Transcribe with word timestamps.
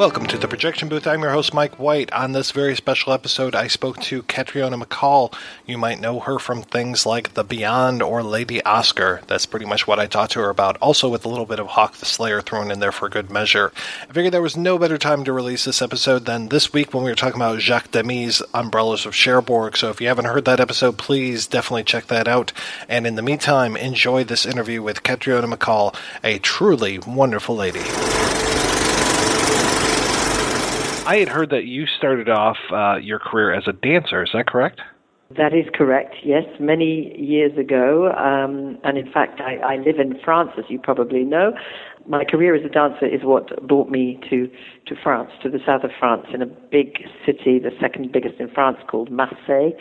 Welcome 0.00 0.24
to 0.28 0.38
the 0.38 0.48
Projection 0.48 0.88
Booth. 0.88 1.06
I'm 1.06 1.20
your 1.20 1.32
host, 1.32 1.52
Mike 1.52 1.78
White. 1.78 2.10
On 2.14 2.32
this 2.32 2.52
very 2.52 2.74
special 2.74 3.12
episode, 3.12 3.54
I 3.54 3.66
spoke 3.66 4.00
to 4.00 4.22
Catriona 4.22 4.78
MacColl. 4.78 5.34
You 5.66 5.76
might 5.76 6.00
know 6.00 6.20
her 6.20 6.38
from 6.38 6.62
things 6.62 7.04
like 7.04 7.34
The 7.34 7.44
Beyond 7.44 8.00
or 8.00 8.22
Lady 8.22 8.64
Oscar. 8.64 9.20
That's 9.26 9.44
pretty 9.44 9.66
much 9.66 9.86
what 9.86 9.98
I 9.98 10.06
talked 10.06 10.32
to 10.32 10.40
her 10.40 10.48
about, 10.48 10.78
also 10.78 11.10
with 11.10 11.26
a 11.26 11.28
little 11.28 11.44
bit 11.44 11.58
of 11.58 11.66
Hawk 11.66 11.96
the 11.96 12.06
Slayer 12.06 12.40
thrown 12.40 12.70
in 12.70 12.80
there 12.80 12.92
for 12.92 13.10
good 13.10 13.30
measure. 13.30 13.74
I 14.08 14.14
figured 14.14 14.32
there 14.32 14.40
was 14.40 14.56
no 14.56 14.78
better 14.78 14.96
time 14.96 15.22
to 15.24 15.34
release 15.34 15.66
this 15.66 15.82
episode 15.82 16.24
than 16.24 16.48
this 16.48 16.72
week 16.72 16.94
when 16.94 17.04
we 17.04 17.10
were 17.10 17.14
talking 17.14 17.38
about 17.38 17.60
Jacques 17.60 17.90
Demy's 17.90 18.40
Umbrellas 18.54 19.04
of 19.04 19.14
Cherbourg. 19.14 19.76
So 19.76 19.90
if 19.90 20.00
you 20.00 20.08
haven't 20.08 20.24
heard 20.24 20.46
that 20.46 20.60
episode, 20.60 20.96
please 20.96 21.46
definitely 21.46 21.84
check 21.84 22.06
that 22.06 22.26
out. 22.26 22.54
And 22.88 23.06
in 23.06 23.16
the 23.16 23.22
meantime, 23.22 23.76
enjoy 23.76 24.24
this 24.24 24.46
interview 24.46 24.82
with 24.82 25.02
Catriona 25.02 25.54
MacColl, 25.54 25.94
a 26.24 26.38
truly 26.38 26.98
wonderful 27.00 27.54
lady. 27.54 27.82
I 31.10 31.16
had 31.16 31.28
heard 31.28 31.50
that 31.50 31.64
you 31.64 31.86
started 31.98 32.28
off 32.28 32.56
uh, 32.72 32.98
your 33.02 33.18
career 33.18 33.52
as 33.52 33.64
a 33.66 33.72
dancer. 33.72 34.22
Is 34.22 34.30
that 34.32 34.46
correct? 34.46 34.80
That 35.36 35.52
is 35.52 35.66
correct, 35.74 36.14
yes, 36.24 36.44
many 36.60 37.18
years 37.18 37.50
ago. 37.58 38.12
Um, 38.12 38.78
and 38.84 38.96
in 38.96 39.10
fact, 39.10 39.40
I, 39.40 39.56
I 39.56 39.76
live 39.78 39.98
in 39.98 40.20
France, 40.24 40.50
as 40.56 40.66
you 40.68 40.78
probably 40.78 41.24
know. 41.24 41.52
My 42.06 42.24
career 42.24 42.54
as 42.54 42.64
a 42.64 42.68
dancer 42.68 43.06
is 43.06 43.22
what 43.24 43.66
brought 43.66 43.88
me 43.88 44.20
to, 44.30 44.48
to 44.86 44.94
France, 45.02 45.32
to 45.42 45.50
the 45.50 45.58
south 45.66 45.82
of 45.82 45.90
France, 45.98 46.26
in 46.32 46.42
a 46.42 46.46
big 46.46 46.98
city, 47.26 47.58
the 47.58 47.72
second 47.80 48.12
biggest 48.12 48.38
in 48.38 48.48
France, 48.48 48.76
called 48.88 49.10
Marseille, 49.10 49.72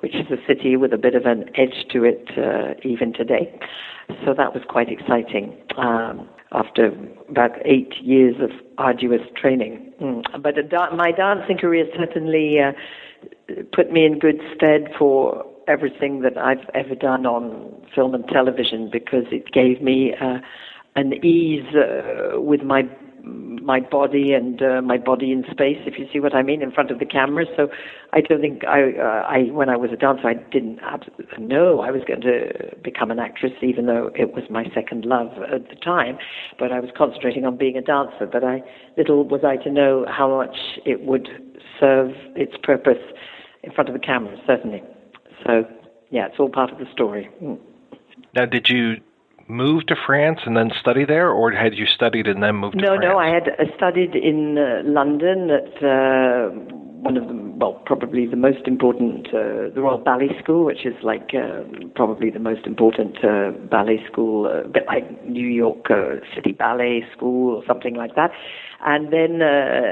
which 0.00 0.14
is 0.14 0.30
a 0.30 0.38
city 0.46 0.76
with 0.76 0.92
a 0.92 0.98
bit 0.98 1.16
of 1.16 1.26
an 1.26 1.50
edge 1.56 1.84
to 1.90 2.04
it 2.04 2.30
uh, 2.38 2.74
even 2.88 3.12
today. 3.12 3.52
So 4.24 4.34
that 4.34 4.54
was 4.54 4.62
quite 4.68 4.88
exciting. 4.88 5.52
Um, 5.76 6.28
after 6.52 6.92
about 7.28 7.52
eight 7.64 7.94
years 8.02 8.36
of 8.40 8.50
arduous 8.78 9.22
training. 9.36 9.92
Mm. 10.00 10.42
But 10.42 10.54
da- 10.68 10.94
my 10.94 11.12
dancing 11.12 11.58
career 11.58 11.86
certainly 11.96 12.58
uh, 12.60 12.72
put 13.72 13.90
me 13.90 14.04
in 14.04 14.18
good 14.18 14.40
stead 14.54 14.88
for 14.98 15.44
everything 15.68 16.22
that 16.22 16.38
I've 16.38 16.68
ever 16.74 16.94
done 16.94 17.26
on 17.26 17.82
film 17.94 18.14
and 18.14 18.26
television 18.28 18.88
because 18.90 19.24
it 19.32 19.50
gave 19.52 19.82
me 19.82 20.14
uh, 20.14 20.38
an 20.94 21.24
ease 21.24 21.74
uh, 21.74 22.40
with 22.40 22.62
my 22.62 22.82
my 23.26 23.80
body 23.80 24.32
and 24.32 24.62
uh, 24.62 24.80
my 24.80 24.96
body 24.96 25.32
in 25.32 25.44
space, 25.50 25.78
if 25.86 25.98
you 25.98 26.06
see 26.12 26.20
what 26.20 26.34
I 26.34 26.42
mean, 26.42 26.62
in 26.62 26.70
front 26.70 26.90
of 26.90 27.00
the 27.00 27.04
camera. 27.04 27.44
So 27.56 27.68
I 28.12 28.20
don't 28.20 28.40
think 28.40 28.64
I, 28.64 28.92
uh, 28.92 29.26
I 29.28 29.50
when 29.50 29.68
I 29.68 29.76
was 29.76 29.90
a 29.92 29.96
dancer, 29.96 30.28
I 30.28 30.34
didn't 30.34 30.78
know 31.38 31.80
I 31.80 31.90
was 31.90 32.02
going 32.06 32.20
to 32.20 32.76
become 32.82 33.10
an 33.10 33.18
actress, 33.18 33.52
even 33.62 33.86
though 33.86 34.10
it 34.14 34.32
was 34.32 34.44
my 34.48 34.64
second 34.72 35.04
love 35.04 35.32
at 35.52 35.68
the 35.68 35.74
time. 35.76 36.18
But 36.58 36.70
I 36.70 36.80
was 36.80 36.90
concentrating 36.96 37.44
on 37.44 37.56
being 37.56 37.76
a 37.76 37.82
dancer. 37.82 38.26
But 38.30 38.44
I 38.44 38.62
little 38.96 39.24
was 39.24 39.42
I 39.44 39.56
to 39.64 39.70
know 39.70 40.06
how 40.08 40.36
much 40.36 40.56
it 40.84 41.02
would 41.02 41.28
serve 41.80 42.12
its 42.36 42.54
purpose 42.62 43.02
in 43.64 43.72
front 43.72 43.88
of 43.88 43.94
the 43.94 44.00
camera, 44.00 44.36
certainly. 44.46 44.82
So 45.44 45.64
yeah, 46.10 46.26
it's 46.26 46.36
all 46.38 46.48
part 46.48 46.70
of 46.70 46.78
the 46.78 46.86
story. 46.92 47.28
Mm. 47.42 47.58
Now, 48.34 48.46
did 48.46 48.68
you 48.68 49.00
move 49.48 49.86
to 49.86 49.94
France 50.06 50.40
and 50.44 50.56
then 50.56 50.70
study 50.80 51.04
there, 51.04 51.30
or 51.30 51.52
had 51.52 51.74
you 51.74 51.86
studied 51.86 52.26
and 52.26 52.42
then 52.42 52.56
moved 52.56 52.76
no, 52.76 52.82
to 52.82 52.86
France? 52.88 53.02
No, 53.02 53.12
no, 53.12 53.18
I 53.18 53.28
had 53.28 53.48
uh, 53.48 53.76
studied 53.76 54.14
in 54.14 54.58
uh, 54.58 54.82
London 54.84 55.50
at 55.50 55.82
uh, 55.82 56.50
one 57.00 57.16
of 57.16 57.28
the, 57.28 57.34
well, 57.56 57.80
probably 57.86 58.26
the 58.26 58.36
most 58.36 58.66
important, 58.66 59.28
uh, 59.28 59.70
the 59.74 59.80
Royal 59.80 59.98
Ballet 59.98 60.30
School, 60.42 60.64
which 60.64 60.84
is 60.84 60.94
like 61.02 61.30
uh, 61.34 61.62
probably 61.94 62.30
the 62.30 62.40
most 62.40 62.66
important 62.66 63.18
uh, 63.24 63.52
ballet 63.70 64.00
school, 64.10 64.46
a 64.46 64.66
bit 64.66 64.84
like 64.88 65.24
New 65.24 65.46
York 65.46 65.86
City 66.34 66.52
Ballet 66.52 67.04
School 67.16 67.56
or 67.56 67.62
something 67.66 67.94
like 67.94 68.16
that. 68.16 68.32
And 68.84 69.12
then 69.12 69.40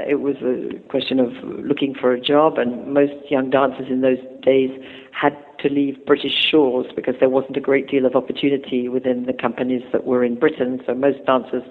it 0.07 0.19
was 0.19 0.35
a 0.43 0.77
question 0.89 1.19
of 1.19 1.31
looking 1.43 1.95
for 1.99 2.11
a 2.11 2.21
job, 2.21 2.57
and 2.57 2.93
most 2.93 3.13
young 3.29 3.49
dancers 3.49 3.87
in 3.89 4.01
those 4.01 4.19
days 4.43 4.69
had 5.11 5.35
to 5.65 5.73
leave 5.73 6.05
British 6.05 6.33
shores 6.51 6.85
because 6.95 7.15
there 7.19 7.29
wasn't 7.29 7.57
a 7.57 7.61
great 7.61 7.87
deal 7.89 8.05
of 8.05 8.15
opportunity 8.15 8.87
within 8.87 9.25
the 9.25 9.33
companies 9.33 9.81
that 9.91 10.05
were 10.05 10.23
in 10.23 10.35
Britain. 10.35 10.79
So 10.85 10.93
most 10.93 11.25
dancers 11.25 11.63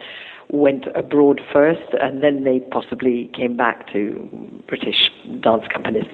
went 0.50 0.84
abroad 0.94 1.40
first 1.52 1.94
and 2.00 2.22
then 2.22 2.44
they 2.44 2.60
possibly 2.60 3.30
came 3.34 3.56
back 3.56 3.90
to 3.92 4.28
British 4.66 5.10
dance 5.40 5.64
companies. 5.72 6.04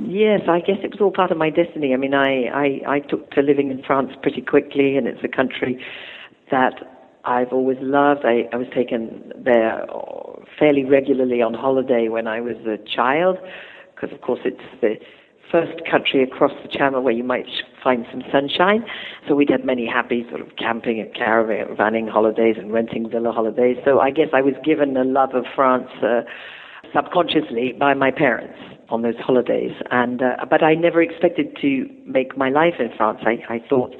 Yes, 0.00 0.42
I 0.48 0.60
guess 0.60 0.78
it 0.82 0.92
was 0.92 1.00
all 1.00 1.10
part 1.10 1.30
of 1.30 1.36
my 1.36 1.50
destiny. 1.50 1.92
I 1.92 1.96
mean, 1.96 2.14
I, 2.14 2.46
I, 2.46 2.80
I 2.96 3.00
took 3.00 3.30
to 3.32 3.42
living 3.42 3.70
in 3.70 3.82
France 3.82 4.12
pretty 4.22 4.40
quickly 4.40 4.96
and 4.96 5.06
it's 5.06 5.24
a 5.24 5.28
country 5.28 5.84
that 6.50 6.74
I've 7.24 7.52
always 7.52 7.78
loved. 7.80 8.24
I, 8.24 8.48
I 8.52 8.56
was 8.56 8.68
taken 8.72 9.32
there 9.36 9.84
fairly 10.58 10.84
regularly 10.84 11.42
on 11.42 11.54
holiday 11.54 12.08
when 12.08 12.28
I 12.28 12.40
was 12.40 12.56
a 12.66 12.78
child 12.88 13.36
because, 13.94 14.14
of 14.14 14.20
course, 14.20 14.40
it's 14.44 14.62
the 14.80 14.96
first 15.50 15.80
country 15.90 16.22
across 16.22 16.52
the 16.62 16.68
channel 16.68 17.02
where 17.02 17.12
you 17.12 17.24
might 17.24 17.46
find 17.82 18.06
some 18.10 18.22
sunshine. 18.32 18.84
So 19.28 19.34
we'd 19.34 19.50
had 19.50 19.64
many 19.64 19.86
happy 19.86 20.26
sort 20.28 20.40
of 20.40 20.48
camping 20.56 21.00
and 21.00 21.14
caravanning 21.14 22.08
holidays 22.10 22.56
and 22.58 22.72
renting 22.72 23.08
villa 23.10 23.32
holidays. 23.32 23.76
So 23.84 24.00
I 24.00 24.10
guess 24.10 24.28
I 24.32 24.42
was 24.42 24.54
given 24.64 24.96
a 24.96 25.04
love 25.04 25.34
of 25.34 25.44
France 25.54 25.88
uh, 26.02 26.22
subconsciously 26.94 27.74
by 27.78 27.94
my 27.94 28.10
parents 28.10 28.58
on 28.88 29.02
those 29.02 29.18
holidays. 29.18 29.72
And 29.90 30.22
uh, 30.22 30.44
but 30.48 30.62
I 30.62 30.74
never 30.74 31.02
expected 31.02 31.56
to 31.60 31.88
make 32.04 32.36
my 32.36 32.50
life 32.50 32.74
in 32.78 32.90
France. 32.96 33.20
I, 33.22 33.54
I 33.54 33.60
thought 33.68 33.94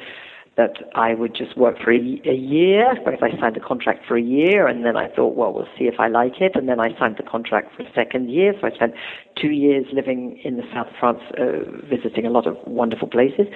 that 0.56 0.72
I 0.94 1.12
would 1.12 1.34
just 1.34 1.56
work 1.56 1.77
for 1.83 1.93
a, 1.93 1.99
a 1.99 2.34
year, 2.34 2.94
because 3.05 3.21
I 3.21 3.39
signed 3.39 3.56
a 3.56 3.61
contract 3.61 4.06
for 4.09 4.17
a 4.17 4.22
year, 4.22 4.67
and 4.67 4.84
then 4.87 4.97
I 4.97 5.09
thought, 5.09 5.37
well, 5.37 5.53
we'll 5.53 5.69
see 5.78 5.84
if 5.84 6.00
I 6.00 6.09
like 6.09 6.41
it, 6.41 6.53
and 6.55 6.67
then 6.67 6.81
I 6.81 6.99
signed 6.99 7.17
the 7.19 7.22
contract 7.22 7.77
for 7.77 7.83
a 7.83 7.93
second 7.94 8.31
year, 8.31 8.55
so 8.59 8.67
I 8.67 8.71
spent 8.71 8.94
two 9.41 9.50
years 9.50 9.84
living 9.93 10.41
in 10.44 10.56
the 10.56 10.62
south 10.72 10.87
of 10.89 10.94
France, 10.99 11.21
uh, 11.39 11.87
visiting 11.87 12.25
a 12.25 12.31
lot 12.31 12.47
of 12.47 12.56
wonderful 12.67 13.09
places, 13.09 13.47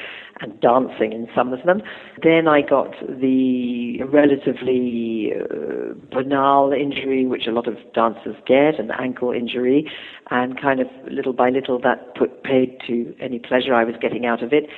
and 0.41 0.61
dancing 0.61 1.13
in 1.13 1.27
some 1.35 1.55
of 1.55 1.65
them. 1.65 1.81
Then 2.23 2.47
I 2.47 2.61
got 2.61 2.95
the 3.09 4.03
relatively 4.03 5.33
uh, 5.35 5.95
banal 6.11 6.73
injury, 6.73 7.27
which 7.27 7.47
a 7.47 7.53
lot 7.53 7.67
of 7.67 7.77
dancers 7.95 8.37
get, 8.47 8.79
an 8.79 8.91
ankle 8.99 9.33
injury, 9.33 9.91
and 10.31 10.61
kind 10.61 10.81
of 10.81 10.87
little 11.11 11.33
by 11.33 11.49
little 11.49 11.81
that 11.81 12.15
put 12.15 12.43
paid 12.45 12.79
to 12.87 13.15
any 13.21 13.39
pleasure 13.39 13.75
I 13.75 13.85
was 13.85 13.95
getting 14.01 14.27
out 14.27 14.43
of 14.43 14.53
it. 14.53 14.69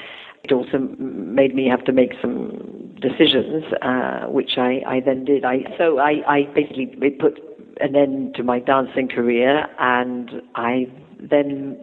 It 0.44 0.52
also 0.52 0.78
made 0.98 1.54
me 1.54 1.68
have 1.68 1.84
to 1.84 1.92
make 1.92 2.12
some 2.20 2.96
decisions, 3.00 3.64
uh, 3.80 4.26
which 4.26 4.52
I, 4.56 4.82
I 4.86 5.00
then 5.00 5.24
did. 5.24 5.44
I, 5.44 5.64
so 5.78 5.98
I, 5.98 6.22
I 6.26 6.42
basically 6.54 6.86
put 7.10 7.38
an 7.80 7.94
end 7.96 8.34
to 8.36 8.42
my 8.42 8.58
dancing 8.58 9.08
career, 9.08 9.66
and 9.78 10.42
I 10.54 10.86
then 11.20 11.76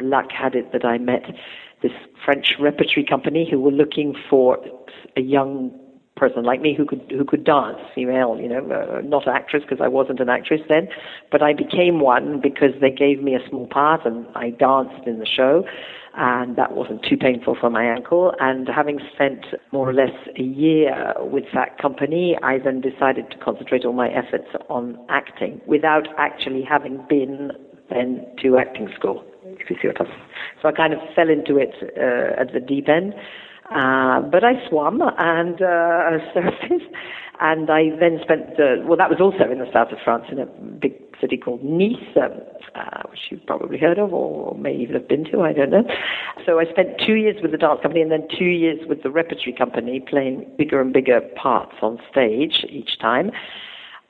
luck 0.00 0.26
had 0.30 0.54
it 0.54 0.72
that 0.72 0.84
I 0.84 0.98
met 0.98 1.22
this 1.82 1.92
French 2.24 2.54
repertory 2.60 3.04
company 3.04 3.48
who 3.50 3.60
were 3.60 3.70
looking 3.70 4.14
for 4.28 4.58
a 5.16 5.20
young 5.20 5.72
person 6.16 6.44
like 6.44 6.60
me 6.60 6.74
who 6.74 6.84
could 6.84 7.02
who 7.10 7.24
could 7.24 7.44
dance, 7.44 7.78
female, 7.94 8.38
you 8.40 8.48
know, 8.48 8.60
uh, 8.70 9.00
not 9.02 9.26
actress 9.26 9.62
because 9.62 9.82
I 9.82 9.88
wasn't 9.88 10.20
an 10.20 10.28
actress 10.28 10.60
then, 10.68 10.88
but 11.30 11.42
I 11.42 11.52
became 11.52 12.00
one 12.00 12.40
because 12.40 12.70
they 12.80 12.90
gave 12.90 13.22
me 13.22 13.34
a 13.34 13.48
small 13.48 13.66
part 13.66 14.04
and 14.04 14.26
I 14.36 14.50
danced 14.50 15.06
in 15.06 15.18
the 15.18 15.26
show 15.26 15.64
and 16.14 16.56
that 16.56 16.72
wasn't 16.72 17.02
too 17.08 17.16
painful 17.16 17.56
for 17.58 17.70
my 17.70 17.84
ankle. 17.84 18.34
And 18.38 18.68
having 18.68 19.00
spent 19.14 19.46
more 19.72 19.88
or 19.88 19.94
less 19.94 20.14
a 20.38 20.42
year 20.42 21.14
with 21.18 21.44
that 21.54 21.78
company, 21.78 22.36
I 22.42 22.58
then 22.58 22.80
decided 22.80 23.30
to 23.30 23.38
concentrate 23.38 23.84
all 23.84 23.94
my 23.94 24.08
efforts 24.08 24.48
on 24.68 24.98
acting 25.08 25.60
without 25.66 26.08
actually 26.18 26.62
having 26.62 27.04
been 27.08 27.52
then 27.90 28.26
to 28.42 28.58
acting 28.58 28.88
school, 28.94 29.24
if 29.44 29.70
you 29.70 29.76
see 29.80 29.88
what 29.88 30.00
I'm. 30.00 30.06
So 30.60 30.68
I 30.68 30.72
kind 30.72 30.92
of 30.92 31.00
fell 31.14 31.28
into 31.28 31.56
it 31.56 31.74
uh, 31.96 32.40
at 32.40 32.52
the 32.52 32.60
deep 32.60 32.88
end. 32.88 33.14
Uh, 33.74 34.20
but 34.20 34.44
I 34.44 34.68
swam 34.68 35.00
and 35.00 35.62
uh, 35.62 36.18
surfaced, 36.34 36.90
and 37.40 37.70
I 37.70 37.90
then 37.98 38.18
spent, 38.22 38.58
well, 38.84 38.98
that 38.98 39.08
was 39.08 39.18
also 39.20 39.50
in 39.50 39.58
the 39.60 39.70
south 39.72 39.92
of 39.92 39.98
France 40.04 40.24
in 40.30 40.38
a 40.38 40.46
big 40.46 40.92
city 41.20 41.38
called 41.38 41.64
Nice, 41.64 41.96
um, 42.16 42.32
uh, 42.74 43.02
which 43.10 43.20
you've 43.30 43.46
probably 43.46 43.78
heard 43.78 43.98
of 43.98 44.12
or 44.12 44.54
may 44.56 44.74
even 44.74 44.94
have 44.94 45.08
been 45.08 45.24
to, 45.32 45.42
I 45.42 45.52
don't 45.52 45.70
know. 45.70 45.84
So 46.46 46.58
I 46.58 46.64
spent 46.64 47.00
two 47.04 47.14
years 47.14 47.36
with 47.42 47.52
the 47.52 47.58
dance 47.58 47.80
company 47.82 48.02
and 48.02 48.10
then 48.10 48.26
two 48.38 48.44
years 48.44 48.78
with 48.88 49.02
the 49.02 49.10
repertory 49.10 49.54
company 49.56 50.00
playing 50.00 50.50
bigger 50.58 50.80
and 50.80 50.92
bigger 50.92 51.20
parts 51.36 51.76
on 51.82 51.98
stage 52.10 52.64
each 52.68 52.98
time. 52.98 53.30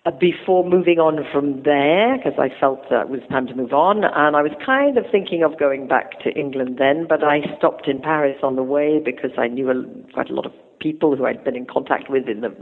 uh, 0.05 0.11
before 0.11 0.69
moving 0.69 0.99
on 0.99 1.25
from 1.32 1.62
there, 1.62 2.17
because 2.17 2.38
I 2.38 2.49
felt 2.59 2.91
that 2.91 3.03
it 3.03 3.09
was 3.09 3.20
time 3.31 3.47
to 3.47 3.55
move 3.55 3.73
on, 3.73 4.05
and 4.05 4.37
I 4.37 4.43
was 4.43 4.53
kind 4.65 4.99
of 4.99 5.05
thinking 5.11 5.44
of 5.44 5.58
going 5.58 5.87
back 5.87 6.20
to 6.25 6.31
England 6.31 6.76
then, 6.79 7.06
but 7.08 7.23
I 7.23 7.41
stopped 7.56 7.87
in 7.87 8.00
Paris 8.00 8.38
on 8.43 8.56
the 8.56 8.65
way 8.65 9.00
because 9.05 9.31
I 9.38 9.47
knew 9.47 9.70
a, 9.70 9.75
quite 10.12 10.29
a 10.29 10.35
lot 10.35 10.47
of 10.47 10.53
people 10.81 11.15
who 11.17 11.25
I'd 11.26 11.44
been 11.44 11.55
in 11.55 11.67
contact 11.67 12.11
with 12.11 12.29
in 12.29 12.41
the 12.41 12.53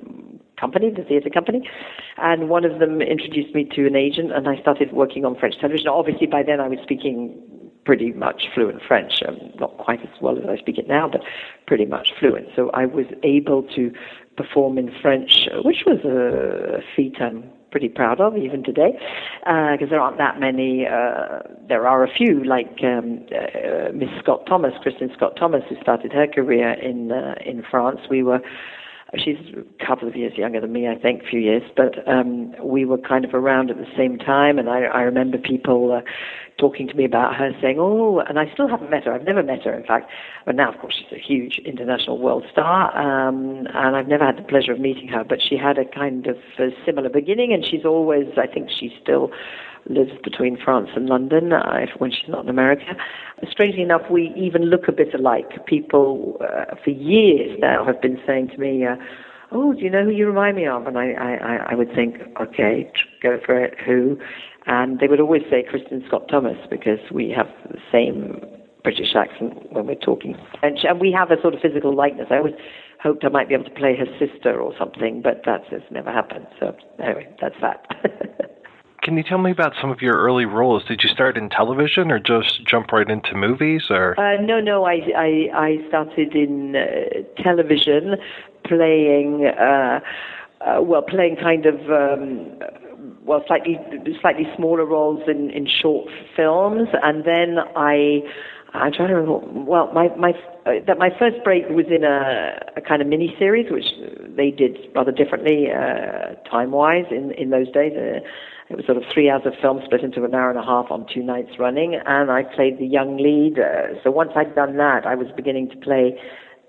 company, 0.61 0.91
the 0.91 1.03
theatre 1.03 1.31
company, 1.31 1.69
and 2.19 2.49
one 2.49 2.65
of 2.65 2.79
them 2.79 3.01
introduced 3.01 3.55
me 3.55 3.65
to 3.77 3.87
an 3.87 3.97
agent, 3.97 4.33
and 4.33 4.49
I 4.49 4.61
started 4.61 4.93
working 4.93 5.25
on 5.25 5.35
French 5.37 5.59
television. 5.59 5.89
Obviously, 5.89 6.27
by 6.27 6.43
then 6.43 6.61
I 6.61 6.69
was 6.69 6.79
speaking 6.83 7.35
pretty 7.85 8.13
much 8.13 8.45
fluent 8.55 8.83
French, 8.87 9.23
um, 9.27 9.39
not 9.59 9.77
quite 9.79 10.03
as 10.03 10.21
well 10.21 10.39
as 10.39 10.45
I 10.49 10.57
speak 10.59 10.79
it 10.79 10.87
now, 10.87 11.09
but 11.09 11.23
pretty 11.67 11.87
much 11.87 12.13
fluent. 12.19 12.49
So 12.55 12.71
I 12.71 12.87
was 12.87 13.07
able 13.23 13.63
to 13.75 13.93
perform 14.37 14.79
in 14.79 14.93
French, 15.01 15.49
which 15.65 15.85
was 15.87 15.99
a 16.05 16.83
feat 16.95 17.17
I'm 17.21 17.51
pretty 17.71 17.89
proud 17.89 18.21
of 18.21 18.37
even 18.37 18.63
today, 18.65 18.93
because 19.41 19.87
uh, 19.87 19.91
there 19.91 20.01
aren't 20.01 20.19
that 20.19 20.41
many. 20.41 20.87
Uh, 20.87 21.41
there 21.69 21.87
are 21.87 22.05
a 22.05 22.13
few, 22.13 22.45
like 22.45 22.79
um, 22.83 23.25
uh, 23.33 23.93
Miss 23.93 24.11
Scott 24.21 24.47
Thomas, 24.47 24.75
Kristin 24.85 25.15
Scott 25.15 25.37
Thomas, 25.37 25.63
who 25.69 25.77
started 25.81 26.13
her 26.13 26.27
career 26.27 26.73
in 26.73 27.13
uh, 27.13 27.35
in 27.45 27.63
France. 27.71 28.01
We 28.11 28.23
were 28.23 28.41
she's 29.19 29.39
a 29.57 29.85
couple 29.85 30.07
of 30.07 30.17
years 30.17 30.35
younger 30.37 30.61
than 30.61 30.73
me, 30.73 30.89
I 30.89 30.97
think, 30.97 31.23
a 31.23 31.27
few 31.27 31.41
years, 31.41 31.63
but 31.77 32.07
um, 32.09 32.55
we 32.63 32.85
were 32.85 32.99
kind 32.99 33.25
of 33.25 33.35
around 33.35 33.71
at 33.71 33.77
the 33.77 33.89
same 33.97 34.19
time, 34.19 34.59
and 34.59 34.69
I, 34.69 34.83
I 34.83 35.03
remember 35.03 35.39
people 35.39 35.93
uh, 35.93 36.03
talking 36.59 36.87
to 36.89 36.95
me 36.95 37.05
about 37.05 37.35
her, 37.35 37.51
saying, 37.61 37.79
"Oh," 37.81 38.21
and 38.21 38.39
I 38.39 38.53
still 38.53 38.69
haven't 38.69 38.91
met 38.91 39.05
her. 39.05 39.13
I've 39.13 39.25
never 39.25 39.43
met 39.43 39.63
her, 39.65 39.75
in 39.75 39.85
fact, 39.85 40.11
but 40.47 40.55
now, 40.55 40.73
of 40.73 40.79
course, 40.79 40.95
she's 40.99 41.19
a 41.19 41.21
huge 41.21 41.61
international 41.65 42.19
world 42.19 42.45
star, 42.53 42.97
um, 42.97 43.67
and 43.75 43.97
I've 43.97 44.09
never 44.09 44.25
had 44.25 44.39
the 44.39 44.43
pleasure 44.43 44.73
of 44.73 44.81
meeting 44.81 45.09
her. 45.09 45.25
But 45.25 45.43
she 45.43 45.57
had 45.57 45.79
a 45.79 45.85
kind 45.85 46.27
of 46.27 46.37
a 46.59 46.69
similar 46.85 47.09
beginning, 47.09 47.53
and 47.53 47.65
she's 47.65 47.85
always, 47.85 48.27
I 48.37 48.47
think, 48.47 48.71
she's 48.71 48.93
still 49.03 49.31
lives 49.91 50.13
between 50.23 50.57
France 50.57 50.91
and 50.95 51.07
London 51.09 51.53
uh, 51.53 51.87
when 51.99 52.11
she's 52.11 52.29
not 52.29 52.45
in 52.45 52.49
America. 52.49 52.97
Strangely 53.51 53.83
enough, 53.83 54.03
we 54.11 54.33
even 54.37 54.65
look 54.65 54.89
a 54.89 54.93
bit 54.93 55.15
alike. 55.15 55.65
People 55.67 56.37
uh, 56.41 56.75
for 56.83 56.91
years 56.91 57.59
now 57.61 57.85
have 57.85 58.01
been 58.01 58.19
saying 58.27 58.49
to 58.49 58.59
me, 58.59 58.87
uh, 58.87 58.97
"Oh, 59.53 59.73
do 59.73 59.81
you 59.81 59.91
know 59.91 60.05
who 60.05 60.11
you 60.11 60.27
remind 60.27 60.57
me 60.57 60.67
of?" 60.67 60.87
And 60.87 60.99
I, 60.99 61.13
I, 61.13 61.73
I 61.73 61.75
would 61.75 61.93
think, 61.95 62.17
"Okay, 62.41 62.91
go 63.23 63.39
for 63.45 63.59
it. 63.63 63.75
Who?" 63.85 64.19
And 64.67 65.01
they 65.01 65.09
would 65.09 65.21
always 65.21 65.43
say 65.51 65.65
Kristin 65.65 66.07
Scott 66.07 66.29
Thomas 66.29 66.59
because 66.69 67.01
we 67.11 67.31
have 67.31 67.49
the 67.71 67.79
same 67.91 68.41
British 68.83 69.15
accent 69.15 69.73
when 69.73 69.87
we're 69.87 69.95
talking 69.95 70.37
French, 70.61 70.81
and 70.85 71.01
we 71.01 71.13
have 71.13 71.31
a 71.31 71.41
sort 71.41 71.55
of 71.55 71.61
physical 71.61 71.95
likeness. 71.95 72.29
I 72.31 72.37
always 72.37 72.55
hoped 73.03 73.25
I 73.25 73.29
might 73.29 73.49
be 73.49 73.55
able 73.55 73.65
to 73.65 73.71
play 73.71 73.97
her 73.97 74.07
sister 74.19 74.61
or 74.61 74.75
something, 74.79 75.23
but 75.23 75.43
that's 75.45 75.69
just 75.71 75.91
never 75.91 76.13
happened. 76.13 76.47
So 76.59 76.77
anyway, 77.03 77.29
that's 77.41 77.57
that. 77.63 77.87
Can 79.03 79.17
you 79.17 79.23
tell 79.23 79.39
me 79.39 79.51
about 79.51 79.73
some 79.81 79.91
of 79.91 80.03
your 80.03 80.15
early 80.17 80.45
roles? 80.45 80.85
Did 80.85 81.03
you 81.03 81.09
start 81.09 81.39
in 81.39 81.49
television 81.49 82.11
or 82.11 82.19
just 82.19 82.67
jump 82.67 82.93
right 82.93 83.09
into 83.09 83.35
movies? 83.35 83.85
Or 83.89 84.19
uh, 84.21 84.41
no, 84.43 84.61
no, 84.61 84.85
I 84.85 85.01
I, 85.17 85.49
I 85.55 85.89
started 85.89 86.35
in 86.35 86.77
uh, 86.77 87.43
television, 87.43 88.17
playing 88.65 89.47
uh, 89.47 90.01
uh, 90.61 90.83
well, 90.83 91.01
playing 91.03 91.37
kind 91.37 91.65
of 91.65 91.77
um, 91.91 92.59
well, 93.25 93.43
slightly 93.47 93.79
slightly 94.21 94.47
smaller 94.57 94.85
roles 94.85 95.23
in 95.27 95.51
in 95.51 95.67
short 95.67 96.09
films, 96.37 96.89
and 97.03 97.25
then 97.25 97.59
I. 97.77 98.21
I'm 98.73 98.93
trying 98.93 99.09
to 99.09 99.15
remember. 99.17 99.63
Well, 99.69 99.91
my 99.93 100.15
my 100.15 100.31
uh, 100.65 100.75
that 100.87 100.97
my 100.97 101.11
first 101.19 101.43
break 101.43 101.69
was 101.71 101.87
in 101.91 102.05
a, 102.05 102.53
a 102.77 102.81
kind 102.81 103.03
of 103.03 103.09
mini 103.09 103.35
series, 103.37 103.67
which 103.69 103.87
they 104.37 104.53
did 104.53 104.79
rather 104.95 105.11
differently 105.11 105.67
uh, 105.73 106.35
time 106.49 106.71
wise 106.71 107.07
in 107.11 107.33
in 107.33 107.51
those 107.51 107.69
days. 107.73 107.93
Uh, 107.97 108.21
it 108.71 108.77
was 108.77 108.87
sort 108.87 108.97
of 108.97 109.03
three 109.13 109.29
hours 109.29 109.43
of 109.45 109.55
film 109.61 109.81
split 109.85 110.03
into 110.03 110.25
an 110.25 110.33
hour 110.33 110.49
and 110.49 110.59
a 110.59 110.63
half 110.63 110.93
on 110.93 111.05
two 111.13 111.25
nights 111.25 111.59
running, 111.59 112.01
and 112.07 112.31
I 112.31 112.45
played 112.45 112.79
the 112.79 112.87
young 112.87 113.17
lead. 113.17 113.59
Uh, 113.59 114.01
so 114.03 114.13
once 114.13 114.31
I'd 114.37 114.55
done 114.55 114.77
that, 114.77 115.05
I 115.05 115.17
was 115.17 115.27
beginning 115.35 115.69
to 115.71 115.77
play 115.77 116.17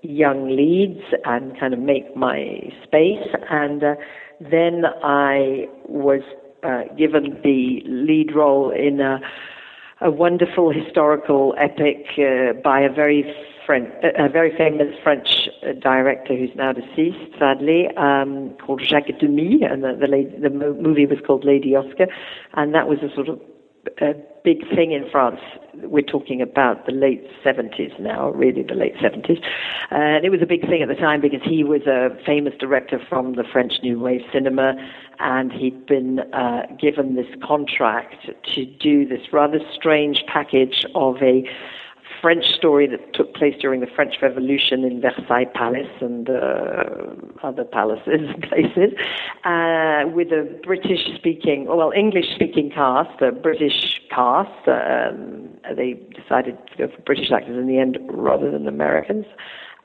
young 0.02 0.48
leads 0.48 1.00
and 1.24 1.58
kind 1.58 1.72
of 1.72 1.78
make 1.78 2.16
my 2.16 2.58
space. 2.82 3.28
And 3.48 3.84
uh, 3.84 3.94
then 4.40 4.82
I 5.04 5.68
was 5.86 6.22
uh, 6.64 6.92
given 6.98 7.40
the 7.44 7.82
lead 7.86 8.34
role 8.34 8.72
in 8.72 9.00
a, 9.00 9.20
a 10.00 10.10
wonderful 10.10 10.72
historical 10.72 11.54
epic 11.56 12.06
uh, 12.18 12.54
by 12.64 12.80
a 12.80 12.92
very 12.92 13.32
French, 13.66 13.92
a 14.02 14.28
very 14.28 14.56
famous 14.56 14.94
French 15.02 15.48
uh, 15.62 15.72
director 15.72 16.36
who's 16.36 16.54
now 16.56 16.72
deceased, 16.72 17.38
sadly, 17.38 17.88
um, 17.96 18.56
called 18.64 18.82
Jacques 18.82 19.18
Demy, 19.20 19.62
and 19.62 19.82
the, 19.82 19.96
the, 19.98 20.06
lady, 20.06 20.36
the 20.38 20.50
movie 20.50 21.06
was 21.06 21.18
called 21.26 21.44
Lady 21.44 21.74
Oscar, 21.76 22.06
and 22.54 22.74
that 22.74 22.88
was 22.88 22.98
a 23.02 23.14
sort 23.14 23.28
of 23.28 23.40
a 24.00 24.14
big 24.44 24.60
thing 24.74 24.92
in 24.92 25.08
France. 25.10 25.40
We're 25.74 26.02
talking 26.02 26.40
about 26.40 26.86
the 26.86 26.92
late 26.92 27.24
70s 27.44 27.98
now, 28.00 28.30
really 28.30 28.62
the 28.62 28.74
late 28.74 28.94
70s. 28.96 29.40
And 29.90 30.24
it 30.24 30.30
was 30.30 30.40
a 30.42 30.46
big 30.46 30.62
thing 30.68 30.82
at 30.82 30.88
the 30.88 30.94
time 30.94 31.20
because 31.20 31.42
he 31.44 31.64
was 31.64 31.82
a 31.86 32.10
famous 32.24 32.54
director 32.58 33.00
from 33.08 33.34
the 33.34 33.44
French 33.44 33.74
New 33.82 33.98
Wave 33.98 34.22
cinema 34.32 34.74
and 35.18 35.52
he'd 35.52 35.86
been 35.86 36.20
uh, 36.32 36.66
given 36.80 37.16
this 37.16 37.26
contract 37.42 38.28
to 38.54 38.64
do 38.64 39.06
this 39.06 39.32
rather 39.32 39.58
strange 39.74 40.24
package 40.26 40.84
of 40.94 41.16
a 41.22 41.48
French 42.22 42.44
story 42.56 42.86
that 42.86 43.12
took 43.14 43.34
place 43.34 43.54
during 43.60 43.80
the 43.80 43.88
French 43.88 44.14
Revolution 44.22 44.84
in 44.84 45.00
Versailles 45.00 45.50
Palace 45.52 45.90
and 46.00 46.30
uh, 46.30 46.84
other 47.42 47.64
palaces 47.64 48.20
and 48.32 48.42
places, 48.48 48.92
uh, 49.44 50.04
with 50.14 50.28
a 50.28 50.48
British-speaking, 50.64 51.66
well, 51.66 51.92
English-speaking 51.94 52.70
cast, 52.70 53.20
a 53.20 53.32
British 53.32 54.00
cast. 54.08 54.68
Um, 54.68 55.48
they 55.76 55.94
decided 56.14 56.56
to 56.70 56.86
go 56.86 56.94
for 56.94 57.02
British 57.02 57.32
actors 57.32 57.58
in 57.58 57.66
the 57.66 57.78
end 57.78 57.98
rather 58.08 58.50
than 58.50 58.68
Americans 58.68 59.26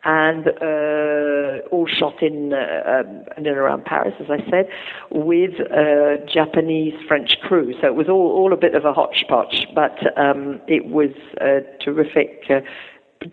and 0.03 0.47
uh, 0.47 1.67
all 1.71 1.87
shot 1.87 2.21
in, 2.21 2.53
uh, 2.53 3.03
in 3.37 3.45
and 3.45 3.57
around 3.57 3.85
Paris, 3.85 4.13
as 4.19 4.27
I 4.29 4.37
said, 4.49 4.69
with 5.11 5.55
a 5.59 6.17
Japanese 6.31 6.93
French 7.07 7.37
crew. 7.41 7.73
So 7.81 7.87
it 7.87 7.95
was 7.95 8.07
all, 8.07 8.31
all 8.31 8.53
a 8.53 8.57
bit 8.57 8.75
of 8.75 8.85
a 8.85 8.93
hodgepodge, 8.93 9.67
but 9.75 9.97
um, 10.17 10.61
it 10.67 10.85
was 10.85 11.11
a 11.41 11.59
terrific. 11.83 12.43
Uh, 12.49 12.61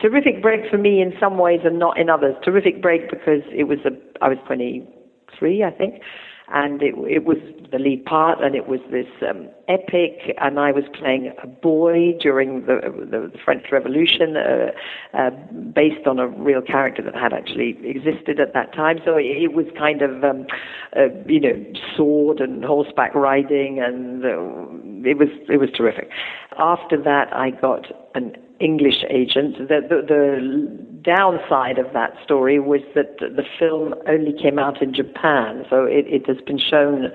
terrific 0.00 0.42
break 0.42 0.68
for 0.70 0.78
me 0.78 1.00
in 1.00 1.12
some 1.20 1.38
ways 1.38 1.60
and 1.64 1.78
not 1.78 1.98
in 1.98 2.08
others. 2.08 2.34
Terrific 2.42 2.80
break 2.80 3.10
because 3.10 3.42
it 3.52 3.64
was 3.64 3.78
a 3.84 3.90
I 4.24 4.28
was 4.28 4.38
23, 4.46 5.62
I 5.62 5.70
think, 5.70 6.02
and 6.48 6.82
it, 6.82 6.94
it 7.08 7.24
was 7.24 7.38
the 7.72 7.78
lead 7.78 8.04
part, 8.04 8.42
and 8.42 8.54
it 8.54 8.68
was 8.68 8.80
this 8.90 9.06
um, 9.28 9.48
epic. 9.68 10.36
And 10.38 10.60
I 10.60 10.72
was 10.72 10.84
playing 10.92 11.32
a 11.42 11.46
boy 11.46 12.14
during 12.20 12.66
the, 12.66 12.80
the, 13.10 13.30
the 13.32 13.38
French 13.44 13.66
Revolution, 13.72 14.36
uh, 14.36 14.70
uh, 15.16 15.30
based 15.74 16.06
on 16.06 16.18
a 16.18 16.28
real 16.28 16.60
character 16.60 17.02
that 17.02 17.14
had 17.14 17.32
actually 17.32 17.78
existed 17.82 18.40
at 18.40 18.52
that 18.52 18.74
time. 18.74 18.98
So 19.04 19.16
it, 19.16 19.24
it 19.24 19.54
was 19.54 19.66
kind 19.76 20.02
of, 20.02 20.22
um, 20.22 20.46
uh, 20.96 21.08
you 21.26 21.40
know, 21.40 21.64
sword 21.96 22.40
and 22.40 22.64
horseback 22.64 23.14
riding, 23.14 23.80
and 23.80 24.24
uh, 24.24 25.08
it 25.08 25.18
was 25.18 25.28
it 25.48 25.58
was 25.58 25.70
terrific. 25.74 26.10
After 26.58 27.00
that, 27.02 27.34
I 27.34 27.50
got 27.50 27.86
an 28.14 28.36
English 28.60 29.04
agent. 29.10 29.58
The, 29.58 29.80
the, 29.88 30.02
the, 30.06 30.94
downside 31.04 31.76
of 31.78 31.92
that 31.92 32.14
story 32.24 32.58
was 32.58 32.80
that 32.94 33.18
the 33.18 33.44
film 33.58 33.94
only 34.08 34.32
came 34.32 34.58
out 34.58 34.80
in 34.80 34.94
Japan, 34.94 35.66
so 35.68 35.84
it, 35.84 36.06
it 36.08 36.26
has 36.26 36.38
been 36.46 36.56
shown 36.58 37.12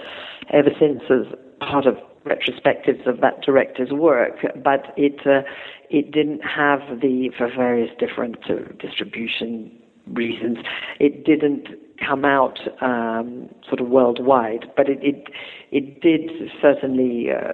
ever 0.54 0.70
since 0.80 1.02
as 1.10 1.26
part 1.60 1.88
of 1.88 1.98
retrospectives 2.24 3.08
of 3.08 3.20
that 3.22 3.42
director's 3.42 3.90
work, 3.92 4.46
but 4.64 4.94
it 4.96 5.26
uh, 5.26 5.42
it 5.90 6.12
didn't 6.12 6.42
have 6.42 6.82
the 7.02 7.32
for 7.36 7.48
various 7.48 7.90
different 7.98 8.38
uh, 8.48 8.72
distribution 8.80 9.72
reasons. 10.08 10.60
It 11.00 11.26
didn't 11.26 11.68
come 12.06 12.26
out 12.26 12.60
um, 12.82 13.50
sort 13.68 13.82
of 13.82 13.88
worldwide, 13.88 14.72
but 14.78 14.88
it 14.88 15.00
it, 15.02 15.28
it 15.72 16.02
did 16.02 16.30
certainly 16.62 17.30
uh, 17.32 17.54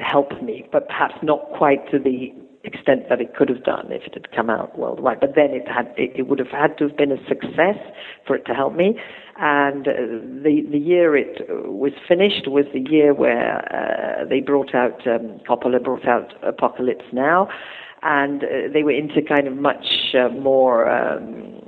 help 0.00 0.40
me, 0.42 0.68
but 0.70 0.86
perhaps 0.86 1.14
not 1.22 1.40
quite 1.56 1.90
to 1.90 1.98
the 1.98 2.32
extent 2.64 3.08
that 3.08 3.20
it 3.20 3.34
could 3.34 3.48
have 3.48 3.64
done 3.64 3.90
if 3.90 4.02
it 4.04 4.14
had 4.14 4.30
come 4.32 4.48
out 4.48 4.78
worldwide. 4.78 5.20
But 5.20 5.34
then 5.34 5.50
it 5.50 5.66
had 5.68 5.92
it, 5.96 6.12
it 6.14 6.28
would 6.28 6.38
have 6.38 6.48
had 6.48 6.78
to 6.78 6.88
have 6.88 6.96
been 6.96 7.12
a 7.12 7.18
success 7.28 7.78
for 8.26 8.36
it 8.36 8.44
to 8.46 8.54
help 8.54 8.74
me. 8.74 9.00
And 9.36 9.88
uh, 9.88 9.92
the 10.42 10.62
the 10.70 10.78
year 10.78 11.16
it 11.16 11.46
was 11.48 11.92
finished 12.06 12.46
was 12.46 12.66
the 12.72 12.80
year 12.80 13.14
where 13.14 13.64
uh, 13.74 14.24
they 14.28 14.40
brought 14.40 14.74
out 14.74 15.06
um, 15.06 15.40
Coppola 15.48 15.82
brought 15.82 16.06
out 16.06 16.34
Apocalypse 16.42 17.04
Now, 17.12 17.48
and 18.02 18.44
uh, 18.44 18.46
they 18.72 18.82
were 18.82 18.92
into 18.92 19.22
kind 19.22 19.46
of 19.46 19.56
much 19.56 20.14
uh, 20.14 20.28
more. 20.28 20.90
Um, 20.90 21.58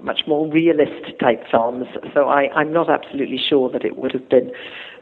much 0.00 0.22
more 0.26 0.50
realist 0.50 1.16
type 1.20 1.44
films, 1.48 1.86
so 2.12 2.28
I, 2.28 2.48
I'm 2.56 2.72
not 2.72 2.90
absolutely 2.90 3.38
sure 3.38 3.70
that 3.70 3.84
it 3.84 3.96
would 3.96 4.12
have 4.12 4.28
been 4.28 4.50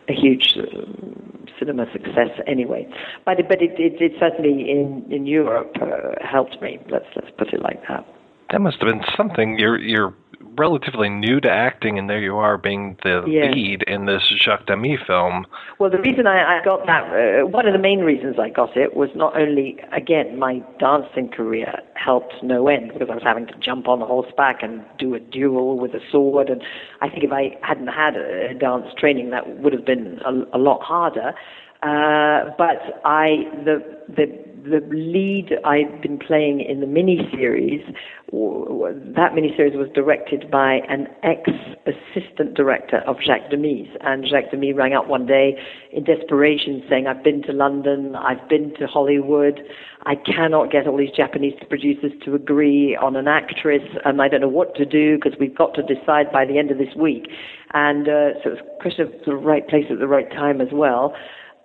a 0.09 0.13
huge 0.13 0.57
um, 0.57 1.47
cinema 1.59 1.87
success 1.93 2.31
anyway. 2.47 2.89
But 3.25 3.37
but 3.49 3.63
it 3.63 3.79
it, 3.79 4.01
it 4.01 4.13
certainly 4.19 4.71
in 4.71 5.05
in 5.11 5.27
Europe 5.27 5.77
uh, 5.81 6.27
helped 6.27 6.61
me. 6.63 6.79
Let's 6.91 7.07
let's 7.17 7.31
put 7.39 7.53
it 7.53 7.63
like 7.63 7.81
that. 7.89 8.07
That 8.51 8.61
must 8.61 8.79
have 8.81 8.89
been 8.89 9.05
something. 9.17 9.59
You're 9.59 9.79
you're 9.79 10.15
relatively 10.57 11.09
new 11.09 11.41
to 11.41 11.51
acting, 11.51 11.99
and 11.99 12.09
there 12.09 12.21
you 12.21 12.37
are 12.37 12.59
being 12.59 12.97
the 13.03 13.25
Yeah. 13.27 13.51
lead 13.51 13.83
in 13.85 14.07
this 14.07 14.27
Jacques 14.29 14.67
Demy 14.67 14.97
film. 15.07 15.47
Well, 15.79 15.91
the 15.91 15.99
reason 15.99 16.27
I, 16.27 16.59
I 16.59 16.65
got 16.65 16.87
that, 16.87 17.05
uh, 17.05 17.47
one 17.47 17.67
of 17.67 17.73
the 17.73 17.79
main 17.79 18.01
reasons 18.01 18.39
I 18.39 18.51
got 18.51 18.77
it 18.77 18.95
was 18.95 19.11
not 19.15 19.37
only, 19.37 19.79
again, 19.93 20.39
my 20.39 20.63
dancing 20.79 21.29
career 21.29 21.81
helped 21.95 22.43
no 22.43 22.69
end 22.69 22.93
because 22.93 23.09
I 23.11 23.15
was 23.15 23.23
having 23.23 23.47
to 23.47 23.55
jump 23.59 23.89
on 23.89 24.01
horseback 24.01 24.63
and 24.63 24.85
do 24.99 25.15
a 25.15 25.21
duel 25.21 25.79
with 25.79 25.95
a 25.95 26.01
sword. 26.11 26.49
And 26.49 26.63
I 27.01 27.09
think 27.09 27.25
if 27.25 27.33
I 27.33 27.57
hadn't 27.63 27.89
had 27.89 28.17
a 28.17 28.55
dance 28.55 28.87
training, 28.99 29.31
that 29.31 29.59
would 29.61 29.73
have 29.73 29.85
been 29.85 30.21
a, 30.25 30.57
a 30.57 30.59
lot 30.59 30.83
harder. 30.83 31.35
Uh, 31.83 32.53
but 32.59 33.01
I, 33.07 33.49
the, 33.65 33.83
the, 34.09 34.27
the 34.65 34.87
lead 34.95 35.57
I'd 35.65 36.03
been 36.03 36.19
playing 36.19 36.61
in 36.61 36.81
the 36.81 36.87
miniseries, 36.87 37.83
w- 38.31 38.67
w- 38.67 39.15
that 39.15 39.33
miniseries 39.33 39.75
was 39.77 39.89
directed 39.95 40.51
by 40.51 40.81
an 40.91 41.09
ex-assistant 41.23 42.53
director 42.53 42.99
of 43.07 43.17
Jacques 43.25 43.51
Demy's. 43.51 43.89
And 44.03 44.27
Jacques 44.29 44.51
Demy 44.51 44.75
rang 44.75 44.93
up 44.93 45.09
one 45.09 45.25
day 45.25 45.59
in 45.91 46.05
desperation 46.05 46.83
saying, 46.91 47.07
I've 47.07 47.25
been 47.25 47.43
to 47.45 47.53
London, 47.53 48.15
I've 48.15 48.47
been 48.51 48.75
to 48.79 48.87
Hollywood, 48.87 49.63
I 50.05 50.17
cannot 50.17 50.71
get 50.71 50.87
all 50.87 50.99
these 50.99 51.17
Japanese 51.17 51.55
producers 51.67 52.13
to 52.27 52.35
agree 52.35 52.95
on 52.95 53.17
an 53.17 53.27
actress, 53.27 53.83
and 54.05 54.21
I 54.21 54.29
don't 54.29 54.43
know 54.43 54.49
what 54.49 54.75
to 54.75 54.85
do 54.85 55.17
because 55.17 55.39
we've 55.41 55.57
got 55.57 55.75
to 55.77 55.83
decide 55.83 56.31
by 56.31 56.45
the 56.45 56.59
end 56.59 56.71
of 56.71 56.77
this 56.77 56.95
week. 56.95 57.29
And 57.73 58.07
uh, 58.07 58.37
so 58.43 58.51
it 58.51 58.53
was 58.53 58.59
a 58.79 58.83
question 58.83 59.07
of 59.07 59.13
the 59.25 59.35
right 59.35 59.67
place 59.67 59.87
at 59.91 59.99
the 59.99 60.09
right 60.09 60.31
time 60.31 60.61
as 60.61 60.69
well 60.73 61.15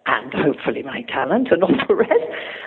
and 0.05 0.33
hopefully 0.33 0.83
my 0.83 1.01
talent 1.03 1.49
and 1.51 1.63
all 1.63 1.75
the 1.87 1.95
rest. 1.95 2.11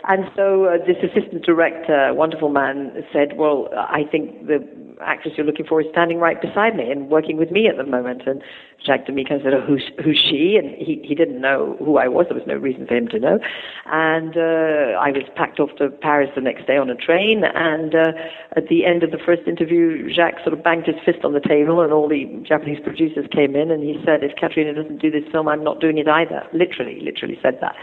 And 0.09 0.25
so 0.35 0.65
uh, 0.65 0.79
this 0.87 0.97
assistant 1.03 1.45
director, 1.45 2.13
wonderful 2.15 2.49
man, 2.49 2.93
said, 3.13 3.37
"Well, 3.37 3.69
I 3.77 4.05
think 4.11 4.47
the 4.47 4.59
actress 5.03 5.35
you're 5.37 5.47
looking 5.47 5.67
for 5.67 5.81
is 5.81 5.87
standing 5.91 6.19
right 6.19 6.41
beside 6.41 6.77
me 6.77 6.91
and 6.91 7.11
working 7.11 7.37
with 7.37 7.51
me 7.51 7.69
at 7.69 7.77
the 7.77 7.85
moment." 7.85 8.23
And 8.27 8.43
Jacques 8.85 9.09
of 9.09 9.15
said, 9.15 9.55
oh, 9.55 9.61
"Who's 9.61 9.91
who's 10.03 10.19
she?" 10.19 10.57
And 10.57 10.71
he 10.77 11.01
he 11.03 11.15
didn't 11.15 11.41
know 11.41 11.77
who 11.79 11.99
I 11.99 12.09
was. 12.09 12.27
There 12.29 12.39
was 12.39 12.47
no 12.47 12.57
reason 12.57 12.87
for 12.87 12.95
him 12.95 13.09
to 13.09 13.19
know. 13.19 13.39
And 13.87 14.37
uh, 14.37 14.99
I 14.99 15.11
was 15.11 15.25
packed 15.35 15.59
off 15.61 15.71
to 15.79 15.91
Paris 15.91 16.31
the 16.35 16.41
next 16.41 16.67
day 16.67 16.77
on 16.77 16.91
a 16.91 16.95
train. 16.95 17.43
And 17.45 17.95
uh, 17.95 18.13
at 18.57 18.69
the 18.69 18.87
end 18.87 19.03
of 19.03 19.11
the 19.11 19.19
first 19.19 19.43
interview, 19.47 20.13
Jacques 20.13 20.41
sort 20.45 20.53
of 20.53 20.63
banged 20.63 20.87
his 20.87 20.97
fist 21.05 21.25
on 21.25 21.33
the 21.33 21.41
table, 21.41 21.81
and 21.81 21.93
all 21.93 22.09
the 22.09 22.27
Japanese 22.47 22.79
producers 22.83 23.27
came 23.33 23.57
in, 23.57 23.71
and 23.71 23.83
he 23.83 23.99
said, 24.05 24.23
"If 24.23 24.37
Catriona 24.37 24.75
doesn't 24.75 25.01
do 25.03 25.11
this 25.11 25.25
film, 25.33 25.49
I'm 25.49 25.65
not 25.65 25.81
doing 25.81 25.99
it 25.99 26.09
either." 26.09 26.47
Literally, 26.53 27.01
literally 27.01 27.39
said 27.43 27.59
that. 27.61 27.75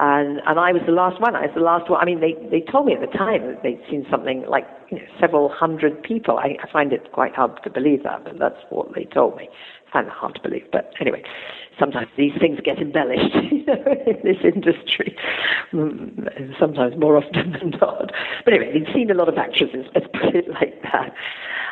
And 0.00 0.40
and 0.46 0.58
I 0.58 0.72
was 0.72 0.82
the 0.86 0.92
last 0.92 1.20
one. 1.20 1.36
I 1.36 1.42
was 1.42 1.54
the 1.54 1.60
last 1.60 1.88
one. 1.88 2.00
I 2.00 2.04
mean, 2.04 2.20
they 2.20 2.34
they 2.50 2.60
told 2.60 2.86
me 2.86 2.94
at 2.94 3.00
the 3.00 3.16
time 3.16 3.46
that 3.46 3.62
they'd 3.62 3.80
seen 3.88 4.04
something 4.10 4.44
like 4.48 4.66
you 4.90 4.98
know, 4.98 5.04
several 5.20 5.48
hundred 5.48 6.02
people. 6.02 6.36
I, 6.38 6.56
I 6.62 6.70
find 6.72 6.92
it 6.92 7.12
quite 7.12 7.34
hard 7.34 7.62
to 7.62 7.70
believe 7.70 8.02
that, 8.02 8.24
but 8.24 8.38
that's 8.38 8.58
what 8.70 8.92
they 8.94 9.04
told 9.04 9.36
me. 9.36 9.48
I 9.88 9.92
find 9.92 10.06
it 10.08 10.12
hard 10.12 10.34
to 10.34 10.40
believe, 10.40 10.66
but 10.72 10.92
anyway, 11.00 11.22
sometimes 11.78 12.08
these 12.16 12.32
things 12.40 12.58
get 12.64 12.78
embellished 12.78 13.34
you 13.52 13.64
know, 13.66 13.84
in 14.04 14.18
this 14.24 14.42
industry. 14.42 15.16
Mm, 15.72 16.58
Sometimes 16.58 16.96
more 16.98 17.16
often 17.16 17.52
than 17.52 17.70
not. 17.80 18.10
But 18.44 18.54
anyway, 18.54 18.72
they'd 18.72 18.92
seen 18.92 19.10
a 19.12 19.14
lot 19.14 19.28
of 19.28 19.38
actresses. 19.38 19.86
Let's 19.94 20.06
put 20.12 20.34
it 20.34 20.48
like 20.48 20.82
that. 20.82 21.14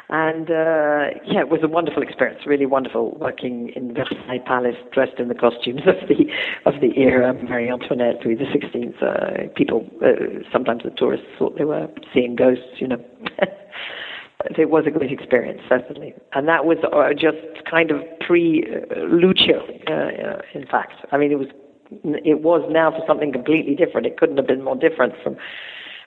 And 0.08 0.50
uh, 0.50 1.18
yeah, 1.24 1.40
it 1.40 1.48
was 1.48 1.60
a 1.62 1.68
wonderful 1.68 2.02
experience, 2.02 2.40
really 2.46 2.66
wonderful 2.66 3.16
working 3.18 3.72
in 3.74 3.94
Versailles 3.94 4.42
Palace, 4.44 4.76
dressed 4.92 5.18
in 5.18 5.28
the 5.28 5.34
costumes 5.34 5.80
of 5.86 5.96
the 6.08 6.26
of 6.66 6.80
the 6.80 6.98
era, 6.98 7.32
Marie 7.32 7.70
Antoinette, 7.70 8.24
Louis 8.24 8.34
the 8.34 8.46
Sixteenth. 8.52 8.96
Uh, 9.02 9.48
people, 9.56 9.88
uh, 10.04 10.42
sometimes 10.52 10.82
the 10.82 10.90
tourists 10.90 11.26
thought 11.38 11.56
they 11.56 11.64
were 11.64 11.88
seeing 12.12 12.36
ghosts, 12.36 12.80
you 12.80 12.88
know. 12.88 13.02
It 14.58 14.70
was 14.70 14.84
a 14.86 14.90
great 14.90 15.12
experience, 15.12 15.60
certainly, 15.68 16.14
and 16.32 16.48
that 16.48 16.64
was 16.64 16.78
uh, 16.92 17.14
just 17.14 17.64
kind 17.70 17.90
of 17.92 18.02
pre 18.20 18.64
uh, 18.64 19.00
Lucio. 19.04 19.62
Uh, 19.88 19.92
uh, 19.92 20.42
in 20.54 20.66
fact, 20.66 20.94
I 21.12 21.16
mean, 21.16 21.30
it 21.30 21.38
was 21.38 21.48
it 22.02 22.40
was 22.42 22.66
now 22.70 22.90
for 22.90 23.04
something 23.06 23.32
completely 23.32 23.74
different. 23.74 24.06
It 24.06 24.16
couldn't 24.16 24.36
have 24.38 24.46
been 24.46 24.64
more 24.64 24.76
different 24.76 25.14
from 25.22 25.36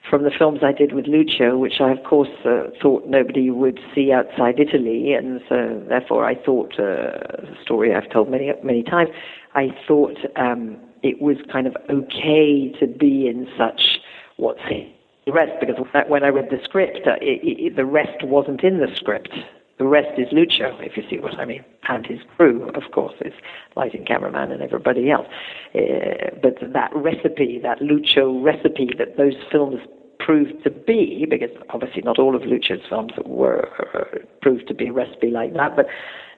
from 0.08 0.22
the 0.24 0.30
films 0.30 0.60
I 0.62 0.72
did 0.72 0.92
with 0.92 1.06
Lucio, 1.06 1.58
which 1.58 1.80
I, 1.80 1.90
of 1.90 2.04
course, 2.04 2.28
uh, 2.44 2.64
thought 2.80 3.06
nobody 3.06 3.50
would 3.50 3.80
see 3.94 4.12
outside 4.12 4.60
Italy, 4.60 5.12
and 5.12 5.40
so 5.48 5.82
therefore 5.88 6.24
I 6.24 6.34
thought, 6.34 6.74
uh, 6.78 6.82
a 6.82 7.62
story 7.62 7.94
I've 7.94 8.10
told 8.10 8.30
many 8.30 8.52
many 8.62 8.82
times, 8.82 9.10
I 9.54 9.68
thought 9.86 10.16
um, 10.36 10.76
it 11.02 11.20
was 11.20 11.36
kind 11.50 11.66
of 11.66 11.76
okay 11.90 12.72
to 12.80 12.86
be 12.86 13.26
in 13.26 13.48
such 13.58 14.00
what's 14.36 14.60
the 14.68 15.32
rest, 15.32 15.52
because 15.60 15.76
when 16.08 16.22
I 16.22 16.28
read 16.28 16.50
the 16.50 16.58
script, 16.62 17.00
uh, 17.06 17.14
it, 17.20 17.40
it, 17.42 17.76
the 17.76 17.84
rest 17.84 18.22
wasn't 18.22 18.62
in 18.62 18.78
the 18.78 18.88
script. 18.94 19.30
The 19.78 19.84
rest 19.84 20.18
is 20.18 20.28
Lucio, 20.32 20.78
if 20.80 20.96
you 20.96 21.02
see 21.08 21.18
what 21.18 21.38
I 21.38 21.44
mean, 21.44 21.62
and 21.88 22.06
his 22.06 22.20
crew, 22.36 22.70
of 22.70 22.90
course, 22.92 23.12
his 23.22 23.34
lighting 23.76 24.06
cameraman 24.06 24.50
and 24.50 24.62
everybody 24.62 25.10
else. 25.10 25.26
Uh, 25.74 26.30
but 26.42 26.54
that 26.72 26.90
recipe, 26.94 27.60
that 27.62 27.82
Lucio 27.82 28.40
recipe 28.40 28.90
that 28.96 29.18
those 29.18 29.34
films 29.52 29.80
proved 30.18 30.64
to 30.64 30.70
be, 30.70 31.26
because 31.28 31.50
obviously 31.70 32.00
not 32.02 32.18
all 32.18 32.34
of 32.34 32.42
Lucio's 32.42 32.80
films 32.88 33.12
were 33.26 33.68
uh, 33.94 34.18
proved 34.40 34.66
to 34.68 34.74
be 34.74 34.86
a 34.88 34.92
recipe 34.92 35.30
like 35.30 35.52
that, 35.52 35.76
but 35.76 35.86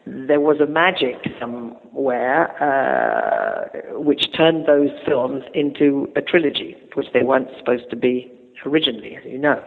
there 0.05 0.41
was 0.41 0.61
a 0.61 0.67
magic 0.67 1.17
somewhere 1.39 2.51
uh, 2.63 3.99
which 4.01 4.33
turned 4.37 4.67
those 4.67 4.91
films 5.07 5.45
into 5.55 6.11
a 6.17 6.23
trilogy, 6.23 6.77
which 6.95 7.07
they 7.13 7.23
weren't 7.23 7.49
supposed 7.57 7.89
to 7.91 7.97
be 7.97 8.33
originally, 8.67 9.17
as 9.17 9.25
you 9.25 9.39
know. 9.39 9.63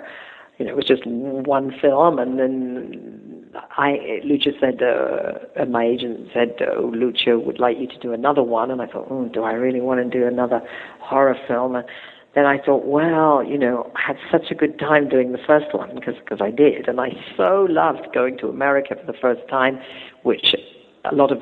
You 0.62 0.68
know, 0.68 0.74
it 0.74 0.75
was 0.75 0.86
just 0.86 1.08
one 1.08 1.74
film, 1.82 2.20
and 2.20 2.38
then 2.38 3.50
I, 3.77 4.20
Lucio 4.24 4.53
said, 4.60 4.84
uh, 4.84 5.39
and 5.56 5.72
my 5.72 5.84
agent 5.84 6.27
said, 6.32 6.56
oh, 6.72 6.91
Lucio 6.94 7.39
would 7.39 7.60
like 7.60 7.80
you 7.80 7.88
to 7.88 7.98
do 7.98 8.13
another 8.13 8.44
one, 8.44 8.70
and 8.70 8.80
I 8.80 8.86
thought, 8.86 9.08
oh, 9.10 9.25
do 9.25 9.41
I 9.41 9.53
really 9.53 9.82
want 9.82 10.03
to 10.03 10.20
do 10.20 10.27
another 10.27 10.62
horror 11.00 11.36
film? 11.48 11.75
And 11.75 11.88
then 12.36 12.46
I 12.46 12.60
thought, 12.63 12.86
well, 12.86 13.44
you 13.44 13.58
know, 13.58 13.91
I 13.96 14.01
had 14.06 14.18
such 14.32 14.51
a 14.51 14.53
good 14.53 14.77
time 14.77 15.10
doing 15.10 15.32
the 15.32 15.39
first 15.48 15.74
one 15.74 15.96
because 15.96 16.13
because 16.24 16.41
I 16.41 16.51
did, 16.51 16.88
and 16.88 17.01
I 17.01 17.10
so 17.36 17.65
loved 17.68 18.13
going 18.13 18.38
to 18.38 18.48
America 18.48 18.96
for 18.96 19.12
the 19.12 19.18
first 19.18 19.41
time, 19.50 19.80
which 20.22 20.53
a 21.06 21.15
lot 21.15 21.32
of, 21.32 21.41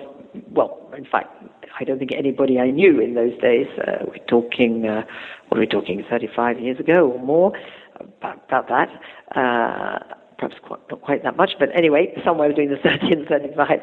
well, 0.54 0.80
in 0.98 1.04
fact, 1.04 1.44
I 1.78 1.84
don't 1.84 2.00
think 2.00 2.14
anybody 2.14 2.58
I 2.58 2.72
knew 2.72 3.02
in 3.02 3.16
those 3.16 3.38
days. 3.42 3.68
Uh, 3.86 4.06
we're 4.08 4.26
talking, 4.28 4.88
uh, 4.88 5.04
what 5.50 5.58
are 5.58 5.62
we 5.62 5.68
talking, 5.68 6.06
35 6.10 6.62
years 6.62 6.80
ago 6.80 7.12
or 7.12 7.20
more, 7.20 7.52
about, 8.00 8.44
about 8.48 8.68
that. 8.70 8.90
Uh, 9.36 10.00
perhaps 10.38 10.56
quite, 10.64 10.80
not 10.90 11.02
quite 11.02 11.24
that 11.24 11.36
much, 11.38 11.52
but 11.60 11.70
anyway, 11.76 12.14
somewhere 12.24 12.50
between 12.50 12.70
the 12.70 12.78
30 12.84 13.12
and 13.12 13.28
35 13.28 13.80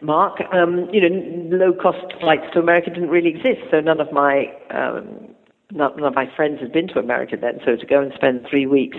mark. 0.00 0.40
Um, 0.52 0.88
you 0.92 1.00
know, 1.00 1.56
low 1.56 1.72
cost 1.72 2.12
flights 2.20 2.46
to 2.54 2.60
America 2.60 2.90
didn't 2.90 3.10
really 3.10 3.30
exist, 3.30 3.60
so 3.70 3.80
none 3.80 4.00
of 4.00 4.12
my 4.12 4.46
um, 4.70 5.34
none 5.70 6.02
of 6.02 6.14
my 6.14 6.30
friends 6.34 6.60
had 6.60 6.72
been 6.72 6.88
to 6.88 6.98
America 6.98 7.36
then. 7.38 7.60
So 7.64 7.76
to 7.76 7.86
go 7.86 8.00
and 8.00 8.12
spend 8.14 8.46
three 8.48 8.66
weeks 8.66 8.96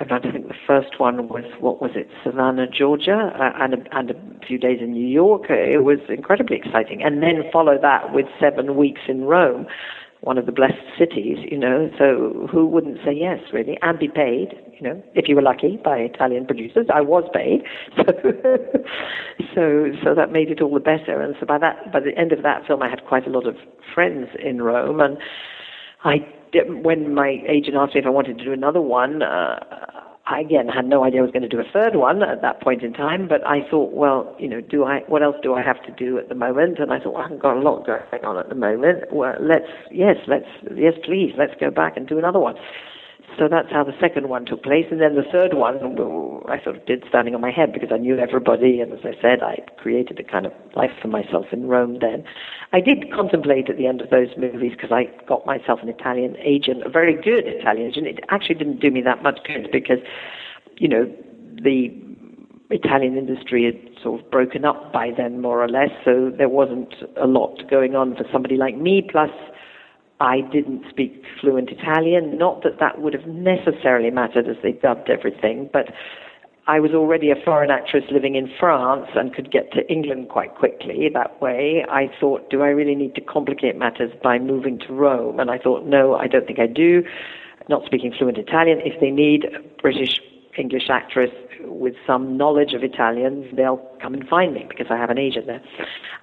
I 0.00 0.18
think 0.18 0.48
the 0.48 0.54
first 0.66 0.98
one 0.98 1.28
was 1.28 1.44
what 1.60 1.80
was 1.80 1.92
it, 1.94 2.08
Savannah, 2.24 2.66
Georgia, 2.66 3.30
uh, 3.38 3.52
and 3.62 3.74
a, 3.74 3.96
and 3.96 4.10
a 4.10 4.14
few 4.46 4.58
days 4.58 4.78
in 4.80 4.92
New 4.92 5.06
York. 5.06 5.44
It 5.50 5.84
was 5.84 5.98
incredibly 6.08 6.56
exciting, 6.56 7.02
and 7.02 7.22
then 7.22 7.42
follow 7.52 7.78
that 7.80 8.12
with 8.12 8.26
seven 8.40 8.74
weeks 8.76 9.02
in 9.06 9.24
Rome, 9.24 9.66
one 10.22 10.38
of 10.38 10.46
the 10.46 10.52
blessed 10.52 10.82
cities. 10.98 11.38
You 11.50 11.58
know, 11.58 11.90
so 11.98 12.48
who 12.50 12.66
wouldn't 12.66 12.98
say 13.04 13.12
yes, 13.12 13.38
really, 13.52 13.78
and 13.82 13.98
be 13.98 14.08
paid? 14.08 14.54
You 14.78 14.88
know, 14.88 15.02
if 15.14 15.28
you 15.28 15.36
were 15.36 15.42
lucky 15.42 15.78
by 15.84 15.98
Italian 15.98 16.46
producers, 16.46 16.86
I 16.92 17.00
was 17.02 17.24
paid, 17.34 17.62
so 17.96 18.12
so 19.54 19.86
so 20.02 20.14
that 20.14 20.32
made 20.32 20.50
it 20.50 20.60
all 20.60 20.72
the 20.74 20.80
better. 20.80 21.20
And 21.20 21.34
so 21.38 21.46
by 21.46 21.58
that 21.58 21.92
by 21.92 22.00
the 22.00 22.16
end 22.18 22.32
of 22.32 22.42
that 22.42 22.66
film, 22.66 22.82
I 22.82 22.88
had 22.88 23.04
quite 23.06 23.26
a 23.26 23.30
lot 23.30 23.46
of 23.46 23.56
friends 23.94 24.28
in 24.42 24.62
Rome, 24.62 25.00
and 25.00 25.18
I 26.04 26.18
when 26.82 27.14
my 27.14 27.38
agent 27.48 27.76
asked 27.76 27.94
me 27.94 28.00
if 28.00 28.06
I 28.06 28.10
wanted 28.10 28.38
to 28.38 28.44
do 28.44 28.52
another 28.52 28.80
one, 28.80 29.22
uh, 29.22 29.58
I 30.32 30.40
again 30.40 30.68
had 30.68 30.86
no 30.86 31.04
idea 31.04 31.20
I 31.20 31.22
was 31.22 31.30
going 31.30 31.42
to 31.42 31.48
do 31.48 31.60
a 31.60 31.72
third 31.72 31.96
one 31.96 32.22
at 32.22 32.40
that 32.42 32.60
point 32.62 32.82
in 32.82 32.92
time. 32.92 33.28
But 33.28 33.46
I 33.46 33.60
thought, 33.70 33.92
well, 33.92 34.34
you 34.38 34.48
know, 34.48 34.60
do 34.60 34.84
I? 34.84 35.00
What 35.06 35.22
else 35.22 35.36
do 35.42 35.54
I 35.54 35.62
have 35.62 35.82
to 35.84 35.92
do 35.92 36.18
at 36.18 36.28
the 36.28 36.34
moment? 36.34 36.78
And 36.78 36.92
I 36.92 36.98
thought, 36.98 37.14
well, 37.14 37.22
I 37.22 37.24
haven't 37.24 37.42
got 37.42 37.56
a 37.56 37.60
lot 37.60 37.86
going 37.86 38.24
on 38.24 38.38
at 38.38 38.48
the 38.48 38.54
moment. 38.54 39.12
Well, 39.12 39.34
let's 39.40 39.70
yes, 39.90 40.16
let's 40.26 40.48
yes, 40.74 40.94
please, 41.04 41.32
let's 41.36 41.52
go 41.60 41.70
back 41.70 41.96
and 41.96 42.08
do 42.08 42.18
another 42.18 42.38
one. 42.38 42.56
So 43.38 43.48
that's 43.48 43.70
how 43.70 43.84
the 43.84 43.94
second 44.00 44.28
one 44.28 44.44
took 44.44 44.62
place. 44.62 44.86
And 44.90 45.00
then 45.00 45.14
the 45.14 45.24
third 45.30 45.54
one, 45.54 45.76
I 46.48 46.62
sort 46.62 46.76
of 46.76 46.86
did 46.86 47.04
standing 47.08 47.34
on 47.34 47.40
my 47.40 47.50
head 47.50 47.72
because 47.72 47.90
I 47.92 47.96
knew 47.96 48.18
everybody. 48.18 48.80
And 48.80 48.92
as 48.92 49.00
I 49.04 49.20
said, 49.20 49.42
I 49.42 49.60
created 49.78 50.20
a 50.20 50.24
kind 50.24 50.46
of 50.46 50.52
life 50.76 50.90
for 51.00 51.08
myself 51.08 51.46
in 51.52 51.66
Rome 51.66 51.98
then. 52.00 52.24
I 52.72 52.80
did 52.80 53.12
contemplate 53.12 53.70
at 53.70 53.76
the 53.76 53.86
end 53.86 54.00
of 54.00 54.10
those 54.10 54.28
movies 54.36 54.72
because 54.72 54.92
I 54.92 55.04
got 55.26 55.46
myself 55.46 55.80
an 55.82 55.88
Italian 55.88 56.36
agent, 56.38 56.84
a 56.84 56.90
very 56.90 57.14
good 57.14 57.46
Italian 57.46 57.88
agent. 57.88 58.06
It 58.06 58.20
actually 58.28 58.56
didn't 58.56 58.80
do 58.80 58.90
me 58.90 59.00
that 59.02 59.22
much 59.22 59.40
good 59.46 59.68
because, 59.72 59.98
you 60.76 60.88
know, 60.88 61.04
the 61.62 61.88
Italian 62.70 63.16
industry 63.16 63.64
had 63.64 64.02
sort 64.02 64.20
of 64.20 64.30
broken 64.30 64.64
up 64.64 64.92
by 64.92 65.10
then, 65.16 65.40
more 65.40 65.62
or 65.62 65.68
less. 65.68 65.90
So 66.04 66.32
there 66.36 66.48
wasn't 66.48 66.94
a 67.20 67.26
lot 67.26 67.68
going 67.70 67.94
on 67.94 68.16
for 68.16 68.24
somebody 68.32 68.56
like 68.56 68.76
me. 68.76 69.02
Plus, 69.10 69.30
I 70.22 70.40
didn't 70.52 70.84
speak 70.88 71.24
fluent 71.40 71.70
Italian. 71.70 72.38
Not 72.38 72.62
that 72.62 72.78
that 72.78 73.00
would 73.00 73.12
have 73.12 73.26
necessarily 73.26 74.10
mattered 74.10 74.46
as 74.48 74.56
they 74.62 74.70
dubbed 74.70 75.10
everything, 75.10 75.68
but 75.72 75.86
I 76.68 76.78
was 76.78 76.92
already 76.92 77.32
a 77.32 77.34
foreign 77.44 77.72
actress 77.72 78.04
living 78.08 78.36
in 78.36 78.48
France 78.60 79.08
and 79.16 79.34
could 79.34 79.50
get 79.50 79.72
to 79.72 79.84
England 79.90 80.28
quite 80.28 80.54
quickly 80.54 81.08
that 81.12 81.42
way. 81.42 81.84
I 81.90 82.08
thought, 82.20 82.50
do 82.50 82.62
I 82.62 82.68
really 82.68 82.94
need 82.94 83.16
to 83.16 83.20
complicate 83.20 83.76
matters 83.76 84.12
by 84.22 84.38
moving 84.38 84.78
to 84.86 84.92
Rome? 84.92 85.40
And 85.40 85.50
I 85.50 85.58
thought, 85.58 85.86
no, 85.86 86.14
I 86.14 86.28
don't 86.28 86.46
think 86.46 86.60
I 86.60 86.68
do. 86.68 87.02
Not 87.68 87.84
speaking 87.84 88.14
fluent 88.16 88.38
Italian. 88.38 88.78
If 88.84 89.00
they 89.00 89.10
need 89.10 89.46
a 89.46 89.58
British 89.82 90.20
English 90.56 90.88
actress 90.88 91.30
with 91.62 91.94
some 92.06 92.36
knowledge 92.36 92.74
of 92.74 92.84
Italian, 92.84 93.48
they'll 93.56 93.84
come 94.00 94.14
and 94.14 94.28
find 94.28 94.54
me 94.54 94.66
because 94.68 94.86
I 94.88 94.96
have 94.98 95.10
an 95.10 95.18
agent 95.18 95.46
there. 95.46 95.62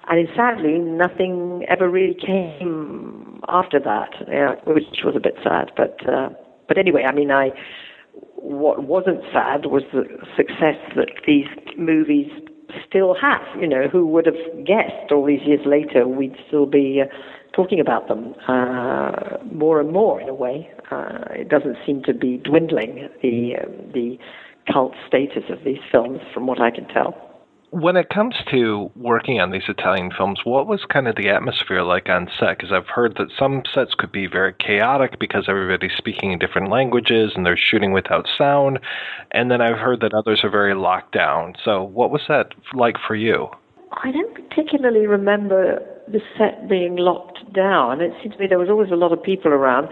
And 0.08 0.26
sadly, 0.34 0.78
nothing 0.78 1.66
ever 1.68 1.90
really 1.90 2.14
came 2.14 3.09
after 3.48 3.78
that, 3.80 4.10
yeah, 4.28 4.54
which 4.66 5.02
was 5.04 5.14
a 5.16 5.20
bit 5.20 5.34
sad. 5.42 5.70
But 5.76 5.96
uh, 6.08 6.30
but 6.68 6.78
anyway, 6.78 7.04
I 7.06 7.12
mean, 7.12 7.30
I 7.30 7.50
what 8.34 8.84
wasn't 8.84 9.20
sad 9.32 9.66
was 9.66 9.82
the 9.92 10.04
success 10.36 10.76
that 10.96 11.10
these 11.26 11.46
movies 11.76 12.30
still 12.88 13.14
have. 13.20 13.42
You 13.60 13.68
know, 13.68 13.88
who 13.88 14.06
would 14.06 14.26
have 14.26 14.64
guessed 14.64 15.10
all 15.10 15.26
these 15.26 15.42
years 15.44 15.60
later 15.66 16.06
we'd 16.06 16.36
still 16.46 16.66
be 16.66 17.02
uh, 17.02 17.06
talking 17.54 17.80
about 17.80 18.08
them 18.08 18.34
uh, 18.48 19.38
more 19.52 19.80
and 19.80 19.92
more 19.92 20.20
in 20.20 20.28
a 20.28 20.34
way. 20.34 20.70
Uh, 20.90 21.24
it 21.30 21.48
doesn't 21.48 21.76
seem 21.86 22.02
to 22.04 22.14
be 22.14 22.38
dwindling 22.38 23.08
the 23.22 23.56
uh, 23.60 23.66
the 23.92 24.18
cult 24.72 24.94
status 25.06 25.44
of 25.50 25.64
these 25.64 25.80
films, 25.90 26.20
from 26.32 26.46
what 26.46 26.60
I 26.60 26.70
can 26.70 26.86
tell. 26.88 27.29
When 27.72 27.96
it 27.96 28.08
comes 28.08 28.34
to 28.50 28.90
working 28.96 29.40
on 29.40 29.52
these 29.52 29.68
Italian 29.68 30.10
films, 30.10 30.40
what 30.42 30.66
was 30.66 30.84
kind 30.92 31.06
of 31.06 31.14
the 31.14 31.28
atmosphere 31.28 31.82
like 31.82 32.08
on 32.08 32.28
set? 32.36 32.58
Because 32.58 32.72
I've 32.72 32.88
heard 32.88 33.14
that 33.18 33.28
some 33.38 33.62
sets 33.72 33.94
could 33.94 34.10
be 34.10 34.26
very 34.26 34.54
chaotic 34.54 35.20
because 35.20 35.46
everybody's 35.48 35.96
speaking 35.96 36.32
in 36.32 36.40
different 36.40 36.68
languages 36.68 37.30
and 37.36 37.46
they're 37.46 37.56
shooting 37.56 37.92
without 37.92 38.26
sound. 38.36 38.80
And 39.30 39.52
then 39.52 39.60
I've 39.60 39.78
heard 39.78 40.00
that 40.00 40.14
others 40.14 40.40
are 40.42 40.50
very 40.50 40.74
locked 40.74 41.12
down. 41.12 41.54
So, 41.64 41.84
what 41.84 42.10
was 42.10 42.22
that 42.28 42.48
like 42.74 42.96
for 43.06 43.14
you? 43.14 43.48
I 43.92 44.10
don't 44.10 44.34
particularly 44.34 45.06
remember 45.06 45.80
the 46.08 46.20
set 46.36 46.68
being 46.68 46.96
locked 46.96 47.52
down. 47.52 48.00
It 48.00 48.12
seemed 48.20 48.34
to 48.34 48.38
me 48.40 48.46
there 48.48 48.58
was 48.58 48.68
always 48.68 48.90
a 48.90 48.96
lot 48.96 49.12
of 49.12 49.22
people 49.22 49.52
around. 49.52 49.88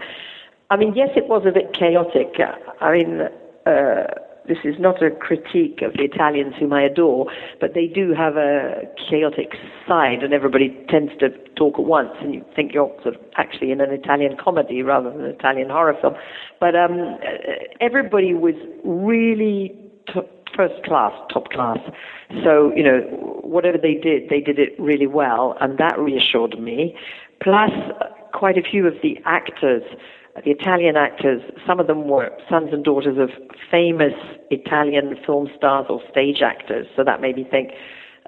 I 0.69 0.75
mean, 0.75 0.93
yes, 0.95 1.09
it 1.15 1.29
was 1.29 1.43
a 1.47 1.51
bit 1.51 1.73
chaotic. 1.73 2.35
I 2.81 2.91
mean, 2.91 3.21
uh, 3.65 4.03
this 4.49 4.57
is 4.65 4.75
not 4.79 5.01
a 5.01 5.11
critique 5.11 5.81
of 5.83 5.93
the 5.93 6.03
Italians 6.03 6.55
whom 6.59 6.73
I 6.73 6.81
adore, 6.81 7.27
but 7.61 7.75
they 7.75 7.85
do 7.85 8.13
have 8.17 8.35
a 8.35 8.81
chaotic 9.09 9.53
side, 9.87 10.23
and 10.23 10.33
everybody 10.33 10.75
tends 10.89 11.11
to 11.19 11.29
talk 11.55 11.75
at 11.77 11.85
once, 11.85 12.09
and 12.19 12.33
you 12.33 12.43
think 12.55 12.73
you're 12.73 12.91
sort 13.03 13.15
of 13.15 13.21
actually 13.37 13.71
in 13.71 13.79
an 13.79 13.91
Italian 13.91 14.35
comedy 14.43 14.81
rather 14.81 15.11
than 15.11 15.21
an 15.21 15.29
Italian 15.29 15.69
horror 15.69 15.95
film. 16.01 16.15
But 16.59 16.75
um, 16.75 17.19
everybody 17.79 18.33
was 18.33 18.55
really 18.83 19.77
t- 20.07 20.21
first 20.57 20.83
class, 20.83 21.13
top 21.31 21.49
class. 21.51 21.77
So 22.43 22.73
you 22.75 22.83
know, 22.83 22.99
whatever 23.43 23.77
they 23.77 23.93
did, 23.93 24.29
they 24.29 24.41
did 24.41 24.57
it 24.57 24.73
really 24.79 25.07
well, 25.07 25.55
and 25.61 25.77
that 25.77 25.97
reassured 25.99 26.59
me. 26.59 26.97
Plus, 27.39 27.71
quite 28.33 28.57
a 28.57 28.63
few 28.63 28.87
of 28.87 28.95
the 29.03 29.17
actors 29.25 29.83
the 30.43 30.51
Italian 30.51 30.95
actors, 30.95 31.41
some 31.65 31.79
of 31.79 31.87
them 31.87 32.07
were 32.07 32.29
sons 32.49 32.69
and 32.71 32.83
daughters 32.83 33.17
of 33.17 33.29
famous 33.69 34.13
Italian 34.51 35.15
film 35.25 35.49
stars 35.57 35.85
or 35.89 36.01
stage 36.11 36.41
actors. 36.41 36.87
So 36.95 37.03
that 37.03 37.21
made 37.21 37.35
me 37.35 37.47
think 37.49 37.71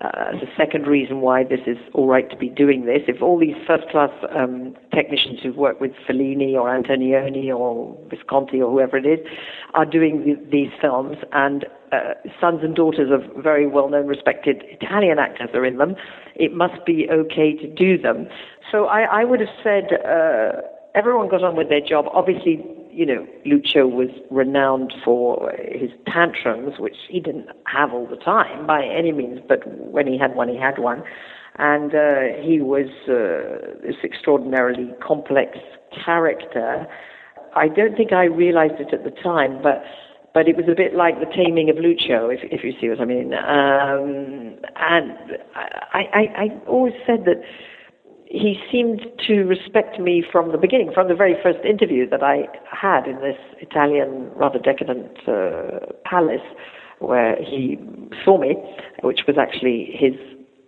uh, 0.01 0.31
the 0.31 0.47
second 0.57 0.87
reason 0.87 1.21
why 1.21 1.43
this 1.43 1.59
is 1.67 1.77
all 1.93 2.07
right 2.07 2.27
to 2.31 2.35
be 2.35 2.49
doing 2.49 2.85
this. 2.85 3.01
If 3.07 3.21
all 3.21 3.37
these 3.37 3.55
first 3.67 3.87
class 3.89 4.09
um, 4.35 4.75
technicians 4.93 5.39
who've 5.43 5.55
worked 5.55 5.79
with 5.79 5.91
Fellini 6.09 6.53
or 6.53 6.69
Antonioni 6.69 7.55
or 7.55 7.95
Visconti 8.09 8.59
or 8.61 8.71
whoever 8.71 8.97
it 8.97 9.05
is 9.05 9.19
are 9.75 9.85
doing 9.85 10.23
th- 10.23 10.51
these 10.51 10.71
films, 10.81 11.17
and 11.33 11.65
uh, 11.91 12.15
sons 12.39 12.61
and 12.63 12.75
daughters 12.75 13.11
of 13.11 13.43
very 13.43 13.67
well 13.67 13.89
known, 13.89 14.07
respected 14.07 14.63
Italian 14.69 15.19
actors 15.19 15.49
are 15.53 15.65
in 15.65 15.77
them, 15.77 15.95
it 16.35 16.51
must 16.53 16.83
be 16.83 17.07
okay 17.11 17.53
to 17.53 17.67
do 17.67 17.95
them. 18.01 18.27
So 18.71 18.85
I, 18.85 19.21
I 19.21 19.23
would 19.23 19.39
have 19.39 19.49
said. 19.63 19.99
Uh, 20.03 20.61
everyone 20.95 21.29
got 21.29 21.43
on 21.43 21.55
with 21.55 21.69
their 21.69 21.81
job. 21.81 22.05
Obviously, 22.13 22.65
you 22.91 23.05
know, 23.05 23.25
Lucio 23.45 23.87
was 23.87 24.09
renowned 24.29 24.93
for 25.03 25.51
his 25.71 25.91
tantrums, 26.07 26.73
which 26.79 26.95
he 27.09 27.19
didn't 27.19 27.47
have 27.65 27.93
all 27.93 28.07
the 28.07 28.17
time 28.17 28.67
by 28.67 28.83
any 28.83 29.11
means, 29.11 29.39
but 29.47 29.65
when 29.65 30.07
he 30.07 30.17
had 30.17 30.35
one, 30.35 30.49
he 30.49 30.57
had 30.57 30.77
one. 30.77 31.03
And 31.57 31.93
uh, 31.93 32.41
he 32.41 32.59
was 32.61 32.87
uh, 33.07 33.81
this 33.85 33.95
extraordinarily 34.03 34.93
complex 35.05 35.57
character. 36.05 36.87
I 37.55 37.67
don't 37.67 37.95
think 37.95 38.13
I 38.13 38.23
realized 38.25 38.79
it 38.79 38.93
at 38.93 39.03
the 39.03 39.11
time, 39.11 39.61
but 39.61 39.83
but 40.33 40.47
it 40.47 40.55
was 40.55 40.65
a 40.71 40.75
bit 40.75 40.95
like 40.95 41.19
the 41.19 41.25
taming 41.25 41.69
of 41.69 41.75
Lucio, 41.75 42.29
if, 42.29 42.39
if 42.43 42.63
you 42.63 42.71
see 42.79 42.87
what 42.87 43.01
I 43.01 43.05
mean. 43.05 43.33
Um, 43.33 44.55
and 44.77 45.11
I, 45.53 46.07
I, 46.13 46.23
I 46.37 46.67
always 46.67 46.93
said 47.05 47.25
that 47.25 47.41
he 48.31 48.57
seemed 48.71 49.01
to 49.27 49.43
respect 49.43 49.99
me 49.99 50.23
from 50.31 50.51
the 50.51 50.57
beginning, 50.57 50.91
from 50.93 51.09
the 51.09 51.15
very 51.15 51.35
first 51.43 51.59
interview 51.65 52.09
that 52.09 52.23
I 52.23 52.47
had 52.69 53.05
in 53.05 53.17
this 53.17 53.37
Italian, 53.59 54.31
rather 54.35 54.57
decadent 54.57 55.27
uh, 55.27 55.91
palace 56.05 56.41
where 56.99 57.35
he 57.35 57.77
saw 58.23 58.37
me, 58.39 58.55
which 59.03 59.21
was 59.27 59.37
actually 59.37 59.89
his 59.93 60.13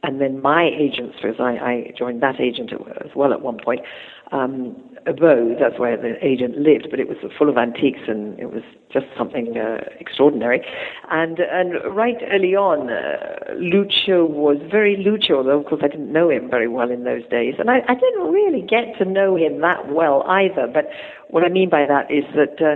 and 0.06 0.20
then 0.20 0.42
my 0.42 0.66
agents, 0.66 1.16
because 1.22 1.40
I, 1.40 1.52
I 1.52 1.94
joined 1.98 2.22
that 2.22 2.42
agent 2.42 2.74
as 2.74 3.12
well 3.16 3.32
at 3.32 3.42
one 3.42 3.58
point, 3.64 3.82
um, 4.34 4.76
abode. 5.06 5.58
That's 5.60 5.80
where 5.80 5.98
the 5.98 6.16
agent 6.26 6.58
lived, 6.58 6.88
but 6.90 7.00
it 7.00 7.08
was 7.08 7.18
full 7.38 7.50
of 7.50 7.58
antiques 7.58 8.02
and 8.08 8.40
it 8.40 8.52
was 8.52 8.64
just 8.92 9.06
something 9.18 9.58
uh, 9.58 9.84
extraordinary. 10.00 10.66
And 11.10 11.40
and 11.40 11.74
right 11.96 12.18
early 12.32 12.56
on, 12.56 12.90
uh, 12.90 13.54
Lucio 13.56 14.26
was 14.26 14.58
very 14.70 14.98
Lucio, 14.98 15.38
although 15.38 15.60
of 15.60 15.66
course 15.66 15.82
I 15.84 15.88
didn't 15.88 16.12
know 16.12 16.30
him 16.30 16.50
very 16.50 16.68
well 16.68 16.92
in 16.92 17.04
those 17.04 17.28
days, 17.30 17.56
and 17.60 17.70
I, 17.70 17.82
I 17.88 17.96
didn't 17.96 18.32
really 18.32 18.62
get 18.62 18.98
to 19.00 19.06
know 19.06 19.36
him 19.36 19.62
that 19.62 19.92
well 19.92 20.24
either. 20.28 20.68
But 20.68 20.90
what 21.30 21.44
I 21.44 21.50
mean 21.50 21.70
by 21.70 21.86
that 21.86 22.12
is 22.12 22.24
that 22.36 22.62
uh, 22.62 22.76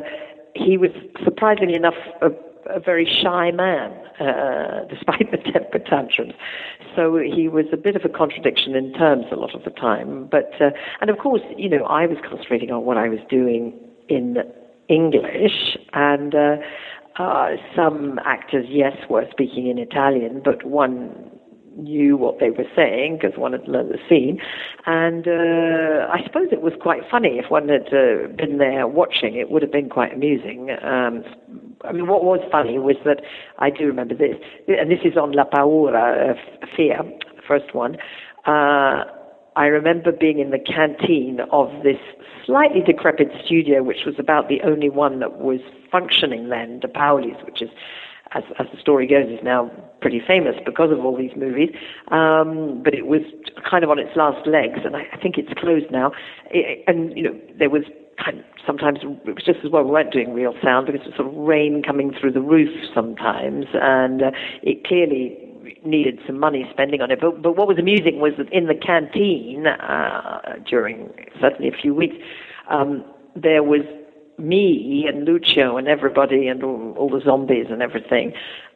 he 0.55 0.77
was 0.77 0.91
surprisingly 1.23 1.75
enough 1.75 1.95
a, 2.21 2.29
a 2.69 2.79
very 2.79 3.05
shy 3.05 3.51
man, 3.51 3.91
uh, 4.19 4.85
despite 4.89 5.31
the 5.31 5.37
temper 5.37 5.79
tantrums. 5.79 6.33
So 6.95 7.17
he 7.17 7.47
was 7.47 7.65
a 7.71 7.77
bit 7.77 7.95
of 7.95 8.03
a 8.05 8.09
contradiction 8.09 8.75
in 8.75 8.93
terms 8.93 9.25
a 9.31 9.35
lot 9.35 9.53
of 9.53 9.63
the 9.63 9.69
time. 9.69 10.27
But 10.29 10.51
uh, 10.59 10.71
and 11.01 11.09
of 11.09 11.17
course, 11.19 11.41
you 11.55 11.69
know, 11.69 11.83
I 11.85 12.05
was 12.07 12.17
concentrating 12.27 12.71
on 12.71 12.85
what 12.85 12.97
I 12.97 13.09
was 13.09 13.19
doing 13.29 13.73
in 14.09 14.37
English, 14.87 15.77
and 15.93 16.33
uh, 16.33 16.57
uh, 17.17 17.55
some 17.75 18.19
actors, 18.25 18.65
yes, 18.69 18.95
were 19.09 19.25
speaking 19.31 19.67
in 19.67 19.77
Italian, 19.77 20.41
but 20.43 20.63
one 20.63 21.31
knew 21.77 22.17
what 22.17 22.39
they 22.39 22.49
were 22.49 22.65
saying 22.75 23.19
because 23.21 23.37
one 23.37 23.53
had 23.53 23.67
learned 23.67 23.91
the 23.91 23.99
scene. 24.09 24.39
And 24.85 25.27
uh, 25.27 26.07
I 26.11 26.23
suppose 26.25 26.47
it 26.51 26.61
was 26.61 26.73
quite 26.81 27.01
funny 27.09 27.39
if 27.39 27.49
one 27.49 27.69
had 27.69 27.87
uh, 27.87 28.27
been 28.35 28.57
there 28.57 28.87
watching. 28.87 29.35
It 29.35 29.49
would 29.49 29.61
have 29.61 29.71
been 29.71 29.89
quite 29.89 30.13
amusing. 30.13 30.71
Um, 30.81 31.23
I 31.83 31.91
mean, 31.91 32.07
what 32.07 32.23
was 32.23 32.39
funny 32.51 32.79
was 32.79 32.95
that 33.05 33.21
I 33.59 33.69
do 33.69 33.85
remember 33.85 34.15
this, 34.15 34.35
and 34.67 34.91
this 34.91 34.99
is 35.03 35.15
on 35.15 35.31
La 35.31 35.45
Paura, 35.45 36.31
uh, 36.31 36.65
Fear, 36.75 36.99
first 37.47 37.73
one. 37.73 37.97
Uh, 38.45 39.03
I 39.55 39.65
remember 39.65 40.11
being 40.11 40.39
in 40.39 40.51
the 40.51 40.59
canteen 40.59 41.39
of 41.51 41.69
this 41.83 41.97
slightly 42.45 42.81
decrepit 42.81 43.29
studio, 43.43 43.83
which 43.83 44.05
was 44.05 44.15
about 44.19 44.49
the 44.49 44.61
only 44.63 44.89
one 44.89 45.19
that 45.19 45.39
was 45.39 45.59
functioning 45.91 46.49
then, 46.49 46.79
De 46.79 46.87
Paolis, 46.87 47.43
which 47.45 47.61
is 47.61 47.69
as, 48.33 48.43
as 48.59 48.67
the 48.73 48.79
story 48.79 49.07
goes, 49.07 49.27
is 49.27 49.43
now 49.43 49.71
pretty 50.01 50.21
famous 50.25 50.55
because 50.65 50.91
of 50.91 51.03
all 51.03 51.17
these 51.17 51.31
movies. 51.35 51.69
Um, 52.11 52.81
but 52.83 52.93
it 52.93 53.05
was 53.05 53.21
kind 53.69 53.83
of 53.83 53.89
on 53.89 53.99
its 53.99 54.15
last 54.15 54.47
legs, 54.47 54.79
and 54.85 54.95
I, 54.95 55.03
I 55.13 55.17
think 55.21 55.37
it's 55.37 55.53
closed 55.59 55.91
now. 55.91 56.11
It, 56.51 56.83
and 56.87 57.15
you 57.17 57.23
know, 57.23 57.39
there 57.57 57.69
was 57.69 57.83
kind 58.23 58.39
of, 58.39 58.45
sometimes 58.65 58.99
it 59.03 59.35
was 59.35 59.43
just 59.45 59.59
as 59.63 59.71
well 59.71 59.83
we 59.83 59.91
weren't 59.91 60.11
doing 60.11 60.33
real 60.33 60.53
sound 60.63 60.87
because 60.87 61.01
it 61.01 61.07
was 61.07 61.15
sort 61.15 61.29
of 61.29 61.35
rain 61.35 61.83
coming 61.85 62.13
through 62.19 62.31
the 62.31 62.41
roof 62.41 62.69
sometimes, 62.93 63.65
and 63.73 64.21
uh, 64.21 64.31
it 64.61 64.85
clearly 64.85 65.37
needed 65.85 66.19
some 66.25 66.39
money 66.39 66.67
spending 66.71 67.01
on 67.01 67.11
it. 67.11 67.19
But, 67.21 67.41
but 67.41 67.55
what 67.55 67.67
was 67.67 67.77
amusing 67.77 68.19
was 68.19 68.33
that 68.37 68.51
in 68.51 68.67
the 68.67 68.75
canteen 68.75 69.67
uh, 69.67 70.55
during 70.67 71.09
certainly 71.39 71.69
a 71.69 71.81
few 71.81 71.93
weeks, 71.93 72.15
um, 72.69 73.03
there 73.35 73.63
was 73.63 73.81
me 74.37 75.05
and 75.07 75.25
Lucio 75.25 75.77
and 75.77 75.87
everybody 75.87 76.47
and 76.47 76.63
all, 76.63 76.93
all 76.97 77.09
the 77.09 77.21
zombies 77.23 77.67
and 77.69 77.81
everything. 77.81 78.33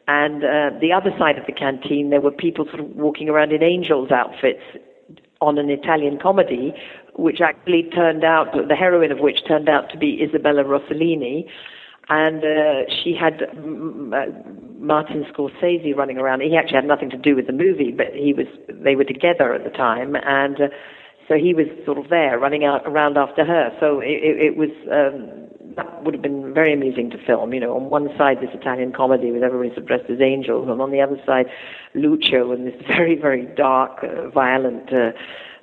And 0.08 0.42
uh, 0.42 0.70
the 0.80 0.92
other 0.92 1.10
side 1.18 1.38
of 1.38 1.46
the 1.46 1.52
canteen, 1.52 2.10
there 2.10 2.20
were 2.20 2.32
people 2.32 2.64
sort 2.66 2.80
of 2.80 2.90
walking 2.96 3.28
around 3.28 3.52
in 3.52 3.62
angels' 3.62 4.10
outfits 4.10 4.62
on 5.40 5.58
an 5.58 5.70
Italian 5.70 6.18
comedy, 6.18 6.74
which 7.14 7.40
actually 7.40 7.88
turned 7.94 8.24
out, 8.24 8.48
the 8.68 8.74
heroine 8.74 9.12
of 9.12 9.18
which 9.18 9.46
turned 9.46 9.68
out 9.68 9.90
to 9.90 9.98
be 9.98 10.22
Isabella 10.22 10.64
Rossellini. 10.64 11.48
And 12.08 12.42
uh, 12.42 12.92
she 13.02 13.14
had 13.14 13.42
uh, 13.42 14.26
Martin 14.78 15.24
Scorsese 15.32 15.96
running 15.96 16.18
around. 16.18 16.40
He 16.40 16.56
actually 16.56 16.76
had 16.76 16.84
nothing 16.84 17.10
to 17.10 17.16
do 17.16 17.36
with 17.36 17.46
the 17.46 17.52
movie, 17.52 17.92
but 17.92 18.08
he 18.12 18.32
was. 18.32 18.46
They 18.68 18.96
were 18.96 19.04
together 19.04 19.54
at 19.54 19.62
the 19.62 19.70
time, 19.70 20.16
and 20.16 20.60
uh, 20.60 20.68
so 21.28 21.36
he 21.36 21.54
was 21.54 21.66
sort 21.86 21.98
of 21.98 22.08
there 22.10 22.40
running 22.40 22.64
out 22.64 22.82
around 22.86 23.16
after 23.16 23.44
her. 23.44 23.70
So 23.78 24.00
it, 24.00 24.18
it, 24.20 24.36
it 24.46 24.56
was 24.56 24.70
um, 24.90 25.41
that 25.76 26.04
would 26.04 26.14
have 26.14 26.22
been 26.22 26.52
very 26.54 26.72
amusing 26.72 27.10
to 27.10 27.18
film. 27.24 27.52
You 27.52 27.60
know, 27.60 27.76
on 27.76 27.90
one 27.90 28.08
side 28.16 28.38
this 28.40 28.50
Italian 28.54 28.92
comedy 28.92 29.30
with 29.30 29.42
everybody 29.42 29.70
dressed 29.86 30.10
as 30.10 30.20
angels, 30.20 30.68
and 30.68 30.80
on 30.80 30.90
the 30.90 31.00
other 31.00 31.20
side 31.26 31.46
Lucio 31.94 32.52
and 32.52 32.66
this 32.66 32.74
very 32.86 33.16
very 33.16 33.46
dark, 33.56 34.04
uh, 34.04 34.28
violent. 34.30 34.92
Uh, 34.92 35.12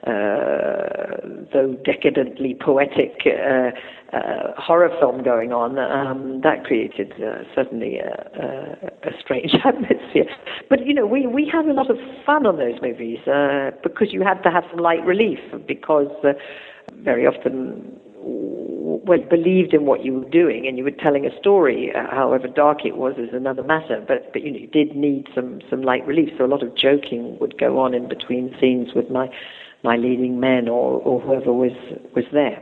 uh, 0.08 1.18
though 1.52 1.76
decadently 1.84 2.56
poetic 2.58 3.20
uh, 3.26 3.72
uh, 4.16 4.54
horror 4.56 4.90
film 4.98 5.22
going 5.22 5.52
on, 5.52 5.78
um, 5.78 6.40
that 6.40 6.64
created 6.64 7.12
uh, 7.22 7.44
certainly 7.54 7.98
a, 7.98 8.08
a, 8.42 9.10
a, 9.10 9.20
strange 9.20 9.54
atmosphere. 9.66 10.24
But 10.70 10.86
you 10.86 10.94
know, 10.94 11.06
we 11.06 11.28
we 11.28 11.46
had 11.52 11.66
a 11.66 11.74
lot 11.74 11.92
of 11.92 11.98
fun 12.26 12.46
on 12.46 12.56
those 12.56 12.82
movies 12.82 13.20
because 13.84 14.14
you 14.14 14.24
had 14.24 14.42
to 14.44 14.50
have 14.50 14.64
some 14.72 14.80
light 14.80 15.06
relief 15.06 15.40
because 15.68 16.08
very 17.04 17.28
often 17.28 18.00
well 19.06 19.20
believed 19.30 19.74
in 19.74 19.86
what 19.86 20.04
you 20.04 20.14
were 20.20 20.30
doing 20.30 20.68
and 20.68 20.78
you 20.78 20.84
were 20.84 20.92
telling 20.92 21.26
a 21.26 21.40
story 21.40 21.92
uh, 21.96 22.08
however 22.12 22.48
dark 22.48 22.86
it 22.86 22.98
was 22.98 23.16
is 23.18 23.30
another 23.34 23.64
matter 23.64 24.04
but 24.08 24.32
but 24.34 24.44
you, 24.44 24.52
know, 24.52 24.60
you 24.60 24.68
did 24.68 24.96
need 24.96 25.28
some 25.34 25.60
some 25.70 25.82
light 25.82 26.06
relief 26.06 26.30
so 26.38 26.46
a 26.46 26.48
lot 26.48 26.64
of 26.64 26.76
joking 26.76 27.38
would 27.40 27.58
go 27.58 27.80
on 27.80 27.94
in 27.94 28.08
between 28.08 28.56
scenes 28.60 28.94
with 28.94 29.10
my 29.10 29.30
my 29.84 29.96
leading 29.96 30.40
men 30.40 30.68
or, 30.68 31.00
or 31.02 31.20
whoever 31.22 31.54
was 31.54 31.72
was 32.16 32.26
there. 32.32 32.62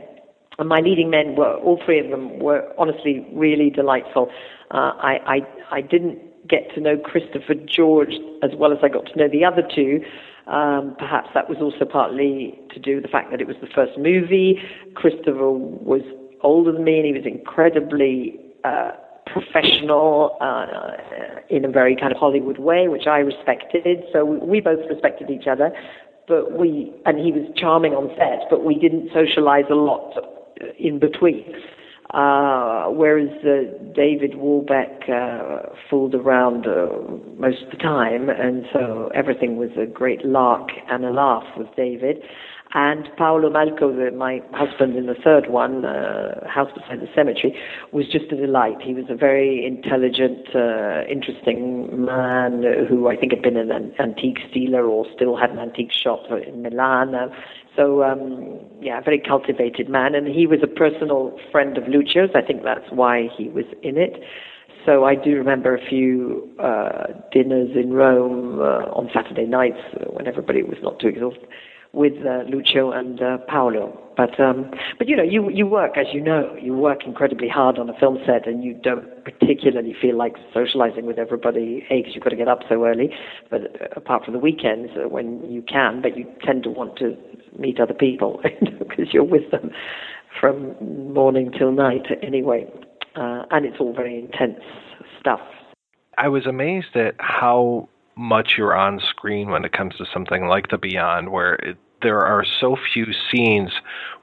And 0.58 0.68
my 0.68 0.80
leading 0.80 1.10
men 1.10 1.36
were 1.36 1.54
all 1.56 1.80
three 1.84 2.00
of 2.00 2.10
them 2.10 2.40
were 2.40 2.72
honestly 2.78 3.26
really 3.32 3.70
delightful. 3.70 4.30
Uh, 4.70 4.92
I, 4.98 5.18
I 5.26 5.76
I 5.76 5.80
didn't 5.80 6.18
get 6.48 6.74
to 6.74 6.80
know 6.80 6.96
Christopher 6.96 7.54
George 7.54 8.14
as 8.42 8.50
well 8.56 8.72
as 8.72 8.78
I 8.82 8.88
got 8.88 9.06
to 9.06 9.16
know 9.16 9.28
the 9.28 9.44
other 9.44 9.62
two. 9.74 10.02
Um, 10.46 10.96
perhaps 10.98 11.28
that 11.34 11.48
was 11.48 11.58
also 11.60 11.84
partly 11.84 12.58
to 12.70 12.80
do 12.80 12.94
with 12.96 13.04
the 13.04 13.10
fact 13.10 13.30
that 13.32 13.40
it 13.40 13.46
was 13.46 13.56
the 13.60 13.68
first 13.74 13.98
movie. 13.98 14.58
Christopher 14.94 15.50
was 15.52 16.00
older 16.42 16.72
than 16.72 16.84
me 16.84 16.98
and 16.98 17.06
he 17.06 17.12
was 17.12 17.26
incredibly 17.26 18.38
uh, 18.64 18.92
professional 19.26 20.36
uh, 20.40 20.92
in 21.50 21.64
a 21.64 21.68
very 21.68 21.94
kind 21.94 22.12
of 22.12 22.18
Hollywood 22.18 22.58
way, 22.58 22.88
which 22.88 23.06
I 23.06 23.18
respected. 23.18 24.04
So 24.12 24.24
we 24.24 24.60
both 24.60 24.80
respected 24.88 25.30
each 25.30 25.46
other 25.46 25.72
but 26.28 26.52
we 26.52 26.92
and 27.06 27.18
he 27.18 27.32
was 27.32 27.50
charming 27.56 27.94
on 27.94 28.10
set, 28.16 28.48
but 28.50 28.64
we 28.64 28.78
didn't 28.78 29.10
socialize 29.12 29.64
a 29.70 29.74
lot 29.74 30.12
in 30.78 30.98
between. 30.98 31.44
Uh, 32.14 32.86
whereas 32.86 33.28
uh, 33.44 33.92
David 33.94 34.36
Warbeck 34.36 35.08
uh, 35.12 35.74
fooled 35.90 36.14
around 36.14 36.66
uh, 36.66 36.88
most 37.38 37.62
of 37.64 37.70
the 37.70 37.76
time, 37.76 38.30
and 38.30 38.64
so 38.72 39.10
everything 39.14 39.58
was 39.58 39.68
a 39.78 39.84
great 39.84 40.24
lark 40.24 40.70
and 40.90 41.04
a 41.04 41.10
laugh 41.10 41.44
with 41.56 41.68
David. 41.76 42.22
And 42.74 43.08
Paolo 43.16 43.48
Malco, 43.48 43.96
the, 43.96 44.14
my 44.14 44.42
husband 44.52 44.94
in 44.94 45.06
the 45.06 45.14
third 45.14 45.48
one, 45.48 45.86
uh, 45.86 46.46
House 46.46 46.70
Beside 46.74 47.00
the 47.00 47.08
Cemetery, 47.14 47.56
was 47.92 48.06
just 48.06 48.30
a 48.30 48.36
delight. 48.36 48.76
He 48.82 48.92
was 48.92 49.06
a 49.08 49.14
very 49.14 49.64
intelligent, 49.64 50.54
uh, 50.54 51.04
interesting 51.08 52.04
man 52.04 52.62
who 52.86 53.08
I 53.08 53.16
think 53.16 53.32
had 53.32 53.42
been 53.42 53.56
an 53.56 53.94
antique 53.98 54.40
dealer 54.52 54.84
or 54.84 55.06
still 55.14 55.34
had 55.34 55.50
an 55.50 55.58
antique 55.58 55.92
shop 55.92 56.24
in 56.46 56.62
Milan. 56.62 57.14
Uh, 57.14 57.28
so, 57.74 58.02
um, 58.04 58.60
yeah, 58.82 58.98
a 58.98 59.02
very 59.02 59.20
cultivated 59.20 59.88
man. 59.88 60.14
And 60.14 60.28
he 60.28 60.46
was 60.46 60.60
a 60.62 60.66
personal 60.66 61.38
friend 61.50 61.78
of 61.78 61.84
Lucio's. 61.88 62.30
I 62.34 62.42
think 62.42 62.64
that's 62.64 62.90
why 62.90 63.28
he 63.34 63.48
was 63.48 63.64
in 63.82 63.96
it. 63.96 64.22
So 64.84 65.04
I 65.04 65.14
do 65.14 65.36
remember 65.36 65.74
a 65.74 65.88
few 65.88 66.50
uh, 66.58 67.06
dinners 67.32 67.70
in 67.74 67.94
Rome 67.94 68.60
uh, 68.60 68.92
on 68.92 69.08
Saturday 69.14 69.46
nights 69.46 69.80
when 70.10 70.26
everybody 70.26 70.62
was 70.62 70.78
not 70.82 71.00
too 71.00 71.08
exhausted 71.08 71.48
with 71.92 72.14
uh, 72.26 72.42
Lucio 72.48 72.90
and 72.90 73.22
uh, 73.22 73.38
Paolo. 73.48 73.98
But 74.16 74.38
um, 74.40 74.70
but 74.98 75.08
you 75.08 75.16
know, 75.16 75.22
you 75.22 75.48
you 75.48 75.66
work 75.66 75.96
as 75.96 76.06
you 76.12 76.20
know, 76.20 76.56
you 76.60 76.74
work 76.74 77.04
incredibly 77.06 77.48
hard 77.48 77.78
on 77.78 77.88
a 77.88 77.98
film 77.98 78.18
set, 78.26 78.48
and 78.48 78.64
you 78.64 78.74
don't 78.74 79.24
particularly 79.24 79.94
feel 80.00 80.16
like 80.16 80.34
socializing 80.52 81.06
with 81.06 81.18
everybody. 81.18 81.86
Because 81.88 82.14
you've 82.14 82.24
got 82.24 82.30
to 82.30 82.36
get 82.36 82.48
up 82.48 82.60
so 82.68 82.84
early, 82.84 83.14
but 83.48 83.62
uh, 83.80 83.86
apart 83.94 84.24
from 84.24 84.34
the 84.34 84.40
weekends 84.40 84.90
uh, 84.96 85.08
when 85.08 85.48
you 85.50 85.62
can, 85.62 86.02
but 86.02 86.16
you 86.16 86.26
tend 86.44 86.64
to 86.64 86.70
want 86.70 86.96
to 86.98 87.16
meet 87.58 87.78
other 87.80 87.94
people 87.94 88.40
because 88.78 89.12
you're 89.12 89.24
with 89.24 89.50
them 89.52 89.70
from 90.40 90.74
morning 91.12 91.52
till 91.56 91.70
night 91.70 92.06
anyway, 92.22 92.66
uh, 93.14 93.44
and 93.50 93.64
it's 93.64 93.76
all 93.78 93.94
very 93.94 94.18
intense 94.18 94.60
stuff. 95.20 95.40
I 96.18 96.26
was 96.26 96.46
amazed 96.46 96.96
at 96.96 97.14
how 97.18 97.88
much 98.18 98.54
you're 98.58 98.76
on 98.76 99.00
screen 99.00 99.50
when 99.50 99.64
it 99.64 99.72
comes 99.72 99.94
to 99.96 100.04
something 100.12 100.46
like 100.46 100.68
The 100.68 100.78
Beyond, 100.78 101.30
where 101.30 101.54
it, 101.54 101.78
there 102.02 102.20
are 102.20 102.44
so 102.60 102.76
few 102.92 103.06
scenes 103.30 103.70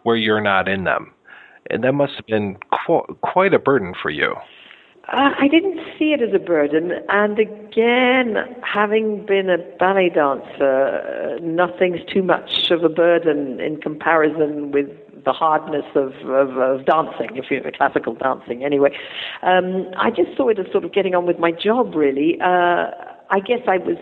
where 0.03 0.15
you're 0.15 0.41
not 0.41 0.67
in 0.67 0.83
them. 0.83 1.11
And 1.69 1.83
that 1.83 1.93
must 1.93 2.13
have 2.13 2.27
been 2.27 2.57
qu- 2.85 3.17
quite 3.21 3.53
a 3.53 3.59
burden 3.59 3.93
for 3.99 4.09
you. 4.09 4.35
Uh, 5.07 5.31
I 5.39 5.47
didn't 5.47 5.79
see 5.97 6.13
it 6.13 6.21
as 6.21 6.33
a 6.33 6.39
burden. 6.39 6.91
And 7.09 7.37
again, 7.39 8.35
having 8.63 9.25
been 9.25 9.49
a 9.49 9.57
ballet 9.77 10.09
dancer, 10.09 11.37
uh, 11.37 11.39
nothing's 11.41 11.99
too 12.11 12.23
much 12.23 12.71
of 12.71 12.83
a 12.83 12.89
burden 12.89 13.59
in 13.59 13.79
comparison 13.81 14.71
with 14.71 14.89
the 15.23 15.33
hardness 15.33 15.85
of, 15.95 16.13
of, 16.29 16.57
of 16.57 16.85
dancing, 16.85 17.35
if 17.35 17.45
you're 17.49 17.61
classical 17.71 18.13
dancing 18.13 18.63
anyway. 18.63 18.95
Um, 19.41 19.87
I 19.97 20.11
just 20.11 20.35
saw 20.37 20.49
it 20.49 20.59
as 20.59 20.71
sort 20.71 20.85
of 20.85 20.93
getting 20.93 21.15
on 21.15 21.25
with 21.25 21.39
my 21.39 21.51
job, 21.51 21.95
really. 21.95 22.39
Uh, 22.41 22.91
I 23.29 23.39
guess 23.39 23.61
I 23.67 23.77
was 23.77 23.97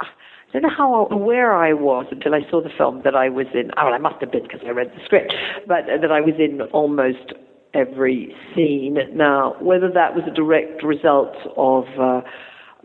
I 0.00 0.52
don't 0.52 0.62
know 0.62 0.76
how 0.76 1.08
aware 1.10 1.54
I 1.54 1.74
was 1.74 2.06
until 2.10 2.34
I 2.34 2.40
saw 2.50 2.62
the 2.62 2.70
film 2.78 3.02
that 3.04 3.14
I 3.14 3.28
was 3.28 3.46
in. 3.52 3.70
Oh, 3.76 3.88
I 3.88 3.98
must 3.98 4.16
have 4.20 4.32
been 4.32 4.44
because 4.44 4.60
I 4.66 4.70
read 4.70 4.88
the 4.88 5.04
script, 5.04 5.34
but 5.66 5.84
that 6.00 6.10
I 6.10 6.22
was 6.22 6.34
in 6.38 6.62
almost 6.72 7.34
every 7.74 8.34
scene. 8.54 8.96
Now, 9.12 9.56
whether 9.60 9.90
that 9.92 10.14
was 10.14 10.24
a 10.26 10.34
direct 10.34 10.82
result 10.82 11.36
of 11.58 11.84
uh, 12.00 12.22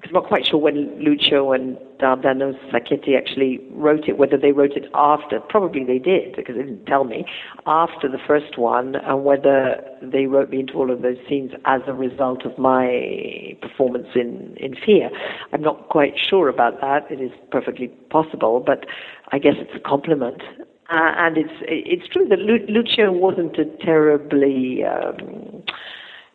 I'm 0.03 0.11
not 0.11 0.25
quite 0.25 0.45
sure 0.45 0.59
when 0.59 1.01
Lucio 1.01 1.53
and 1.53 1.77
Dardano 1.99 2.53
Sacchetti 2.71 3.15
actually 3.17 3.59
wrote 3.71 4.09
it, 4.09 4.17
whether 4.17 4.37
they 4.37 4.51
wrote 4.51 4.73
it 4.73 4.89
after. 4.93 5.39
Probably 5.39 5.85
they 5.85 5.99
did, 5.99 6.35
because 6.35 6.55
they 6.55 6.63
didn't 6.63 6.85
tell 6.85 7.05
me, 7.05 7.25
after 7.65 8.09
the 8.09 8.17
first 8.27 8.57
one, 8.57 8.95
and 8.95 9.23
whether 9.23 9.81
they 10.01 10.25
wrote 10.25 10.49
me 10.49 10.59
into 10.59 10.73
all 10.73 10.91
of 10.91 11.01
those 11.01 11.17
scenes 11.29 11.51
as 11.65 11.81
a 11.87 11.93
result 11.93 12.45
of 12.45 12.57
my 12.57 13.55
performance 13.61 14.07
in, 14.15 14.55
in 14.57 14.75
Fear. 14.85 15.09
I'm 15.53 15.61
not 15.61 15.87
quite 15.87 16.15
sure 16.17 16.49
about 16.49 16.81
that. 16.81 17.09
It 17.09 17.21
is 17.21 17.31
perfectly 17.49 17.87
possible, 18.09 18.61
but 18.65 18.85
I 19.31 19.39
guess 19.39 19.53
it's 19.57 19.75
a 19.75 19.79
compliment. 19.79 20.41
Uh, 20.89 21.13
and 21.15 21.37
it's 21.37 21.53
it's 21.61 22.07
true 22.09 22.27
that 22.27 22.39
Lu- 22.39 22.65
Lucio 22.67 23.11
wasn't 23.11 23.57
a 23.57 23.65
terribly 23.83 24.83
um, 24.83 25.63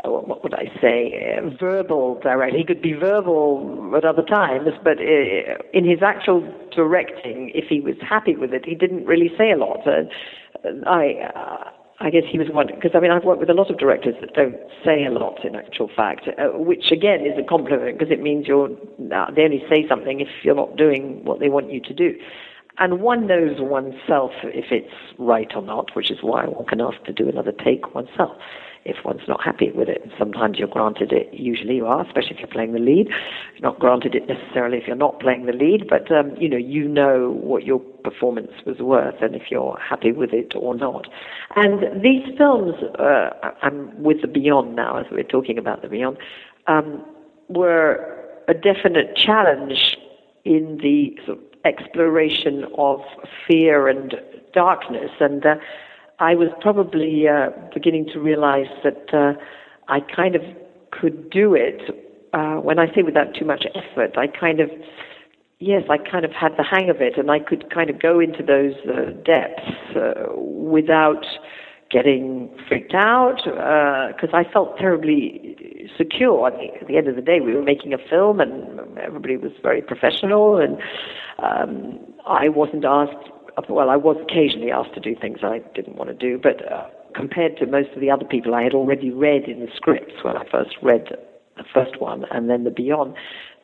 what 0.04 0.42
would 0.42 0.54
I 0.54 0.70
say, 0.80 1.36
uh, 1.36 1.50
verbal 1.58 2.20
director. 2.22 2.56
He 2.56 2.64
could 2.64 2.80
be 2.80 2.92
verbal 2.92 3.92
at 3.96 4.04
other 4.04 4.22
times, 4.22 4.68
but 4.84 4.98
uh, 4.98 5.58
in 5.72 5.84
his 5.84 6.02
actual 6.02 6.42
directing, 6.74 7.50
if 7.54 7.64
he 7.68 7.80
was 7.80 7.96
happy 8.00 8.36
with 8.36 8.52
it, 8.52 8.64
he 8.64 8.74
didn't 8.74 9.06
really 9.06 9.30
say 9.36 9.50
a 9.50 9.56
lot. 9.56 9.86
Uh, 9.86 10.04
I, 10.86 11.30
uh, 11.34 11.70
I 12.00 12.10
guess 12.10 12.22
he 12.30 12.38
was 12.38 12.48
one 12.48 12.68
because 12.68 12.92
I 12.94 13.00
mean 13.00 13.10
I've 13.10 13.24
worked 13.24 13.40
with 13.40 13.50
a 13.50 13.54
lot 13.54 13.70
of 13.70 13.78
directors 13.78 14.14
that 14.20 14.32
don't 14.34 14.56
say 14.84 15.04
a 15.04 15.10
lot 15.10 15.44
in 15.44 15.56
actual 15.56 15.90
fact, 15.94 16.28
uh, 16.28 16.56
which 16.56 16.92
again 16.92 17.26
is 17.26 17.36
a 17.36 17.42
compliment 17.42 17.98
because 17.98 18.12
it 18.12 18.22
means 18.22 18.46
you're 18.46 18.68
they 18.98 19.42
only 19.42 19.64
say 19.68 19.86
something 19.88 20.20
if 20.20 20.28
you're 20.44 20.54
not 20.54 20.76
doing 20.76 21.24
what 21.24 21.40
they 21.40 21.48
want 21.48 21.72
you 21.72 21.80
to 21.80 21.92
do. 21.92 22.14
And 22.78 23.00
one 23.00 23.26
knows 23.26 23.60
oneself 23.60 24.32
if 24.44 24.66
it's 24.70 24.94
right 25.18 25.50
or 25.54 25.62
not, 25.62 25.94
which 25.96 26.10
is 26.10 26.18
why 26.22 26.44
one 26.46 26.66
can 26.66 26.80
ask 26.80 27.02
to 27.04 27.12
do 27.12 27.28
another 27.28 27.52
take 27.52 27.94
oneself 27.94 28.36
if 28.84 28.96
one's 29.04 29.26
not 29.28 29.42
happy 29.42 29.70
with 29.72 29.88
it. 29.88 30.10
Sometimes 30.18 30.58
you're 30.58 30.68
granted 30.68 31.12
it, 31.12 31.28
usually 31.32 31.76
you 31.76 31.86
are, 31.86 32.02
especially 32.06 32.30
if 32.30 32.38
you're 32.38 32.48
playing 32.48 32.72
the 32.72 32.78
lead. 32.78 33.08
You're 33.54 33.70
not 33.70 33.78
granted 33.78 34.14
it 34.14 34.26
necessarily 34.26 34.78
if 34.78 34.86
you're 34.86 34.96
not 34.96 35.20
playing 35.20 35.46
the 35.46 35.52
lead, 35.52 35.86
but 35.88 36.10
um, 36.10 36.34
you 36.38 36.48
know, 36.48 36.56
you 36.56 36.88
know 36.88 37.38
what 37.42 37.64
your 37.64 37.80
performance 37.80 38.52
was 38.64 38.78
worth 38.78 39.20
and 39.20 39.34
if 39.34 39.50
you're 39.50 39.78
happy 39.78 40.12
with 40.12 40.32
it 40.32 40.54
or 40.56 40.74
not. 40.74 41.06
And 41.56 42.02
these 42.02 42.24
films, 42.36 42.74
uh, 42.98 43.30
I'm 43.62 44.02
with 44.02 44.22
the 44.22 44.28
Beyond 44.28 44.76
now, 44.76 44.98
as 44.98 45.06
we're 45.10 45.22
talking 45.22 45.58
about 45.58 45.82
the 45.82 45.88
Beyond, 45.88 46.16
um, 46.66 47.04
were 47.48 48.14
a 48.46 48.54
definite 48.54 49.16
challenge 49.16 49.96
in 50.44 50.78
the 50.82 51.14
sort 51.26 51.38
of 51.38 51.47
exploration 51.68 52.64
of 52.76 53.00
fear 53.46 53.88
and 53.88 54.14
darkness. 54.52 55.10
And 55.20 55.44
uh, 55.44 55.54
I 56.18 56.34
was 56.34 56.48
probably 56.60 57.28
uh, 57.28 57.50
beginning 57.74 58.06
to 58.12 58.20
realize 58.20 58.72
that 58.82 59.12
uh, 59.12 59.34
I 59.88 60.00
kind 60.00 60.34
of 60.34 60.42
could 60.90 61.30
do 61.30 61.54
it. 61.54 61.80
Uh, 62.32 62.56
when 62.56 62.78
I 62.78 62.86
say 62.94 63.02
without 63.02 63.34
too 63.34 63.44
much 63.44 63.64
effort, 63.74 64.16
I 64.18 64.26
kind 64.26 64.60
of, 64.60 64.70
yes, 65.60 65.84
I 65.88 65.98
kind 65.98 66.24
of 66.24 66.32
had 66.32 66.52
the 66.56 66.64
hang 66.64 66.90
of 66.90 67.00
it, 67.00 67.16
and 67.16 67.30
I 67.30 67.38
could 67.38 67.72
kind 67.72 67.88
of 67.90 68.00
go 68.00 68.20
into 68.20 68.42
those 68.42 68.74
uh, 68.86 69.12
depths 69.24 69.96
uh, 69.96 70.34
without 70.36 71.24
getting 71.90 72.50
freaked 72.68 72.92
out 72.94 73.40
because 73.44 74.28
I 74.34 74.44
felt 74.52 74.76
terribly 74.76 75.88
secure. 75.96 76.46
At 76.48 76.54
the, 76.58 76.80
at 76.82 76.86
the 76.86 76.98
end 76.98 77.08
of 77.08 77.16
the 77.16 77.22
day, 77.22 77.40
we 77.40 77.54
were 77.54 77.62
making 77.62 77.94
a 77.94 77.98
film, 78.10 78.40
and 78.40 78.77
everybody 79.00 79.36
was 79.36 79.52
very 79.62 79.82
professional, 79.82 80.56
and 80.58 80.78
um, 81.42 81.98
I 82.26 82.48
wasn't 82.48 82.84
asked 82.84 83.30
well, 83.68 83.90
I 83.90 83.96
was 83.96 84.16
occasionally 84.22 84.70
asked 84.70 84.94
to 84.94 85.00
do 85.00 85.16
things 85.20 85.40
I 85.42 85.60
didn't 85.74 85.96
want 85.96 86.10
to 86.10 86.14
do, 86.14 86.38
but 86.40 86.70
uh, 86.70 86.86
compared 87.14 87.56
to 87.58 87.66
most 87.66 87.90
of 87.94 88.00
the 88.00 88.10
other 88.10 88.24
people 88.24 88.54
I 88.54 88.62
had 88.62 88.74
already 88.74 89.10
read 89.10 89.44
in 89.44 89.60
the 89.60 89.68
scripts 89.74 90.22
when 90.22 90.36
I 90.36 90.44
first 90.50 90.76
read 90.82 91.08
the 91.56 91.64
first 91.74 92.00
one 92.00 92.24
and 92.30 92.48
then 92.48 92.64
the 92.64 92.70
Beyond, 92.70 93.14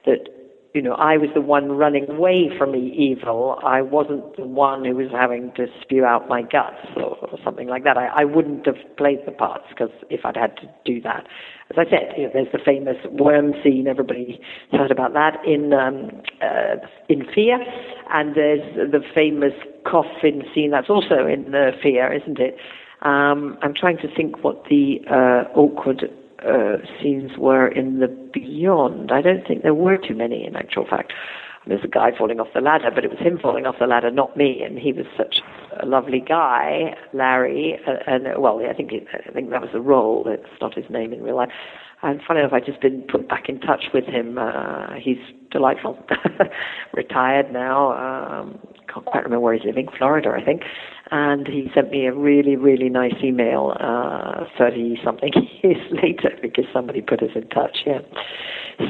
that 0.07 0.29
you 0.75 0.83
know, 0.83 0.95
I 0.95 1.17
was 1.17 1.31
the 1.35 1.41
one 1.41 1.71
running 1.71 2.11
away 2.11 2.51
from 2.59 2.73
the 2.73 2.79
evil. 2.79 3.61
I 3.65 3.81
wasn't 3.81 4.37
the 4.37 4.45
one 4.45 4.85
who 4.85 4.97
was 4.97 5.07
having 5.13 5.53
to 5.57 5.67
spew 5.81 6.05
out 6.05 6.29
my 6.29 6.43
guts 6.43 6.85
or, 6.97 7.17
or 7.17 7.39
something 7.45 7.69
like 7.69 7.85
that. 7.85 7.97
I, 7.97 8.09
I 8.09 8.25
wouldn't 8.25 8.67
have 8.67 8.75
played 8.99 9.21
the 9.25 9.31
parts 9.31 9.67
because 9.69 9.93
if 10.11 10.25
I'd 10.25 10.37
had 10.37 10.57
to 10.57 10.69
do 10.85 11.01
that, 11.03 11.29
as 11.71 11.77
I 11.79 11.85
said, 11.89 12.15
you 12.19 12.25
know, 12.25 12.31
there's 12.35 12.53
the 12.53 12.59
famous 12.59 12.97
worm 13.09 13.53
scene. 13.63 13.87
Everybody 13.87 14.41
heard 14.73 14.91
about 14.91 15.13
that 15.13 15.39
in 15.47 15.73
um, 15.73 16.11
uh, 16.43 16.85
in 17.09 17.23
Fear, 17.33 17.61
and 18.13 18.35
there's 18.35 18.91
the 18.91 19.01
famous 19.15 19.55
coffin 19.87 20.43
scene. 20.53 20.73
That's 20.73 20.91
also 20.91 21.25
in 21.25 21.55
uh, 21.55 21.71
Fear, 21.85 22.13
isn't 22.21 22.41
it? 22.41 22.57
Um, 23.03 23.59
I'm 23.63 23.75
trying 23.79 23.99
to 23.99 24.13
think 24.13 24.43
what 24.43 24.65
the 24.69 24.97
uh, 25.09 25.57
awkward 25.57 26.11
uh, 26.43 26.77
scenes 27.01 27.33
were 27.39 27.69
in 27.69 28.01
the 28.01 28.09
Beyond. 28.09 29.13
I 29.13 29.23
don't 29.23 29.47
think 29.47 29.63
there 29.63 29.75
were 29.75 29.97
too 29.97 30.15
many, 30.15 30.47
in 30.47 30.57
actual 30.57 30.87
fact. 30.87 31.13
There's 31.67 31.85
a 31.85 31.89
guy 31.89 32.11
falling 32.17 32.41
off 32.41 32.49
the 32.55 32.61
ladder, 32.61 32.91
but 32.95 33.05
it 33.05 33.11
was 33.11 33.19
him 33.21 33.39
falling 33.39 33.65
off 33.65 33.77
the 33.79 33.87
ladder, 33.87 34.11
not 34.11 34.37
me. 34.37 34.63
And 34.63 34.79
he 34.79 34.93
was 34.93 35.07
such 35.17 35.41
a 35.81 35.87
lovely 35.87 36.21
guy, 36.21 36.95
Larry. 37.15 37.79
Uh, 37.87 37.93
and 38.07 38.27
well, 38.37 38.61
I 38.69 38.75
think 38.75 38.93
I 38.93 39.33
think 39.33 39.51
that 39.51 39.63
was 39.63 39.71
the 39.73 39.81
role. 39.81 40.25
It's 40.27 40.61
not 40.61 40.75
his 40.75 40.85
name 40.91 41.13
in 41.13 41.23
real 41.23 41.37
life. 41.37 41.51
And 42.05 42.21
funny 42.27 42.41
enough, 42.41 42.53
I've 42.53 42.67
just 42.67 42.81
been 42.81 43.03
put 43.11 43.29
back 43.29 43.49
in 43.49 43.61
touch 43.61 43.85
with 43.93 44.05
him. 44.05 44.39
Uh, 44.39 44.95
he's 45.01 45.19
delightful. 45.51 45.99
Retired 46.93 47.53
now. 47.53 47.93
Um, 47.93 48.59
can't 48.93 49.07
quite 49.07 49.25
remember 49.25 49.41
where 49.41 49.55
he's 49.55 49.65
living. 49.65 49.89
Florida, 49.99 50.31
I 50.37 50.45
think 50.45 50.63
and 51.11 51.47
he 51.47 51.71
sent 51.75 51.91
me 51.91 52.07
a 52.07 52.13
really, 52.13 52.57
really 52.57 52.89
nice 52.89 53.15
email 53.23 53.77
uh, 53.79 54.45
30 54.59 54.99
something 55.05 55.33
years 55.63 55.81
later 55.93 56.31
because 56.41 56.65
somebody 56.73 57.01
put 57.01 57.23
us 57.23 57.31
in 57.35 57.49
touch. 57.49 57.79
Yeah. 57.87 57.99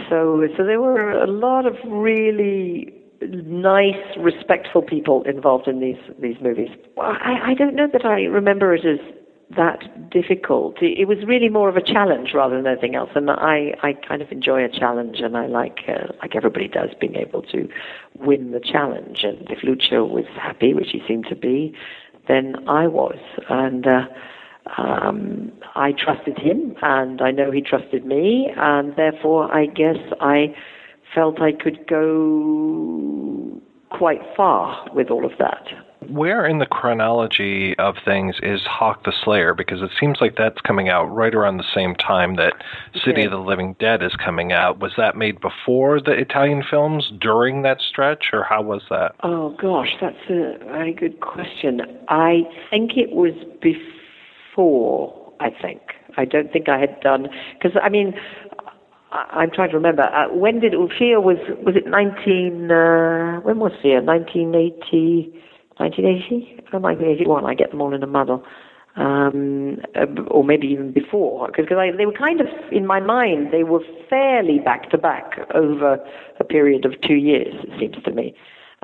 So, 0.09 0.47
so 0.57 0.65
there 0.65 0.81
were 0.81 1.11
a 1.11 1.27
lot 1.27 1.67
of 1.67 1.75
really 1.87 2.95
nice, 3.21 4.01
respectful 4.19 4.83
people 4.83 5.23
involved 5.25 5.69
in 5.69 5.81
these 5.81 5.99
these 6.21 6.37
movies. 6.41 6.69
I, 6.99 7.51
I 7.51 7.55
don't 7.55 7.75
know 7.75 7.89
that 7.93 8.05
I 8.05 8.23
remember 8.23 8.75
it 8.75 8.85
as 8.85 9.01
that 9.57 10.11
difficult. 10.11 10.77
It, 10.81 11.07
was 11.07 11.19
really 11.27 11.49
more 11.49 11.69
of 11.69 11.77
a 11.77 11.83
challenge 11.83 12.33
rather 12.35 12.57
than 12.57 12.67
anything 12.67 12.95
else, 12.95 13.11
and 13.15 13.31
I, 13.31 13.75
I 13.83 13.93
kind 13.93 14.23
of 14.23 14.33
enjoy 14.33 14.65
a 14.65 14.69
challenge, 14.69 15.21
and 15.21 15.37
I 15.37 15.47
like 15.47 15.81
uh, 15.89 16.13
like 16.21 16.35
everybody 16.35 16.69
does 16.69 16.91
being 17.01 17.17
able 17.17 17.43
to 17.43 17.69
win 18.19 18.53
the 18.53 18.61
challenge. 18.61 19.23
And 19.23 19.47
if 19.51 19.63
Lucio 19.63 20.05
was 20.05 20.25
happy, 20.35 20.75
which 20.75 20.91
he 20.91 21.03
seemed 21.07 21.27
to 21.29 21.37
be, 21.37 21.75
then 22.27 22.69
I 22.69 22.87
was. 22.87 23.19
And 23.49 23.87
uh, 23.87 24.07
um, 24.79 25.53
I 25.75 25.93
trusted 25.93 26.39
him, 26.39 26.75
and 26.83 27.21
I 27.21 27.31
know 27.31 27.51
he 27.51 27.61
trusted 27.61 28.05
me, 28.05 28.51
and 28.57 28.97
therefore 28.97 29.55
I 29.55 29.67
guess 29.67 29.99
I 30.21 30.55
felt 31.15 31.41
I 31.41 31.53
could 31.53 31.87
go 31.87 33.61
quite 33.91 34.21
far 34.37 34.89
with 34.93 35.11
all 35.11 35.25
of 35.25 35.33
that 35.39 35.69
where 36.09 36.47
in 36.47 36.59
the 36.59 36.67
chronology 36.67 37.75
of 37.79 37.97
things 38.05 38.37
is 38.43 38.61
Hawk 38.63 39.05
the 39.05 39.13
Slayer? 39.25 39.55
Because 39.55 39.83
it 39.83 39.91
seems 39.99 40.19
like 40.21 40.37
that's 40.37 40.61
coming 40.61 40.89
out 40.89 41.05
right 41.05 41.35
around 41.35 41.57
the 41.57 41.65
same 41.75 41.95
time 41.95 42.37
that 42.37 42.55
City 42.95 43.13
okay. 43.13 43.25
of 43.25 43.31
the 43.31 43.39
Living 43.39 43.77
Dead 43.79 44.03
is 44.03 44.13
coming 44.17 44.53
out. 44.53 44.81
Was 44.81 44.93
that 44.97 45.17
made 45.17 45.41
before 45.41 46.01
the 46.01 46.13
Italian 46.13 46.63
films, 46.69 47.13
during 47.21 47.63
that 47.63 47.81
stretch, 47.81 48.27
or 48.33 48.45
how 48.45 48.63
was 48.63 48.83
that? 48.91 49.15
Oh, 49.23 49.57
gosh, 49.61 49.95
that's 50.01 50.17
a 50.29 50.59
very 50.65 50.93
good 50.93 51.21
question. 51.21 51.81
I 52.09 52.43
think 52.71 52.93
it 52.97 53.11
was 53.11 53.35
before, 53.61 55.33
I 55.41 55.51
think. 55.51 55.81
I 56.17 56.25
don't 56.25 56.53
think 56.53 56.69
I 56.69 56.79
had 56.79 57.01
done, 57.01 57.29
because, 57.55 57.77
I 57.83 57.89
mean, 57.89 58.15
I'm 59.15 59.51
trying 59.51 59.71
to 59.71 59.77
remember. 59.77 60.03
Uh, 60.03 60.35
when 60.35 60.61
did 60.61 60.75
Fear 60.99 61.21
was 61.21 61.37
was 61.65 61.77
it 61.77 61.87
19? 61.87 62.71
Uh, 62.71 63.41
when 63.41 63.61
was 63.61 63.73
Fear? 63.81 64.03
1980. 64.03 65.41
1980 65.79 66.65
or 66.73 66.81
1981. 66.81 67.45
I 67.45 67.55
get 67.55 67.71
them 67.71 67.81
all 67.81 67.95
in 67.95 68.03
a 68.03 68.07
muddle. 68.07 68.45
Um, 68.97 69.79
uh, 69.97 70.07
or 70.29 70.45
maybe 70.45 70.69
even 70.69 70.93
before, 70.93 71.49
because 71.49 71.67
they 71.69 72.07
were 72.07 72.13
kind 72.13 72.41
of, 72.41 72.47
in 72.71 72.87
my 72.87 73.01
mind, 73.01 73.49
they 73.53 73.65
were 73.65 73.81
fairly 74.09 74.61
back 74.61 74.89
to 74.91 74.99
back 74.99 75.37
over 75.53 75.99
a 76.39 76.45
period 76.45 76.85
of 76.85 76.93
two 77.01 77.17
years, 77.17 77.57
it 77.65 77.71
seems 77.81 78.05
to 78.05 78.13
me. 78.13 78.37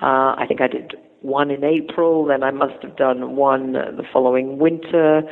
Uh, 0.03 0.35
I 0.37 0.46
think 0.48 0.61
I 0.61 0.66
did 0.66 0.96
one 1.20 1.50
in 1.50 1.62
April, 1.62 2.24
then 2.24 2.42
I 2.42 2.50
must 2.50 2.83
have 2.83 2.96
done 2.96 3.37
one 3.37 3.72
the 3.74 4.05
following 4.12 4.59
winter, 4.59 5.22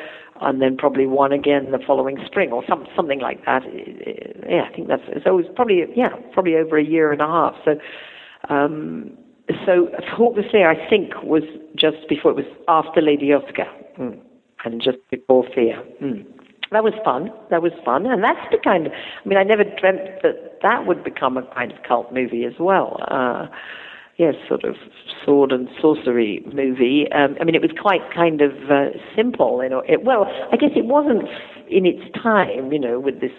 and 0.40 0.62
then 0.62 0.76
probably 0.76 1.06
one 1.06 1.32
again 1.32 1.70
the 1.70 1.78
following 1.84 2.18
spring, 2.26 2.52
or 2.52 2.62
some, 2.68 2.86
something 2.94 3.20
like 3.20 3.44
that. 3.46 3.62
Yeah, 4.48 4.68
I 4.70 4.74
think 4.74 4.88
that's 4.88 5.02
so. 5.24 5.38
It 5.38 5.42
was 5.42 5.46
probably 5.56 5.84
yeah, 5.96 6.10
probably 6.32 6.56
over 6.56 6.76
a 6.78 6.84
year 6.84 7.10
and 7.10 7.20
a 7.20 7.26
half. 7.26 7.54
So 7.64 7.78
um, 8.48 9.16
so 9.64 9.88
Hawk 10.08 10.36
the 10.36 10.42
Slayer, 10.50 10.68
I 10.68 10.88
think, 10.88 11.14
was 11.22 11.42
just 11.76 12.08
before, 12.08 12.32
it 12.32 12.36
was 12.36 12.46
after 12.68 13.00
Lady 13.00 13.32
Oscar 13.32 13.66
mm. 13.98 14.18
and 14.64 14.80
just 14.82 14.98
before 15.10 15.44
Fear. 15.54 15.82
Mm. 16.02 16.26
That 16.70 16.84
was 16.84 16.92
fun. 17.04 17.32
That 17.50 17.62
was 17.62 17.72
fun. 17.84 18.06
And 18.06 18.22
that's 18.22 18.44
the 18.50 18.58
kind 18.62 18.86
of, 18.86 18.92
I 18.92 19.28
mean, 19.28 19.38
I 19.38 19.42
never 19.42 19.64
dreamt 19.64 20.22
that 20.22 20.60
that 20.62 20.86
would 20.86 21.02
become 21.02 21.36
a 21.36 21.42
kind 21.54 21.72
of 21.72 21.82
cult 21.82 22.12
movie 22.12 22.44
as 22.44 22.54
well. 22.60 22.98
Uh, 23.08 23.46
yes, 24.18 24.34
sort 24.46 24.64
of 24.64 24.76
sword 25.24 25.50
and 25.50 25.68
sorcery 25.80 26.44
movie. 26.52 27.06
Um, 27.12 27.36
I 27.40 27.44
mean, 27.44 27.54
it 27.54 27.62
was 27.62 27.70
quite 27.80 28.02
kind 28.14 28.42
of 28.42 28.52
uh, 28.70 28.90
simple. 29.16 29.62
You 29.62 29.70
know, 29.70 29.82
it, 29.88 30.04
well, 30.04 30.26
I 30.52 30.56
guess 30.56 30.70
it 30.76 30.84
wasn't 30.84 31.28
in 31.70 31.86
its 31.86 32.04
time, 32.22 32.70
you 32.70 32.78
know, 32.78 33.00
with 33.00 33.20
this 33.20 33.32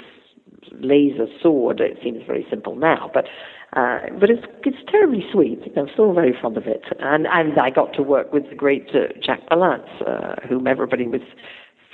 laser 0.71 1.27
sword. 1.41 1.79
It 1.79 1.97
seems 2.03 2.25
very 2.25 2.45
simple 2.49 2.75
now, 2.75 3.09
but 3.13 3.25
uh, 3.73 3.99
but 4.19 4.29
it's 4.29 4.45
it's 4.63 4.77
terribly 4.89 5.23
sweet. 5.31 5.61
I'm 5.77 5.87
still 5.93 6.13
very 6.13 6.33
fond 6.41 6.57
of 6.57 6.67
it, 6.67 6.83
and 6.99 7.27
and 7.27 7.59
I 7.59 7.69
got 7.69 7.93
to 7.93 8.03
work 8.03 8.33
with 8.33 8.49
the 8.49 8.55
great 8.55 8.89
uh, 8.93 9.13
Jack 9.23 9.41
Palance, 9.49 9.87
uh, 10.07 10.47
whom 10.47 10.67
everybody 10.67 11.07
was 11.07 11.21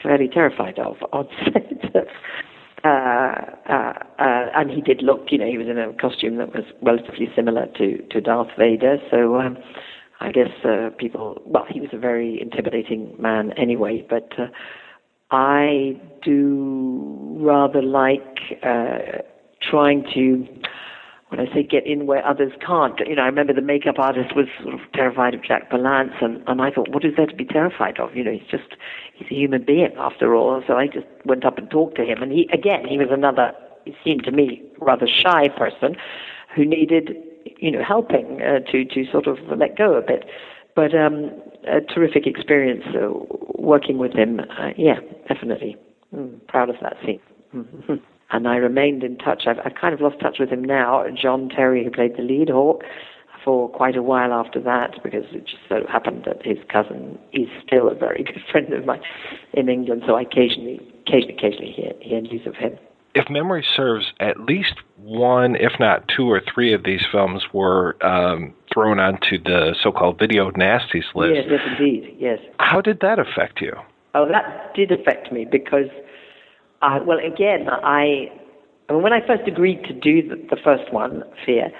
fairly 0.01 0.27
terrified 0.27 0.79
of 0.79 0.97
on 1.13 1.27
set. 1.45 2.07
Uh, 2.85 3.33
uh, 3.67 3.93
uh, 4.19 4.45
and 4.53 4.69
he 4.69 4.79
did 4.79 5.01
look, 5.01 5.25
you 5.31 5.39
know, 5.39 5.47
he 5.47 5.57
was 5.57 5.65
in 5.67 5.79
a 5.79 5.91
costume 5.93 6.37
that 6.37 6.53
was 6.53 6.65
relatively 6.83 7.27
similar 7.35 7.65
to, 7.75 7.97
to 8.11 8.21
Darth 8.21 8.49
Vader. 8.59 8.97
So 9.09 9.37
um, 9.37 9.57
I 10.19 10.31
guess 10.31 10.49
people, 10.99 11.41
well, 11.45 11.65
he 11.67 11.81
was 11.81 11.89
a 11.93 11.97
very 11.97 12.39
intimidating 12.39 13.15
man 13.17 13.53
anyway. 13.57 14.05
But 14.07 14.29
I 15.31 15.99
do 16.23 17.37
rather 17.39 17.81
like 17.81 18.37
uh, 18.63 19.21
trying 19.61 20.05
to 20.13 20.47
when 21.29 21.39
I 21.39 21.51
say 21.53 21.63
get 21.63 21.85
in 21.87 22.05
where 22.05 22.25
others 22.25 22.53
can't, 22.65 22.99
you 23.05 23.15
know, 23.15 23.23
I 23.23 23.25
remember 23.25 23.51
the 23.51 23.61
makeup 23.61 23.95
artist 23.97 24.35
was 24.35 24.45
sort 24.61 24.75
of 24.75 24.79
terrified 24.93 25.33
of 25.33 25.43
Jack 25.43 25.71
Palance, 25.71 26.23
and, 26.23 26.43
and 26.47 26.61
I 26.61 26.69
thought, 26.69 26.89
what 26.89 27.03
is 27.03 27.13
there 27.17 27.25
to 27.25 27.35
be 27.35 27.45
terrified 27.45 27.99
of? 27.99 28.15
You 28.15 28.23
know, 28.23 28.31
he's 28.31 28.49
just, 28.49 28.75
he's 29.15 29.27
a 29.31 29.33
human 29.33 29.65
being 29.65 29.91
after 29.97 30.35
all. 30.35 30.63
So 30.67 30.75
I 30.75 30.85
just 30.85 31.07
went 31.25 31.43
up 31.43 31.57
and 31.57 31.69
talked 31.69 31.97
to 31.97 32.03
him, 32.03 32.21
and 32.21 32.31
he, 32.31 32.47
again, 32.53 32.85
he 32.87 32.97
was 32.97 33.07
another, 33.11 33.53
it 33.85 33.95
seemed 34.03 34.23
to 34.25 34.31
me, 34.31 34.61
rather 34.79 35.07
shy 35.07 35.49
person 35.49 35.95
who 36.55 36.63
needed, 36.63 37.17
you 37.57 37.71
know, 37.71 37.83
helping 37.83 38.41
uh, 38.41 38.59
to, 38.71 38.85
to 38.85 39.11
sort 39.11 39.25
of 39.27 39.39
let 39.57 39.75
go 39.77 39.95
a 39.95 40.01
bit. 40.01 40.25
But 40.75 40.93
um, 40.95 41.31
a 41.67 41.81
terrific 41.81 42.27
experience 42.27 42.83
uh, 42.95 43.09
working 43.57 43.97
with 43.97 44.13
him. 44.13 44.39
Uh, 44.39 44.69
yeah, 44.77 44.99
definitely. 45.27 45.77
Mm, 46.15 46.45
proud 46.47 46.69
of 46.69 46.75
that 46.81 46.95
scene. 47.05 47.19
Mm-hmm 47.53 47.95
and 48.31 48.47
I 48.47 48.55
remained 48.57 49.03
in 49.03 49.17
touch. 49.17 49.43
I've, 49.47 49.59
I've 49.63 49.75
kind 49.79 49.93
of 49.93 50.01
lost 50.01 50.19
touch 50.19 50.37
with 50.39 50.49
him 50.49 50.63
now. 50.63 51.05
John 51.21 51.49
Terry, 51.49 51.83
who 51.83 51.91
played 51.91 52.17
the 52.17 52.23
lead 52.23 52.49
Hawk, 52.49 52.83
for 53.43 53.69
quite 53.69 53.95
a 53.95 54.01
while 54.01 54.33
after 54.33 54.59
that, 54.61 55.01
because 55.03 55.25
it 55.31 55.45
just 55.45 55.61
so 55.69 55.85
happened 55.87 56.23
that 56.25 56.43
his 56.43 56.57
cousin 56.71 57.19
is 57.31 57.47
still 57.65 57.89
a 57.89 57.95
very 57.95 58.23
good 58.27 58.41
friend 58.51 58.73
of 58.73 58.85
mine 58.85 59.01
in 59.53 59.69
England. 59.69 60.03
So 60.07 60.15
I 60.15 60.23
occasionally, 60.23 60.81
occasionally, 61.07 61.35
occasionally 61.35 61.71
hear, 61.71 61.93
hear 62.01 62.21
news 62.21 62.47
of 62.47 62.55
him. 62.55 62.77
If 63.13 63.29
memory 63.29 63.65
serves, 63.75 64.07
at 64.19 64.41
least 64.41 64.73
one, 64.97 65.55
if 65.55 65.71
not 65.79 66.05
two 66.13 66.29
or 66.29 66.41
three 66.41 66.73
of 66.73 66.83
these 66.83 67.01
films 67.09 67.43
were 67.53 67.95
um, 68.05 68.53
thrown 68.75 68.99
onto 68.99 69.41
the 69.41 69.73
so-called 69.81 70.19
video 70.19 70.51
nasties 70.51 71.09
list. 71.15 71.33
Yes, 71.33 71.45
yes, 71.49 71.61
indeed, 71.71 72.15
yes. 72.19 72.39
How 72.59 72.81
did 72.81 72.99
that 72.99 73.17
affect 73.17 73.61
you? 73.61 73.73
Oh, 74.13 74.27
that 74.27 74.75
did 74.75 74.91
affect 74.91 75.31
me 75.31 75.47
because 75.49 75.89
uh, 76.81 76.99
well, 77.05 77.17
again, 77.17 77.67
I, 77.69 78.29
I 78.89 78.93
mean, 78.93 79.01
when 79.01 79.13
I 79.13 79.25
first 79.25 79.47
agreed 79.47 79.83
to 79.85 79.93
do 79.93 80.27
the, 80.27 80.35
the 80.49 80.57
first 80.61 80.93
one, 80.93 81.23
Fear, 81.45 81.71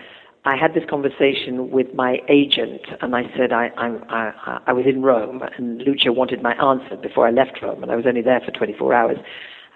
I 0.45 0.55
had 0.55 0.73
this 0.73 0.83
conversation 0.89 1.69
with 1.69 1.93
my 1.93 2.17
agent, 2.29 2.81
and 3.01 3.15
I 3.15 3.23
said 3.35 3.51
I, 3.51 3.69
I'm, 3.77 4.03
I, 4.09 4.61
I 4.67 4.73
was 4.73 4.85
in 4.87 5.01
Rome, 5.01 5.41
and 5.57 5.81
Lucio 5.81 6.11
wanted 6.11 6.41
my 6.41 6.53
answer 6.53 6.95
before 6.95 7.27
I 7.27 7.31
left 7.31 7.61
Rome, 7.61 7.83
and 7.83 7.91
I 7.91 7.95
was 7.95 8.05
only 8.07 8.21
there 8.21 8.41
for 8.41 8.51
24 8.51 8.93
hours. 8.93 9.17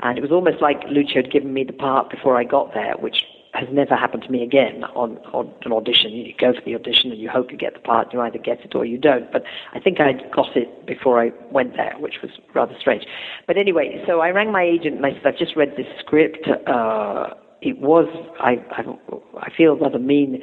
And 0.01 0.17
it 0.17 0.21
was 0.21 0.31
almost 0.31 0.61
like 0.61 0.83
Lucio 0.89 1.21
had 1.21 1.31
given 1.31 1.53
me 1.53 1.63
the 1.63 1.73
part 1.73 2.09
before 2.09 2.37
I 2.37 2.43
got 2.43 2.73
there, 2.73 2.95
which 2.97 3.23
has 3.53 3.67
never 3.71 3.95
happened 3.95 4.23
to 4.23 4.31
me 4.31 4.43
again 4.43 4.83
on, 4.95 5.17
on 5.33 5.51
an 5.63 5.71
audition. 5.71 6.11
You 6.11 6.33
go 6.39 6.53
for 6.53 6.61
the 6.61 6.75
audition 6.75 7.11
and 7.11 7.19
you 7.19 7.29
hope 7.29 7.51
you 7.51 7.57
get 7.57 7.73
the 7.73 7.79
part, 7.79 8.13
you 8.13 8.21
either 8.21 8.37
get 8.37 8.61
it 8.61 8.75
or 8.75 8.85
you 8.85 8.97
don't. 8.97 9.31
But 9.31 9.43
I 9.73 9.79
think 9.79 9.99
I 9.99 10.13
got 10.33 10.55
it 10.55 10.85
before 10.85 11.21
I 11.21 11.31
went 11.51 11.75
there, 11.75 11.95
which 11.99 12.15
was 12.21 12.31
rather 12.53 12.75
strange. 12.79 13.05
But 13.47 13.57
anyway, 13.57 14.03
so 14.05 14.19
I 14.19 14.29
rang 14.29 14.51
my 14.51 14.63
agent 14.63 14.97
and 14.97 15.05
I 15.05 15.13
said, 15.13 15.25
I've 15.25 15.37
just 15.37 15.55
read 15.55 15.73
this 15.77 15.87
script. 15.99 16.47
Uh, 16.67 17.33
it 17.61 17.79
was, 17.79 18.07
I, 18.39 18.63
I, 18.71 18.83
I 19.39 19.49
feel 19.55 19.75
rather 19.77 19.99
mean 19.99 20.41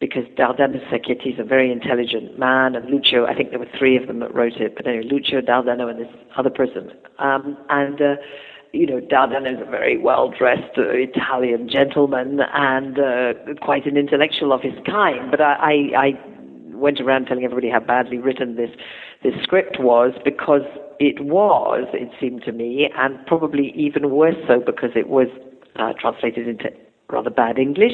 because 0.00 0.24
Dardano 0.36 0.78
Sacchetti 0.90 1.34
is 1.34 1.40
a 1.40 1.44
very 1.44 1.72
intelligent 1.72 2.38
man, 2.38 2.76
and 2.76 2.88
Lucio, 2.88 3.26
I 3.26 3.34
think 3.34 3.50
there 3.50 3.58
were 3.58 3.66
three 3.76 3.96
of 3.96 4.06
them 4.06 4.20
that 4.20 4.32
wrote 4.32 4.56
it, 4.58 4.76
but 4.76 4.86
anyway, 4.86 5.04
Lucio, 5.10 5.40
Dardano, 5.40 5.90
and 5.90 5.98
this 5.98 6.14
other 6.36 6.50
person. 6.50 6.92
Um, 7.18 7.58
and, 7.68 8.00
uh, 8.00 8.14
you 8.72 8.86
know, 8.86 9.00
Dardano 9.00 9.54
is 9.54 9.66
a 9.66 9.70
very 9.70 9.96
well-dressed 9.98 10.76
uh, 10.76 10.82
Italian 10.90 11.68
gentleman 11.68 12.40
and 12.52 12.98
uh, 12.98 13.32
quite 13.62 13.86
an 13.86 13.96
intellectual 13.96 14.52
of 14.52 14.60
his 14.62 14.74
kind, 14.86 15.30
but 15.30 15.40
I, 15.40 15.54
I, 15.54 15.72
I 15.96 16.10
went 16.74 17.00
around 17.00 17.26
telling 17.26 17.44
everybody 17.44 17.70
how 17.70 17.80
badly 17.80 18.18
written 18.18 18.56
this, 18.56 18.70
this 19.22 19.34
script 19.42 19.78
was 19.80 20.12
because 20.24 20.62
it 21.00 21.24
was, 21.24 21.86
it 21.92 22.10
seemed 22.20 22.42
to 22.44 22.52
me, 22.52 22.90
and 22.96 23.24
probably 23.26 23.72
even 23.74 24.10
worse 24.10 24.36
so 24.46 24.60
because 24.64 24.90
it 24.94 25.08
was 25.08 25.28
uh, 25.76 25.92
translated 25.98 26.46
into 26.46 26.70
rather 27.10 27.30
bad 27.30 27.58
English 27.58 27.92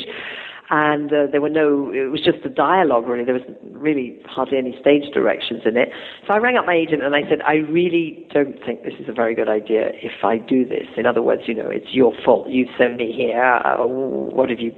and 0.71 1.13
uh, 1.13 1.27
there 1.31 1.41
were 1.41 1.51
no, 1.51 1.93
it 1.93 2.11
was 2.11 2.21
just 2.23 2.45
a 2.45 2.49
dialogue 2.49 3.07
really. 3.07 3.25
There 3.25 3.35
was 3.35 3.43
really 3.63 4.19
hardly 4.27 4.59
any 4.59 4.77
stage 4.81 5.13
directions 5.13 5.63
in 5.65 5.77
it. 5.77 5.91
So 6.27 6.35
I 6.35 6.39
rang 6.39 6.57
up 6.57 6.67
my 6.67 6.75
agent 6.75 7.03
and 7.03 7.15
I 7.15 7.23
said, 7.29 7.41
I 7.47 7.57
really 7.57 8.27
don't 8.33 8.59
think 8.65 8.83
this 8.83 8.95
is 8.99 9.09
a 9.09 9.13
very 9.13 9.35
good 9.35 9.49
idea 9.49 9.91
if 9.95 10.25
I 10.25 10.39
do 10.39 10.67
this. 10.67 10.87
In 10.97 11.07
other 11.07 11.23
words, 11.23 11.43
you 11.47 11.55
know, 11.55 11.69
it's 11.69 11.93
your 11.93 12.13
fault. 12.25 12.49
You 12.49 12.67
sent 12.79 12.97
me 12.97 13.13
here. 13.13 13.43
Uh, 13.43 13.87
what 13.87 14.49
have 14.49 14.61
you 14.61 14.73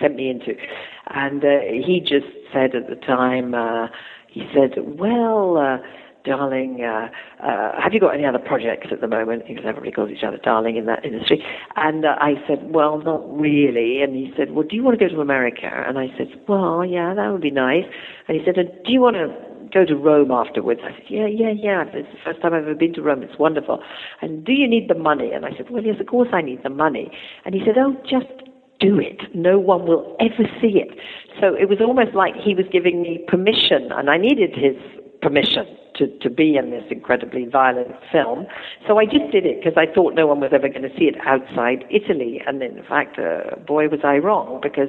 sent 0.00 0.16
me 0.16 0.30
into? 0.30 0.54
And 1.08 1.44
uh, 1.44 1.60
he 1.84 2.00
just 2.00 2.26
said 2.52 2.74
at 2.74 2.88
the 2.88 2.96
time, 2.96 3.54
uh, 3.54 3.88
he 4.28 4.48
said, 4.54 4.74
well, 4.78 5.58
uh, 5.58 5.78
darling, 6.24 6.82
uh, 6.82 7.08
uh, 7.44 7.80
have 7.80 7.92
you 7.92 8.00
got 8.00 8.14
any 8.14 8.24
other 8.24 8.38
projects 8.38 8.88
at 8.92 9.00
the 9.00 9.08
moment? 9.08 9.44
Because 9.46 9.64
everybody 9.66 9.92
calls 9.92 10.10
each 10.10 10.24
other 10.26 10.38
darling 10.38 10.76
in 10.76 10.86
that 10.86 11.04
industry. 11.04 11.44
And 11.76 12.04
uh, 12.04 12.16
I 12.20 12.34
said, 12.46 12.70
well, 12.70 12.98
not 12.98 13.22
really. 13.38 14.02
And 14.02 14.14
he 14.14 14.32
said, 14.36 14.52
well, 14.52 14.66
do 14.68 14.76
you 14.76 14.82
want 14.82 14.98
to 14.98 15.08
go 15.08 15.12
to 15.14 15.20
America? 15.20 15.70
And 15.70 15.98
I 15.98 16.08
said, 16.16 16.28
well, 16.48 16.84
yeah, 16.84 17.14
that 17.14 17.32
would 17.32 17.42
be 17.42 17.50
nice. 17.50 17.84
And 18.28 18.38
he 18.38 18.44
said, 18.44 18.54
do 18.54 18.92
you 18.92 19.00
want 19.00 19.16
to 19.16 19.34
go 19.72 19.84
to 19.84 19.94
Rome 19.94 20.30
afterwards? 20.30 20.80
I 20.84 20.90
said, 20.90 21.06
yeah, 21.08 21.26
yeah, 21.26 21.52
yeah. 21.56 21.84
It's 21.92 22.08
the 22.12 22.18
first 22.24 22.42
time 22.42 22.54
I've 22.54 22.62
ever 22.62 22.74
been 22.74 22.94
to 22.94 23.02
Rome. 23.02 23.22
It's 23.22 23.38
wonderful. 23.38 23.82
And 24.20 24.44
do 24.44 24.52
you 24.52 24.68
need 24.68 24.88
the 24.88 24.98
money? 24.98 25.32
And 25.32 25.46
I 25.46 25.50
said, 25.56 25.70
well, 25.70 25.82
yes, 25.82 25.96
of 26.00 26.06
course 26.06 26.28
I 26.32 26.42
need 26.42 26.62
the 26.62 26.70
money. 26.70 27.10
And 27.44 27.54
he 27.54 27.62
said, 27.64 27.76
oh, 27.78 27.96
just 28.08 28.26
do 28.80 28.98
it. 28.98 29.20
No 29.34 29.58
one 29.58 29.86
will 29.86 30.16
ever 30.20 30.48
see 30.60 30.80
it. 30.80 30.98
So 31.40 31.54
it 31.54 31.68
was 31.68 31.78
almost 31.80 32.14
like 32.14 32.34
he 32.34 32.54
was 32.54 32.64
giving 32.72 33.02
me 33.02 33.24
permission, 33.28 33.92
and 33.92 34.10
I 34.10 34.16
needed 34.16 34.50
his 34.54 34.76
permission 35.20 35.66
to, 35.96 36.06
to 36.18 36.30
be 36.30 36.56
in 36.56 36.70
this 36.70 36.84
incredibly 36.90 37.46
violent 37.46 37.94
film. 38.10 38.46
So 38.86 38.98
I 38.98 39.04
just 39.04 39.30
did 39.30 39.46
it 39.46 39.62
because 39.62 39.76
I 39.76 39.92
thought 39.92 40.14
no 40.14 40.26
one 40.26 40.40
was 40.40 40.50
ever 40.52 40.68
going 40.68 40.82
to 40.82 40.96
see 40.98 41.04
it 41.04 41.16
outside 41.26 41.84
Italy. 41.90 42.40
And 42.46 42.62
in 42.62 42.82
fact, 42.88 43.18
uh, 43.18 43.56
boy, 43.66 43.88
was 43.88 44.00
I 44.04 44.16
wrong 44.16 44.60
because 44.62 44.88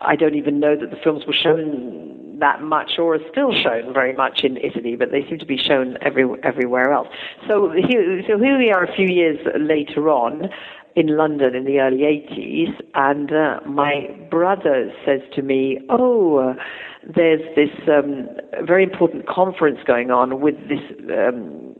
I 0.00 0.16
don't 0.16 0.36
even 0.36 0.60
know 0.60 0.76
that 0.76 0.90
the 0.90 0.96
films 1.02 1.24
were 1.26 1.32
shown 1.34 2.38
that 2.38 2.62
much 2.62 2.92
or 2.98 3.16
are 3.16 3.30
still 3.30 3.52
shown 3.52 3.92
very 3.92 4.14
much 4.14 4.40
in 4.44 4.56
Italy, 4.56 4.96
but 4.96 5.10
they 5.10 5.22
seem 5.28 5.38
to 5.38 5.46
be 5.46 5.58
shown 5.58 5.98
every, 6.00 6.24
everywhere 6.42 6.92
else. 6.92 7.08
So 7.48 7.70
here, 7.70 8.22
so 8.26 8.38
here 8.38 8.58
we 8.58 8.70
are 8.70 8.84
a 8.84 8.94
few 8.94 9.06
years 9.06 9.38
later 9.58 10.08
on 10.08 10.48
in 10.96 11.16
London 11.16 11.54
in 11.54 11.64
the 11.64 11.78
early 11.80 11.98
80s, 11.98 12.80
and 12.94 13.32
uh, 13.32 13.60
my 13.66 14.08
brother 14.30 14.92
says 15.04 15.20
to 15.34 15.42
me, 15.42 15.78
Oh, 15.88 16.38
uh, 16.38 16.54
there's 17.02 17.42
this 17.56 17.70
um, 17.88 18.28
very 18.64 18.82
important 18.82 19.26
conference 19.26 19.78
going 19.86 20.10
on 20.10 20.40
with 20.40 20.56
this 20.68 20.80
um, 21.10 21.74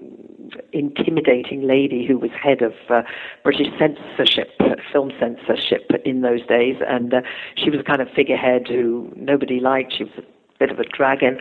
intimidating 0.73 1.67
lady 1.67 2.07
who 2.07 2.19
was 2.19 2.31
head 2.31 2.63
of 2.63 2.73
uh, 2.89 3.03
British 3.43 3.69
censorship, 3.79 4.49
film 4.93 5.13
censorship 5.19 5.91
in 6.05 6.23
those 6.23 6.45
days, 6.47 6.77
and 6.87 7.15
uh, 7.15 7.21
she 7.57 7.71
was 7.71 7.81
a 7.81 7.85
kind 7.85 8.01
of 8.01 8.09
figurehead 8.15 8.67
who 8.69 9.13
nobody 9.17 9.61
liked. 9.61 9.95
She 9.97 10.05
was 10.05 10.13
a 10.19 10.23
bit 10.59 10.71
of 10.71 10.79
a 10.79 10.85
dragon, 10.85 11.39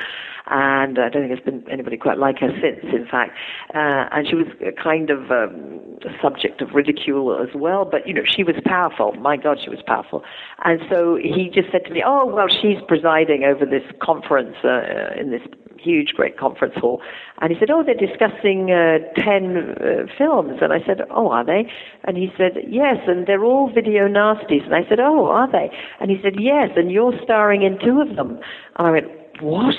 and 0.50 0.98
I 0.98 1.10
don't 1.10 1.28
think 1.28 1.30
there's 1.30 1.46
been 1.46 1.64
anybody 1.72 1.98
quite 1.98 2.18
like 2.18 2.40
her 2.40 2.50
since, 2.62 2.94
in 2.94 3.06
fact. 3.06 3.32
Uh, 3.74 4.10
and 4.12 4.28
she 4.28 4.36
was 4.36 4.48
a 4.66 4.72
kind 4.72 5.10
of 5.10 5.32
um, 5.32 5.80
subject 6.22 6.62
of 6.62 6.74
ridicule 6.74 7.38
as 7.40 7.54
well, 7.56 7.86
but 7.86 8.08
you 8.08 8.14
know, 8.14 8.24
she 8.26 8.44
was 8.44 8.56
powerful. 8.66 9.14
My 9.14 9.38
God, 9.38 9.60
she 9.64 9.70
was 9.70 9.80
powerful. 9.86 10.24
And 10.66 10.82
so 10.90 11.18
he 11.22 11.50
just 11.54 11.72
said 11.72 11.86
to 11.86 11.92
me, 11.92 12.04
"Oh, 12.06 12.26
well, 12.26 12.48
she's 12.48 12.78
presiding 12.88 13.44
over 13.44 13.66
this 13.66 13.84
conference 14.02 14.56
uh, 14.64 15.14
in 15.20 15.30
this 15.32 15.42
huge, 15.78 16.14
great 16.16 16.38
conference 16.38 16.74
hall." 16.78 17.02
And 17.42 17.52
he 17.54 17.60
said, 17.60 17.70
"Oh, 17.70 17.84
they're 17.84 17.94
discussing 17.94 18.72
uh, 18.72 19.00
ten 19.16 19.76
uh, 19.78 20.12
films." 20.18 20.60
And 20.62 20.74
I 20.74 20.80
said, 20.86 21.02
"Oh, 21.12 21.30
are 21.30 21.46
they?" 21.46 21.72
And 22.06 22.18
he 22.18 22.32
said, 22.38 22.58
"Yes, 22.68 22.98
and 23.06 23.28
they're 23.28 23.44
all 23.44 23.72
video 23.72 24.08
nasties." 24.08 24.66
And 24.66 24.74
I 24.74 24.88
said, 24.90 25.00
"Oh, 25.00 25.26
are 25.26 25.52
they?" 25.52 25.70
And 26.00 26.10
he 26.10 26.18
said, 26.24 26.34
"Yes, 26.40 26.70
and 26.76 26.92
you're 26.92 27.14
starring 27.24 27.62
in 27.62 27.78
two 27.80 28.02
of 28.02 28.16
them." 28.16 28.40
And 28.78 28.88
I 28.88 28.92
went, 28.92 29.08
"What?" 29.42 29.76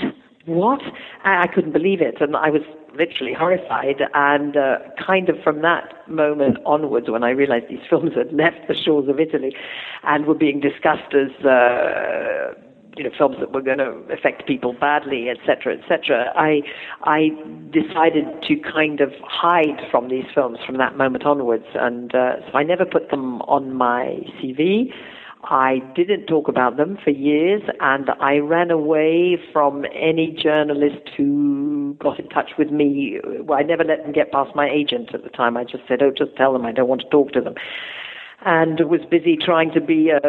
What? 0.51 0.81
I 1.25 1.47
couldn't 1.47 1.73
believe 1.73 2.01
it, 2.01 2.21
and 2.21 2.35
I 2.35 2.51
was 2.51 2.63
literally 2.99 3.33
horrified. 3.33 4.03
And 4.15 4.57
uh, 4.57 4.79
kind 4.99 5.29
of 5.29 5.37
from 5.45 5.63
that 5.63 5.93
moment 6.09 6.59
onwards, 6.67 7.09
when 7.09 7.23
I 7.23 7.31
realized 7.31 7.67
these 7.69 7.79
films 7.89 8.13
had 8.17 8.33
left 8.33 8.67
the 8.67 8.75
shores 8.75 9.09
of 9.09 9.21
Italy 9.21 9.55
and 10.03 10.27
were 10.27 10.35
being 10.35 10.59
discussed 10.59 11.15
as 11.15 11.31
uh, 11.47 12.53
you 12.97 13.05
know 13.05 13.11
films 13.17 13.37
that 13.39 13.53
were 13.53 13.63
going 13.63 13.79
to 13.79 13.93
affect 14.13 14.45
people 14.45 14.73
badly, 14.73 15.29
etc., 15.31 15.79
etc. 15.79 16.33
I 16.35 16.63
I 17.05 17.29
decided 17.71 18.25
to 18.49 18.57
kind 18.57 19.01
of 19.01 19.13
hide 19.23 19.87
from 19.89 20.09
these 20.09 20.27
films 20.35 20.59
from 20.67 20.79
that 20.79 20.97
moment 20.97 21.25
onwards, 21.25 21.67
and 21.77 22.13
uh, 22.13 22.37
so 22.51 22.59
I 22.59 22.65
never 22.65 22.85
put 22.85 23.11
them 23.11 23.41
on 23.43 23.73
my 23.73 24.19
CV. 24.43 24.93
I 25.45 25.79
didn't 25.95 26.27
talk 26.27 26.49
about 26.49 26.77
them 26.77 26.99
for 27.03 27.11
years, 27.11 27.63
and 27.81 28.11
I 28.21 28.39
ran 28.39 28.71
away 28.71 29.39
from 29.53 29.85
any 29.95 30.31
journalist 30.31 31.09
who 31.17 31.97
got 31.99 32.21
in 32.21 32.29
touch 32.29 32.53
with 32.59 32.71
me. 32.71 33.21
I 33.53 33.63
never 33.63 33.85
let 33.85 34.03
them 34.03 34.13
get 34.13 34.33
past 34.33 34.55
my 34.55 34.69
agent 34.69 35.15
at 35.15 35.23
the 35.23 35.31
time. 35.31 35.57
I 35.57 35.65
just 35.65 35.85
said, 35.89 36.03
"Oh, 36.03 36.11
just 36.11 36.37
tell 36.37 36.53
them 36.53 36.67
I 36.67 36.73
don't 36.73 36.89
want 36.89 37.01
to 37.03 37.09
talk 37.09 37.33
to 37.33 37.41
them." 37.41 37.55
and 38.43 38.81
was 38.89 39.01
busy 39.11 39.37
trying 39.37 39.71
to 39.73 39.81
be 39.81 40.11
a 40.11 40.21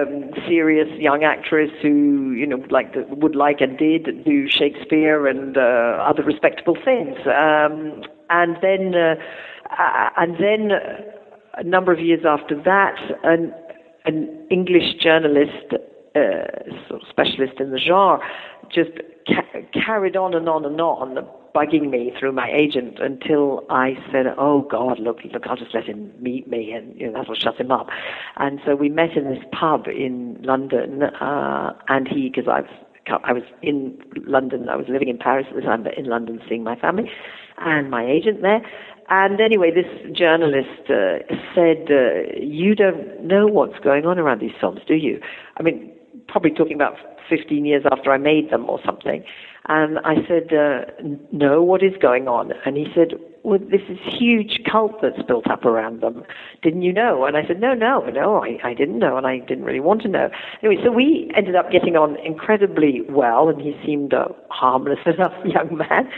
serious 0.46 0.90
young 1.00 1.24
actress 1.24 1.72
who, 1.82 2.32
you 2.32 2.46
know, 2.46 2.62
like 2.70 2.94
would 3.10 3.36
like 3.36 3.62
and 3.62 3.78
did 3.78 4.26
do 4.26 4.50
Shakespeare 4.50 5.28
and 5.28 5.58
uh, 5.58 6.04
other 6.06 6.24
respectable 6.24 6.76
things. 6.84 7.16
Um, 7.26 8.04
and 8.30 8.58
then, 8.62 8.96
uh, 8.96 9.16
and 10.18 10.36
then 10.36 10.72
a 11.54 11.64
number 11.64 11.94
of 11.94 12.00
years 12.00 12.26
after 12.26 12.62
that, 12.64 12.98
an, 13.24 13.54
an 14.06 14.48
English 14.50 14.96
journalist, 15.00 15.74
uh, 16.16 16.88
sort 16.88 17.02
of 17.02 17.08
specialist 17.10 17.60
in 17.60 17.72
the 17.72 17.80
genre, 17.80 18.20
just 18.74 18.92
ca- 19.28 19.62
carried 19.74 20.16
on 20.16 20.34
and 20.34 20.48
on 20.50 20.66
and 20.66 20.80
on 20.80 21.26
bugging 21.54 21.90
me 21.90 22.14
through 22.18 22.32
my 22.32 22.50
agent 22.50 23.00
until 23.00 23.66
I 23.70 23.98
said, 24.12 24.26
"Oh 24.38 24.62
God, 24.62 25.00
look, 25.00 25.20
look, 25.24 25.48
I'll 25.48 25.58
just 25.58 25.74
let 25.74 25.86
him 25.86 26.14
meet 26.20 26.48
me, 26.48 26.72
and 26.72 27.00
you 27.00 27.08
know, 27.08 27.14
that'll 27.14 27.36
shut 27.36 27.60
him 27.60 27.72
up." 27.72 27.88
And 28.38 28.60
so 28.66 28.76
we 28.76 28.90
met 28.90 29.18
in 29.18 29.26
this 29.26 29.44
pub 29.52 29.88
in 29.88 30.38
London, 30.42 31.04
uh, 31.04 31.74
and 31.88 32.08
he, 32.08 32.30
because 32.30 32.48
I 32.48 32.62
was 32.62 32.70
I 33.24 33.34
was 33.34 33.44
in 33.62 33.98
London, 34.26 34.70
I 34.70 34.76
was 34.76 34.86
living 34.88 35.08
in 35.10 35.18
Paris 35.18 35.48
at 35.50 35.56
the 35.56 35.62
time, 35.62 35.84
but 35.84 35.98
in 35.98 36.06
London 36.06 36.42
seeing 36.48 36.64
my 36.64 36.76
family, 36.76 37.12
and 37.58 37.90
my 37.90 38.06
agent 38.06 38.42
there. 38.42 38.62
And 39.14 39.42
anyway, 39.42 39.72
this 39.72 40.18
journalist 40.18 40.90
uh, 40.90 41.20
said, 41.54 41.92
uh, 41.92 42.32
"You 42.40 42.76
don't 42.76 43.22
know 43.22 43.46
what's 43.46 43.78
going 43.80 44.06
on 44.06 44.18
around 44.18 44.40
these 44.40 44.56
films, 44.60 44.80
do 44.88 44.96
you?" 44.96 45.20
I 45.58 45.64
mean, 45.64 45.92
probably 46.30 46.52
talking 46.52 46.76
about 46.76 46.96
15 47.30 47.66
years 47.66 47.84
after 47.92 48.12
I 48.12 48.18
made 48.18 48.50
them 48.50 48.70
or 48.70 48.80
something. 48.86 49.24
And 49.68 50.00
I 50.00 50.16
said, 50.28 50.54
uh, 50.54 50.86
No, 51.32 51.62
what 51.62 51.84
is 51.84 51.94
going 52.02 52.28
on? 52.28 52.52
And 52.66 52.76
he 52.76 52.88
said, 52.96 53.14
Well, 53.44 53.60
this 53.60 53.82
is 53.90 53.98
huge 54.04 54.62
cult 54.70 55.02
that's 55.02 55.22
built 55.28 55.48
up 55.50 55.66
around 55.66 56.02
them. 56.02 56.24
Didn't 56.64 56.82
you 56.82 56.92
know? 56.92 57.26
And 57.26 57.38
I 57.38 57.46
said, 57.46 57.60
No, 57.62 57.74
no, 57.74 58.02
no, 58.10 58.44
I, 58.44 58.58
I 58.64 58.74
didn't 58.74 59.00
know, 59.00 59.18
and 59.18 59.28
I 59.28 59.40
didn't 59.40 59.66
really 59.66 59.80
want 59.80 60.02
to 60.02 60.08
know. 60.08 60.30
Anyway, 60.64 60.82
so 60.84 60.92
we 60.92 61.32
ended 61.36 61.56
up 61.56 61.72
getting 61.72 61.96
on 61.96 62.18
incredibly 62.26 63.02
well, 63.08 63.50
and 63.50 63.62
he 63.62 63.80
seemed 63.86 64.14
a 64.14 64.34
harmless 64.52 65.00
enough 65.06 65.34
young 65.46 65.78
man. 65.78 66.10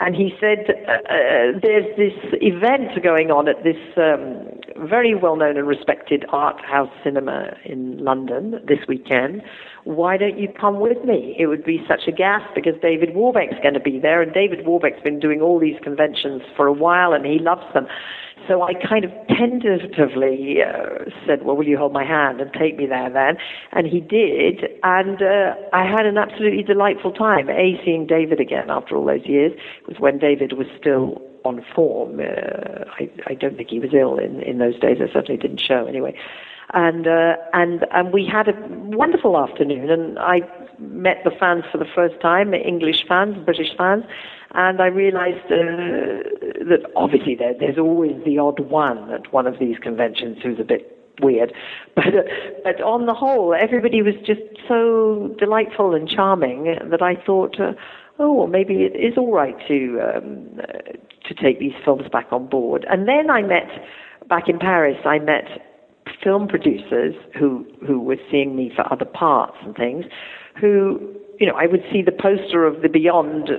And 0.00 0.16
he 0.16 0.34
said, 0.40 0.66
uh, 0.88 0.92
uh, 0.92 1.58
There's 1.62 1.96
this 1.96 2.18
event 2.40 3.02
going 3.02 3.30
on 3.30 3.48
at 3.48 3.62
this 3.62 3.76
um, 3.96 4.88
very 4.88 5.14
well 5.14 5.36
known 5.36 5.56
and 5.56 5.68
respected 5.68 6.24
art 6.30 6.60
house 6.64 6.90
cinema 7.04 7.56
in 7.64 7.98
London 7.98 8.60
this 8.66 8.80
weekend 8.88 9.42
why 9.84 10.16
don't 10.16 10.38
you 10.38 10.46
come 10.48 10.78
with 10.78 11.04
me? 11.04 11.34
It 11.40 11.48
would 11.48 11.64
be 11.64 11.84
such 11.88 12.02
a 12.06 12.12
gas 12.12 12.42
because 12.54 12.74
David 12.80 13.16
Warbeck's 13.16 13.56
going 13.64 13.74
to 13.74 13.80
be 13.80 13.98
there, 13.98 14.22
and 14.22 14.32
David 14.32 14.64
Warbeck's 14.64 15.02
been 15.02 15.18
doing 15.18 15.40
all 15.40 15.58
these 15.58 15.74
conventions 15.82 16.40
for 16.56 16.68
a 16.68 16.72
a 16.72 16.74
while, 16.74 17.12
and 17.12 17.24
he 17.24 17.38
loves 17.38 17.66
them. 17.74 17.86
So 18.48 18.62
I 18.62 18.72
kind 18.74 19.04
of 19.04 19.12
tentatively 19.28 20.58
uh, 20.66 21.04
said, 21.26 21.44
"Well, 21.44 21.54
will 21.54 21.68
you 21.68 21.78
hold 21.78 21.92
my 21.92 22.04
hand 22.04 22.40
and 22.40 22.50
take 22.52 22.76
me 22.76 22.86
there 22.86 23.08
then?" 23.08 23.36
And 23.70 23.86
he 23.86 24.00
did, 24.00 24.64
and 24.82 25.22
uh, 25.22 25.54
I 25.72 25.84
had 25.84 26.06
an 26.06 26.18
absolutely 26.18 26.64
delightful 26.64 27.12
time. 27.12 27.48
A 27.48 27.78
seeing 27.84 28.06
David 28.06 28.40
again 28.40 28.70
after 28.70 28.96
all 28.96 29.06
those 29.06 29.26
years 29.26 29.52
was 29.88 29.98
when 29.98 30.18
David 30.18 30.52
was 30.54 30.66
still 30.78 31.20
on 31.44 31.64
form. 31.74 32.20
Uh, 32.20 32.84
I, 32.98 33.10
I 33.26 33.34
don't 33.34 33.56
think 33.56 33.70
he 33.70 33.80
was 33.80 33.90
ill 33.92 34.18
in 34.18 34.40
in 34.42 34.58
those 34.58 34.78
days. 34.78 34.98
I 35.00 35.12
certainly 35.12 35.40
didn't 35.40 35.60
show 35.60 35.86
anyway. 35.86 36.14
And 36.74 37.06
uh, 37.06 37.34
and 37.52 37.84
and 37.90 38.12
we 38.12 38.26
had 38.26 38.48
a 38.48 38.54
wonderful 38.68 39.36
afternoon, 39.36 39.90
and 39.90 40.18
I 40.18 40.40
met 40.78 41.18
the 41.24 41.30
fans 41.30 41.64
for 41.70 41.78
the 41.78 41.88
first 41.94 42.20
time, 42.20 42.54
English 42.54 43.04
fans, 43.06 43.36
British 43.44 43.76
fans, 43.76 44.04
and 44.54 44.80
I 44.80 44.86
realized 44.86 45.44
uh, 45.46 46.22
that 46.70 46.90
obviously 46.96 47.34
there, 47.34 47.54
there's 47.58 47.78
always 47.78 48.12
the 48.24 48.38
odd 48.38 48.60
one 48.60 49.10
at 49.12 49.32
one 49.32 49.46
of 49.46 49.58
these 49.58 49.78
conventions 49.78 50.38
who's 50.42 50.60
a 50.60 50.64
bit 50.64 51.01
weird. 51.20 51.52
But, 51.94 52.06
uh, 52.06 52.22
but 52.64 52.80
on 52.80 53.04
the 53.04 53.12
whole, 53.12 53.54
everybody 53.54 54.00
was 54.00 54.14
just 54.24 54.40
so 54.66 55.34
delightful 55.38 55.94
and 55.94 56.08
charming 56.08 56.74
that 56.90 57.02
I 57.02 57.16
thought, 57.16 57.60
uh, 57.60 57.72
oh, 58.18 58.46
maybe 58.46 58.84
it 58.84 58.96
is 58.96 59.18
all 59.18 59.30
right 59.30 59.54
to, 59.68 60.00
um, 60.00 60.58
uh, 60.58 60.92
to 61.28 61.34
take 61.34 61.58
these 61.60 61.74
films 61.84 62.08
back 62.10 62.28
on 62.32 62.46
board. 62.46 62.86
And 62.88 63.06
then 63.06 63.28
I 63.28 63.42
met, 63.42 63.68
back 64.26 64.48
in 64.48 64.58
Paris, 64.58 64.96
I 65.04 65.18
met 65.18 65.44
film 66.24 66.48
producers 66.48 67.14
who, 67.38 67.66
who 67.86 68.00
were 68.00 68.16
seeing 68.30 68.56
me 68.56 68.72
for 68.74 68.90
other 68.90 69.04
parts 69.04 69.56
and 69.62 69.76
things, 69.76 70.06
who, 70.58 71.14
you 71.38 71.46
know, 71.46 71.54
I 71.54 71.66
would 71.66 71.82
see 71.92 72.00
the 72.00 72.12
poster 72.12 72.64
of 72.64 72.80
The 72.80 72.88
Beyond 72.88 73.50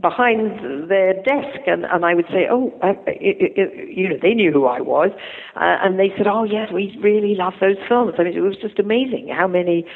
behind 0.00 0.90
their 0.90 1.14
desk, 1.14 1.60
and, 1.66 1.84
and 1.84 2.04
I 2.04 2.14
would 2.14 2.26
say, 2.28 2.46
"Oh, 2.50 2.72
I, 2.82 2.90
it, 3.06 3.52
it, 3.56 3.96
you 3.96 4.08
know," 4.08 4.16
they 4.20 4.34
knew 4.34 4.52
who 4.52 4.66
I 4.66 4.80
was, 4.80 5.10
uh, 5.56 5.76
and 5.82 5.98
they 5.98 6.10
said, 6.16 6.26
"Oh, 6.26 6.44
yes, 6.44 6.68
we 6.72 6.96
really 7.02 7.34
love 7.34 7.54
those 7.60 7.76
films." 7.88 8.14
I 8.18 8.24
mean, 8.24 8.36
it 8.36 8.40
was 8.40 8.56
just 8.60 8.78
amazing 8.78 9.28
how 9.28 9.46
many 9.46 9.86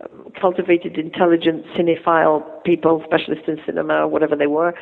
um, 0.00 0.32
cultivated, 0.40 0.98
intelligent, 0.98 1.64
cinephile 1.76 2.42
people, 2.64 3.02
specialists 3.06 3.44
in 3.48 3.58
cinema, 3.66 4.08
whatever 4.08 4.36
they 4.36 4.46
were, 4.46 4.74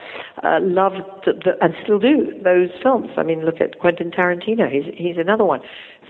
uh, 0.42 0.58
loved 0.60 1.02
the, 1.24 1.52
and 1.60 1.74
still 1.82 1.98
do 1.98 2.32
those 2.42 2.70
films. 2.82 3.08
I 3.16 3.22
mean, 3.22 3.44
look 3.44 3.60
at 3.60 3.78
Quentin 3.78 4.10
Tarantino; 4.10 4.70
he's 4.70 4.92
he's 4.96 5.16
another 5.18 5.44
one. 5.44 5.60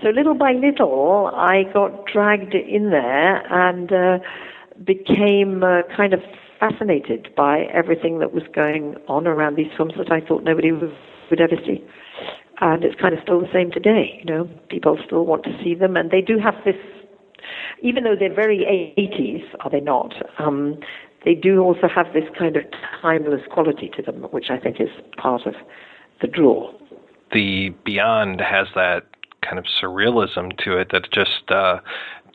So 0.01 0.09
little 0.09 0.35
by 0.35 0.53
little, 0.53 1.31
I 1.33 1.63
got 1.73 2.05
dragged 2.05 2.53
in 2.53 2.91
there 2.91 3.43
and 3.51 3.91
uh, 3.91 4.19
became 4.85 5.63
uh, 5.63 5.81
kind 5.95 6.13
of 6.13 6.21
fascinated 6.59 7.29
by 7.35 7.61
everything 7.73 8.19
that 8.19 8.33
was 8.33 8.43
going 8.53 8.95
on 9.07 9.27
around 9.27 9.55
these 9.55 9.71
films 9.75 9.93
that 9.97 10.11
I 10.11 10.21
thought 10.21 10.43
nobody 10.43 10.71
would, 10.71 10.93
would 11.29 11.41
ever 11.41 11.55
see. 11.65 11.83
And 12.59 12.83
it's 12.83 12.99
kind 12.99 13.13
of 13.13 13.21
still 13.21 13.39
the 13.39 13.49
same 13.53 13.71
today. 13.71 14.19
You 14.19 14.25
know, 14.25 14.49
people 14.69 14.97
still 15.05 15.25
want 15.25 15.43
to 15.43 15.57
see 15.63 15.75
them, 15.75 15.95
and 15.95 16.09
they 16.11 16.21
do 16.21 16.37
have 16.39 16.55
this. 16.65 16.75
Even 17.81 18.03
though 18.03 18.15
they're 18.17 18.33
very 18.33 18.65
80s, 18.97 19.43
are 19.63 19.69
they 19.69 19.79
not? 19.79 20.13
Um, 20.39 20.79
they 21.23 21.35
do 21.35 21.59
also 21.61 21.87
have 21.87 22.07
this 22.13 22.23
kind 22.37 22.57
of 22.57 22.63
timeless 23.01 23.41
quality 23.51 23.91
to 23.95 24.01
them, 24.01 24.23
which 24.31 24.49
I 24.49 24.57
think 24.57 24.81
is 24.81 24.89
part 25.17 25.45
of 25.45 25.53
the 26.19 26.27
draw. 26.27 26.73
The 27.31 27.69
Beyond 27.85 28.41
has 28.41 28.67
that 28.75 29.03
kind 29.41 29.59
of 29.59 29.65
surrealism 29.65 30.57
to 30.63 30.77
it 30.77 30.89
that 30.91 31.11
just 31.11 31.49
uh, 31.49 31.79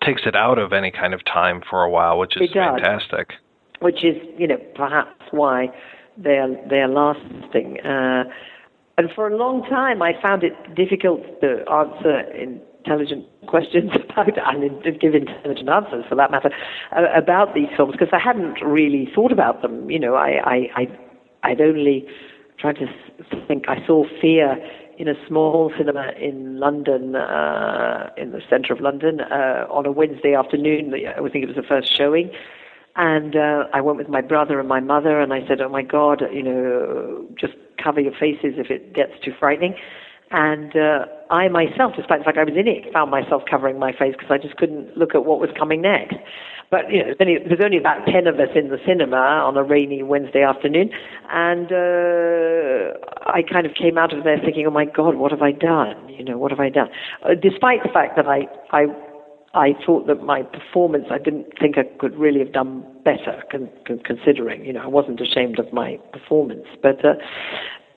takes 0.04 0.22
it 0.24 0.36
out 0.36 0.58
of 0.58 0.72
any 0.72 0.92
kind 0.92 1.14
of 1.14 1.24
time 1.24 1.62
for 1.68 1.82
a 1.82 1.90
while, 1.90 2.18
which 2.18 2.40
is 2.40 2.52
fantastic 2.52 3.32
which 3.82 4.04
is, 4.04 4.16
you 4.38 4.46
know, 4.46 4.58
perhaps 4.74 5.20
why 5.30 5.68
they're 6.16 6.56
they're 6.68 6.88
lasting. 6.88 7.80
Uh, 7.80 8.24
and 8.98 9.10
for 9.14 9.26
a 9.28 9.36
long 9.36 9.62
time, 9.68 10.02
I 10.02 10.12
found 10.20 10.44
it 10.44 10.52
difficult 10.74 11.22
to 11.40 11.64
answer 11.70 12.20
intelligent 12.32 13.26
questions 13.46 13.90
about 14.10 14.36
and 14.54 15.00
give 15.00 15.14
intelligent 15.14 15.68
answers, 15.68 16.04
for 16.08 16.14
that 16.14 16.30
matter, 16.30 16.50
uh, 16.96 17.06
about 17.14 17.54
these 17.54 17.68
films 17.76 17.92
because 17.92 18.12
I 18.12 18.18
hadn't 18.18 18.60
really 18.62 19.08
thought 19.14 19.32
about 19.32 19.62
them. 19.62 19.90
You 19.90 19.98
know, 19.98 20.14
I 20.14 20.30
I, 20.44 20.56
I 20.76 20.98
I'd 21.50 21.60
only 21.60 22.06
tried 22.58 22.76
to 22.76 22.86
think. 23.48 23.64
I 23.68 23.84
saw 23.86 24.04
Fear 24.20 24.56
in 24.98 25.08
a 25.08 25.14
small 25.26 25.72
cinema 25.76 26.12
in 26.20 26.60
London, 26.60 27.16
uh, 27.16 28.10
in 28.16 28.32
the 28.32 28.40
centre 28.48 28.72
of 28.72 28.80
London, 28.80 29.20
uh, 29.20 29.66
on 29.70 29.86
a 29.86 29.90
Wednesday 29.90 30.34
afternoon. 30.34 30.92
I 30.94 31.28
think 31.28 31.44
it 31.44 31.46
was 31.46 31.56
the 31.56 31.62
first 31.62 31.96
showing. 31.96 32.30
And 32.94 33.36
uh, 33.36 33.64
I 33.72 33.80
went 33.80 33.98
with 33.98 34.08
my 34.08 34.20
brother 34.20 34.60
and 34.60 34.68
my 34.68 34.80
mother, 34.80 35.20
and 35.20 35.32
I 35.32 35.46
said, 35.48 35.60
"Oh 35.60 35.68
my 35.68 35.82
God, 35.82 36.22
you 36.32 36.42
know, 36.42 37.26
just 37.40 37.54
cover 37.82 38.00
your 38.00 38.12
faces 38.12 38.54
if 38.58 38.70
it 38.70 38.94
gets 38.94 39.12
too 39.24 39.32
frightening." 39.38 39.74
And 40.30 40.74
uh, 40.76 41.04
I 41.30 41.48
myself, 41.48 41.92
despite 41.96 42.20
the 42.20 42.24
fact 42.24 42.38
I 42.38 42.44
was 42.44 42.56
in 42.56 42.66
it, 42.66 42.90
found 42.92 43.10
myself 43.10 43.42
covering 43.50 43.78
my 43.78 43.92
face 43.92 44.14
because 44.18 44.30
I 44.30 44.38
just 44.38 44.56
couldn't 44.56 44.96
look 44.96 45.14
at 45.14 45.24
what 45.26 45.40
was 45.40 45.50
coming 45.58 45.82
next. 45.82 46.16
But 46.70 46.90
you 46.90 47.04
know, 47.04 47.12
there's 47.18 47.60
only 47.62 47.76
about 47.76 48.06
ten 48.06 48.26
of 48.26 48.36
us 48.40 48.48
in 48.54 48.68
the 48.68 48.78
cinema 48.86 49.16
on 49.16 49.58
a 49.58 49.62
rainy 49.62 50.02
Wednesday 50.02 50.42
afternoon, 50.42 50.88
and 51.30 51.68
uh, 51.72 52.96
I 53.28 53.42
kind 53.42 53.66
of 53.66 53.74
came 53.74 53.98
out 53.98 54.16
of 54.16 54.24
there 54.24 54.38
thinking, 54.38 54.66
"Oh 54.66 54.70
my 54.70 54.86
God, 54.86 55.16
what 55.16 55.32
have 55.32 55.42
I 55.42 55.52
done? 55.52 56.08
You 56.08 56.24
know, 56.24 56.38
what 56.38 56.50
have 56.50 56.60
I 56.60 56.70
done?" 56.70 56.88
Uh, 57.22 57.34
despite 57.34 57.82
the 57.82 57.90
fact 57.92 58.16
that 58.16 58.26
I 58.26 58.48
I 58.70 58.86
I 59.54 59.74
thought 59.84 60.06
that 60.06 60.22
my 60.24 60.42
performance, 60.42 61.06
I 61.10 61.18
didn't 61.18 61.46
think 61.60 61.76
I 61.76 61.82
could 61.98 62.16
really 62.16 62.38
have 62.38 62.52
done 62.52 62.84
better, 63.04 63.42
con- 63.50 63.68
con- 63.86 64.00
considering, 64.04 64.64
you 64.64 64.72
know, 64.72 64.80
I 64.80 64.86
wasn't 64.86 65.20
ashamed 65.20 65.58
of 65.58 65.70
my 65.72 65.98
performance. 66.12 66.64
But, 66.82 67.04
uh, 67.04 67.14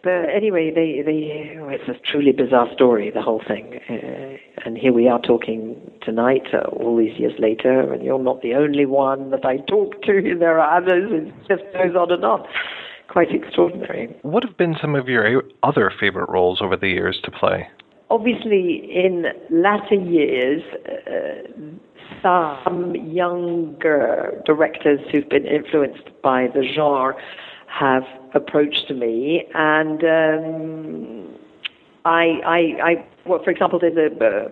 but 0.03 0.29
anyway, 0.35 0.69
they, 0.75 1.01
they, 1.01 1.57
oh, 1.57 1.69
it's 1.69 1.87
a 1.87 1.93
truly 2.11 2.33
bizarre 2.33 2.67
story, 2.73 3.09
the 3.09 3.21
whole 3.21 3.41
thing. 3.47 3.79
Uh, 3.89 4.37
and 4.65 4.77
here 4.77 4.91
we 4.91 5.07
are 5.07 5.21
talking 5.21 5.79
tonight, 6.01 6.47
uh, 6.53 6.67
all 6.75 6.97
these 6.97 7.17
years 7.17 7.33
later, 7.39 7.93
and 7.93 8.03
you're 8.03 8.19
not 8.21 8.41
the 8.41 8.53
only 8.53 8.85
one 8.85 9.31
that 9.31 9.45
I 9.45 9.57
talk 9.57 10.01
to. 10.03 10.35
There 10.39 10.59
are 10.59 10.77
others. 10.77 11.09
It 11.09 11.33
just 11.47 11.63
goes 11.73 11.95
on 11.95 12.11
and 12.11 12.25
on. 12.25 12.45
Quite 13.07 13.31
extraordinary. 13.31 14.13
What 14.23 14.43
have 14.43 14.57
been 14.57 14.75
some 14.81 14.93
of 14.93 15.07
your 15.07 15.43
other 15.63 15.91
favorite 15.97 16.29
roles 16.29 16.61
over 16.61 16.75
the 16.75 16.89
years 16.89 17.17
to 17.23 17.31
play? 17.31 17.67
Obviously, 18.09 18.89
in 18.93 19.25
latter 19.49 19.95
years, 19.95 20.61
uh, 20.85 21.65
some 22.21 22.95
younger 22.95 24.41
directors 24.45 24.99
who've 25.11 25.29
been 25.29 25.45
influenced 25.45 26.09
by 26.23 26.47
the 26.47 26.63
genre 26.73 27.15
have 27.67 28.03
approached 28.33 28.89
me, 28.91 29.47
and 29.53 30.03
um, 30.03 31.35
I, 32.05 32.39
I, 32.45 32.59
I, 32.83 33.07
well, 33.25 33.43
for 33.43 33.51
example, 33.51 33.79
there's 33.79 33.97
a. 33.97 34.25
Uh, 34.25 34.49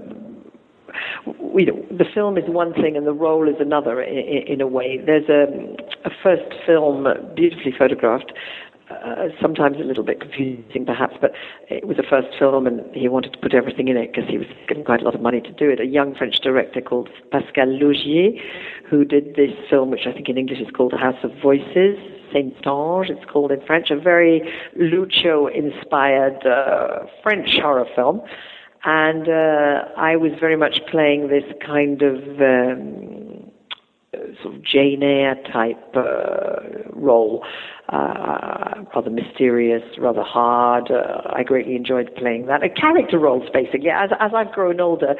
we, 1.39 1.65
the 1.65 2.05
film 2.13 2.37
is 2.37 2.43
one 2.47 2.73
thing 2.73 2.95
and 2.95 3.07
the 3.07 3.13
role 3.13 3.49
is 3.49 3.55
another 3.59 4.01
in, 4.01 4.43
in 4.47 4.61
a 4.61 4.67
way. 4.67 4.99
There's 5.03 5.27
a, 5.27 5.45
a 6.05 6.11
first 6.21 6.53
film, 6.67 7.07
beautifully 7.35 7.73
photographed, 7.75 8.31
uh, 8.89 9.27
sometimes 9.41 9.77
a 9.79 9.83
little 9.83 10.03
bit 10.03 10.19
confusing 10.19 10.85
perhaps, 10.85 11.15
but 11.21 11.31
it 11.69 11.87
was 11.87 11.97
a 11.99 12.03
first 12.03 12.27
film 12.37 12.67
and 12.67 12.81
he 12.93 13.07
wanted 13.07 13.33
to 13.33 13.39
put 13.39 13.53
everything 13.53 13.87
in 13.87 13.97
it 13.97 14.11
because 14.11 14.29
he 14.29 14.37
was 14.37 14.47
getting 14.67 14.83
quite 14.83 15.01
a 15.01 15.03
lot 15.03 15.15
of 15.15 15.21
money 15.21 15.41
to 15.41 15.51
do 15.53 15.69
it. 15.69 15.79
A 15.79 15.85
young 15.85 16.15
French 16.15 16.39
director 16.41 16.81
called 16.81 17.09
Pascal 17.31 17.67
Laugier, 17.67 18.39
who 18.89 19.05
did 19.05 19.35
this 19.35 19.51
film, 19.69 19.91
which 19.91 20.05
I 20.05 20.11
think 20.11 20.27
in 20.29 20.37
English 20.37 20.59
is 20.59 20.67
called 20.75 20.93
House 20.93 21.21
of 21.23 21.31
Voices, 21.41 21.97
Saint 22.33 22.55
Ange, 22.65 23.09
it's 23.09 23.25
called 23.31 23.51
in 23.51 23.61
French, 23.65 23.91
a 23.91 23.99
very 23.99 24.41
Lucio-inspired 24.75 26.45
uh, 26.45 27.05
French 27.21 27.57
horror 27.61 27.85
film. 27.95 28.21
And 28.85 29.29
uh, 29.29 29.85
I 29.95 30.17
was 30.17 30.31
very 30.39 30.57
much 30.57 30.79
playing 30.91 31.29
this 31.29 31.45
kind 31.65 32.01
of 32.01 32.17
um, 32.41 33.51
sort 34.41 34.55
of 34.55 34.63
Jane 34.63 35.03
Eyre 35.03 35.35
type 35.51 35.95
uh, 35.95 36.89
role 36.91 37.43
uh, 37.89 38.83
rather 38.95 39.09
mysterious, 39.09 39.83
rather 39.99 40.23
hard. 40.23 40.89
Uh, 40.89 41.21
I 41.31 41.43
greatly 41.43 41.75
enjoyed 41.75 42.13
playing 42.15 42.45
that. 42.47 42.63
A 42.63 42.69
character 42.69 43.19
roles, 43.19 43.49
basically. 43.53 43.89
As, 43.89 44.09
as 44.19 44.31
I've 44.35 44.51
grown 44.51 44.79
older, 44.79 45.15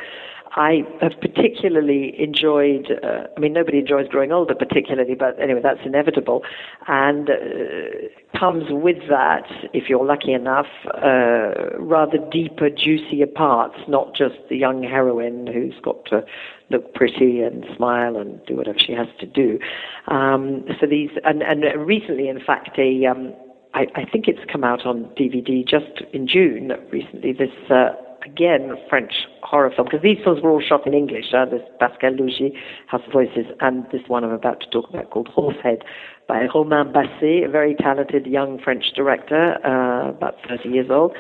I 0.56 0.84
have 1.02 1.14
particularly 1.20 2.14
enjoyed, 2.22 2.88
uh, 3.04 3.28
I 3.36 3.40
mean, 3.40 3.54
nobody 3.54 3.80
enjoys 3.80 4.08
growing 4.08 4.32
older 4.32 4.54
particularly, 4.54 5.16
but 5.16 5.40
anyway, 5.42 5.62
that's 5.64 5.80
inevitable. 5.84 6.44
And 6.88 7.30
uh, 7.30 8.38
comes 8.40 8.66
with 8.70 9.10
that, 9.10 9.46
if 9.74 9.90
you're 9.90 10.06
lucky 10.06 10.32
enough, 10.34 10.68
uh, 10.94 11.78
rather 11.80 12.20
deeper, 12.32 12.70
juicier 12.70 13.28
parts, 13.28 13.78
not 13.88 14.16
just 14.16 14.36
the 14.50 14.58
young 14.58 14.84
heroine 14.84 15.48
who's 15.48 15.80
got 15.82 16.06
to 16.06 16.24
look 16.70 16.94
pretty 16.94 17.42
and 17.42 17.66
smile 17.76 18.16
and 18.18 18.44
do 18.46 18.56
whatever 18.56 18.78
she 18.78 18.94
has 18.94 19.08
to 19.20 19.26
do. 19.26 19.60
Um, 20.08 20.66
so 20.80 20.86
these, 20.86 21.12
and, 21.24 21.42
and 21.42 21.64
recently, 21.86 22.28
in 22.28 22.40
fact, 22.40 22.78
a, 22.78 23.06
um, 23.08 23.34
I, 23.74 23.88
I 23.96 24.06
think 24.06 24.28
it's 24.28 24.40
come 24.52 24.64
out 24.64 24.86
on 24.86 25.06
DVD 25.18 25.68
just 25.68 26.04
in 26.14 26.28
June 26.28 26.74
recently, 26.92 27.34
this, 27.34 27.50
uh, 27.72 27.90
again, 28.26 28.72
French 28.90 29.14
horror 29.42 29.72
film 29.76 29.88
because 29.90 30.02
these 30.02 30.18
films 30.24 30.42
were 30.42 30.52
all 30.52 30.62
shot 30.62 30.86
in 30.88 30.94
English. 30.94 31.26
Uh, 31.34 31.46
this 31.46 31.62
Pascal 31.80 32.12
Laugier, 32.12 32.52
House 32.88 33.02
of 33.06 33.14
Voices, 33.14 33.46
and 33.60 33.86
this 33.92 34.02
one 34.08 34.24
I'm 34.24 34.32
about 34.32 34.62
to 34.62 34.70
talk 34.70 34.90
about 34.90 35.10
called 35.10 35.28
Horsehead 35.28 35.84
by 36.28 36.46
Romain 36.54 36.92
Basset, 36.94 37.44
a 37.46 37.50
very 37.50 37.76
talented 37.76 38.26
young 38.26 38.60
French 38.60 38.86
director, 38.96 39.58
uh, 39.66 40.10
about 40.10 40.36
30 40.48 40.70
years 40.70 40.88
old. 40.90 41.14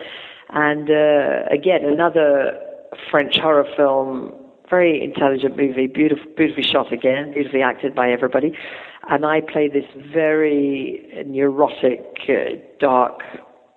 And 0.49 0.89
uh, 0.89 1.49
again, 1.51 1.84
another 1.84 2.58
French 3.10 3.38
horror 3.38 3.66
film, 3.76 4.34
very 4.70 5.04
intelligent 5.04 5.58
movie, 5.58 5.88
beautiful, 5.88 6.26
beautifully 6.38 6.64
shot 6.64 6.93
again, 6.93 7.34
beautifully 7.34 7.62
acted 7.62 7.95
by 7.95 8.12
everybody. 8.12 8.54
And 9.10 9.26
I 9.26 9.41
play 9.41 9.68
this 9.68 9.86
very 10.14 11.24
neurotic, 11.26 12.01
uh, 12.30 12.56
dark 12.80 13.22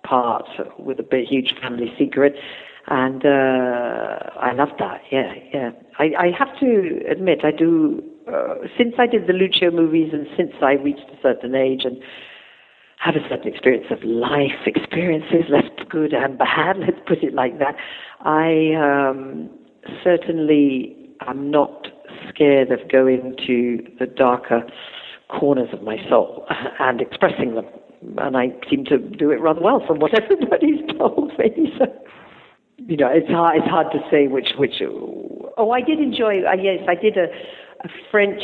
part 0.03 0.47
with 0.79 0.99
a 0.99 1.03
big, 1.03 1.25
huge 1.25 1.53
family 1.61 1.93
secret. 1.97 2.35
And 2.89 3.25
uh, 3.25 4.31
I 4.39 4.53
love 4.53 4.69
that. 4.79 5.01
Yeah, 5.11 5.33
yeah. 5.53 5.71
I, 5.99 6.05
I 6.17 6.31
have 6.37 6.57
to 6.59 7.01
admit, 7.09 7.39
I 7.43 7.51
do. 7.51 8.01
Uh, 8.31 8.55
since 8.77 8.95
I 8.97 9.07
did 9.07 9.27
the 9.27 9.33
Lucio 9.33 9.71
movies, 9.71 10.11
and 10.13 10.27
since 10.37 10.51
I 10.61 10.73
reached 10.73 11.09
a 11.11 11.21
certain 11.21 11.55
age, 11.55 11.81
and 11.83 11.97
have 12.99 13.15
a 13.15 13.29
certain 13.29 13.47
experience 13.47 13.87
of 13.91 14.03
life 14.03 14.65
experiences, 14.65 15.45
less 15.49 15.65
good 15.89 16.13
and 16.13 16.37
bad, 16.37 16.77
let's 16.79 16.99
put 17.05 17.23
it 17.23 17.33
like 17.33 17.59
that. 17.59 17.75
I 18.21 18.73
um, 18.75 19.49
certainly 20.03 20.95
am 21.27 21.51
not 21.51 21.87
scared 22.29 22.71
of 22.71 22.79
going 22.91 23.35
to 23.47 23.79
the 23.99 24.05
darker 24.05 24.63
corners 25.29 25.69
of 25.73 25.83
my 25.83 25.97
soul 26.09 26.45
and 26.79 27.01
expressing 27.01 27.55
them. 27.55 27.65
And 28.19 28.37
I 28.37 28.49
seem 28.69 28.85
to 28.85 28.97
do 28.97 29.31
it 29.31 29.41
rather 29.41 29.61
well 29.61 29.83
from 29.85 29.99
what 29.99 30.13
everybody's 30.21 30.85
told 30.97 31.31
me. 31.37 31.73
So, 31.77 31.85
you 32.77 32.97
know, 32.97 33.09
it's 33.11 33.29
hard, 33.29 33.57
it's 33.57 33.67
hard 33.67 33.87
to 33.91 33.99
say 34.11 34.27
which, 34.27 34.53
which, 34.57 34.81
oh, 34.81 35.71
I 35.71 35.81
did 35.81 35.99
enjoy, 35.99 36.41
uh, 36.47 36.55
yes, 36.61 36.79
I 36.87 36.95
did 36.95 37.17
a, 37.17 37.27
a 37.83 37.89
French, 38.11 38.41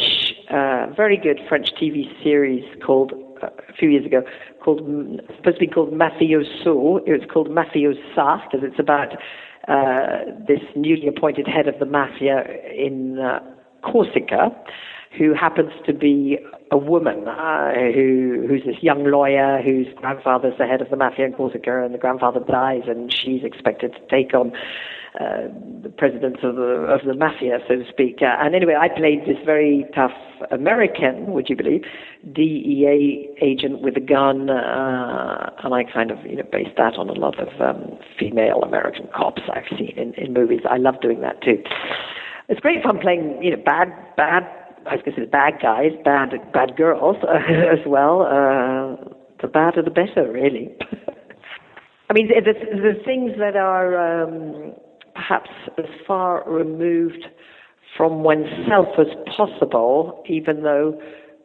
uh, 0.50 0.88
very 0.96 1.18
good 1.18 1.40
French 1.48 1.70
TV 1.82 2.06
series 2.24 2.64
called 2.86 3.14
uh, 3.42 3.48
a 3.70 3.74
few 3.74 3.90
years 3.90 4.06
ago 4.06 4.24
called 4.64 4.80
supposed 5.38 5.58
to 5.58 5.60
be 5.60 5.68
called 5.68 5.92
Mafioso. 5.92 7.00
It 7.06 7.12
was 7.12 7.28
called 7.32 7.50
Mafiosa 7.50 8.42
because 8.44 8.62
it's 8.64 8.80
about 8.80 9.14
uh, 9.68 10.32
this 10.48 10.62
newly 10.76 11.08
appointed 11.08 11.48
head 11.48 11.68
of 11.68 11.80
the 11.80 11.86
mafia 11.86 12.44
in 12.76 13.20
uh, 13.20 13.40
Corsica, 13.82 14.52
who 15.18 15.34
happens 15.34 15.72
to 15.86 15.94
be 15.94 16.38
a 16.72 16.78
woman 16.78 17.28
uh, 17.28 17.74
who 17.94 18.46
who's 18.48 18.64
this 18.66 18.82
young 18.82 19.04
lawyer 19.06 19.62
whose 19.62 19.88
grandfather's 19.98 20.58
the 20.58 20.66
head 20.66 20.82
of 20.82 20.90
the 20.90 20.96
mafia 20.96 21.26
in 21.26 21.34
Corsica, 21.34 21.84
and 21.84 21.94
the 21.94 22.00
grandfather 22.00 22.40
dies, 22.40 22.84
and 22.88 23.14
she's 23.14 23.44
expected 23.44 23.94
to 23.94 24.00
take 24.10 24.34
on 24.34 24.52
uh, 25.20 25.48
the 25.84 25.90
president 25.90 26.44
of 26.44 26.56
the 26.56 26.90
of 26.90 27.02
the 27.06 27.14
mafia, 27.14 27.60
so 27.68 27.76
to 27.76 27.86
speak. 27.88 28.18
Uh, 28.22 28.36
and 28.40 28.56
anyway, 28.56 28.76
I 28.80 28.90
played 28.90 29.22
this 29.28 29.38
very 29.46 29.86
tough 29.94 30.12
American, 30.50 31.32
would 31.34 31.50
you 31.50 31.56
believe, 31.56 31.84
DEA 32.34 33.30
agent 33.40 33.82
with 33.82 33.96
a 33.96 34.02
gun, 34.02 34.50
uh, 34.50 35.52
and 35.64 35.74
I 35.76 35.84
kind 35.84 36.10
of 36.10 36.18
you 36.26 36.38
know 36.38 36.44
based 36.52 36.76
that 36.78 36.96
on 36.96 37.10
a 37.10 37.14
lot 37.14 37.38
of 37.40 37.50
um, 37.62 38.00
female 38.18 38.64
American 38.64 39.08
cops 39.16 39.44
I've 39.54 39.70
seen 39.78 39.94
in, 39.96 40.16
in 40.16 40.34
movies. 40.34 40.62
I 40.68 40.78
love 40.78 41.00
doing 41.02 41.22
that 41.22 41.42
too. 41.44 41.62
It's 42.50 42.60
great 42.60 42.82
fun 42.82 42.98
playing 42.98 43.38
you 43.44 43.52
know 43.52 43.62
bad 43.64 43.94
bad 44.18 44.44
I 44.86 44.96
was 44.96 45.02
going 45.06 45.16
to 45.16 45.22
say 45.22 45.26
bad 45.26 45.54
guys, 45.62 45.92
bad 46.04 46.32
bad 46.54 46.76
girls 46.76 47.18
as 47.24 47.80
well. 47.86 48.22
Uh, 48.24 49.14
the 49.42 49.48
badder 49.48 49.82
the 49.82 49.92
better, 49.92 50.32
really. 50.32 50.76
I 52.10 52.14
mean, 52.14 52.28
the, 52.28 52.42
the 52.44 53.04
things 53.04 53.32
that 53.40 53.56
are 53.56 54.24
um, 54.24 54.74
perhaps 55.16 55.50
as 55.78 55.86
far 56.06 56.44
removed 56.50 57.26
from 57.98 58.24
oneself 58.24 58.88
as 59.00 59.08
possible, 59.36 60.24
even 60.28 60.64
though 60.64 61.00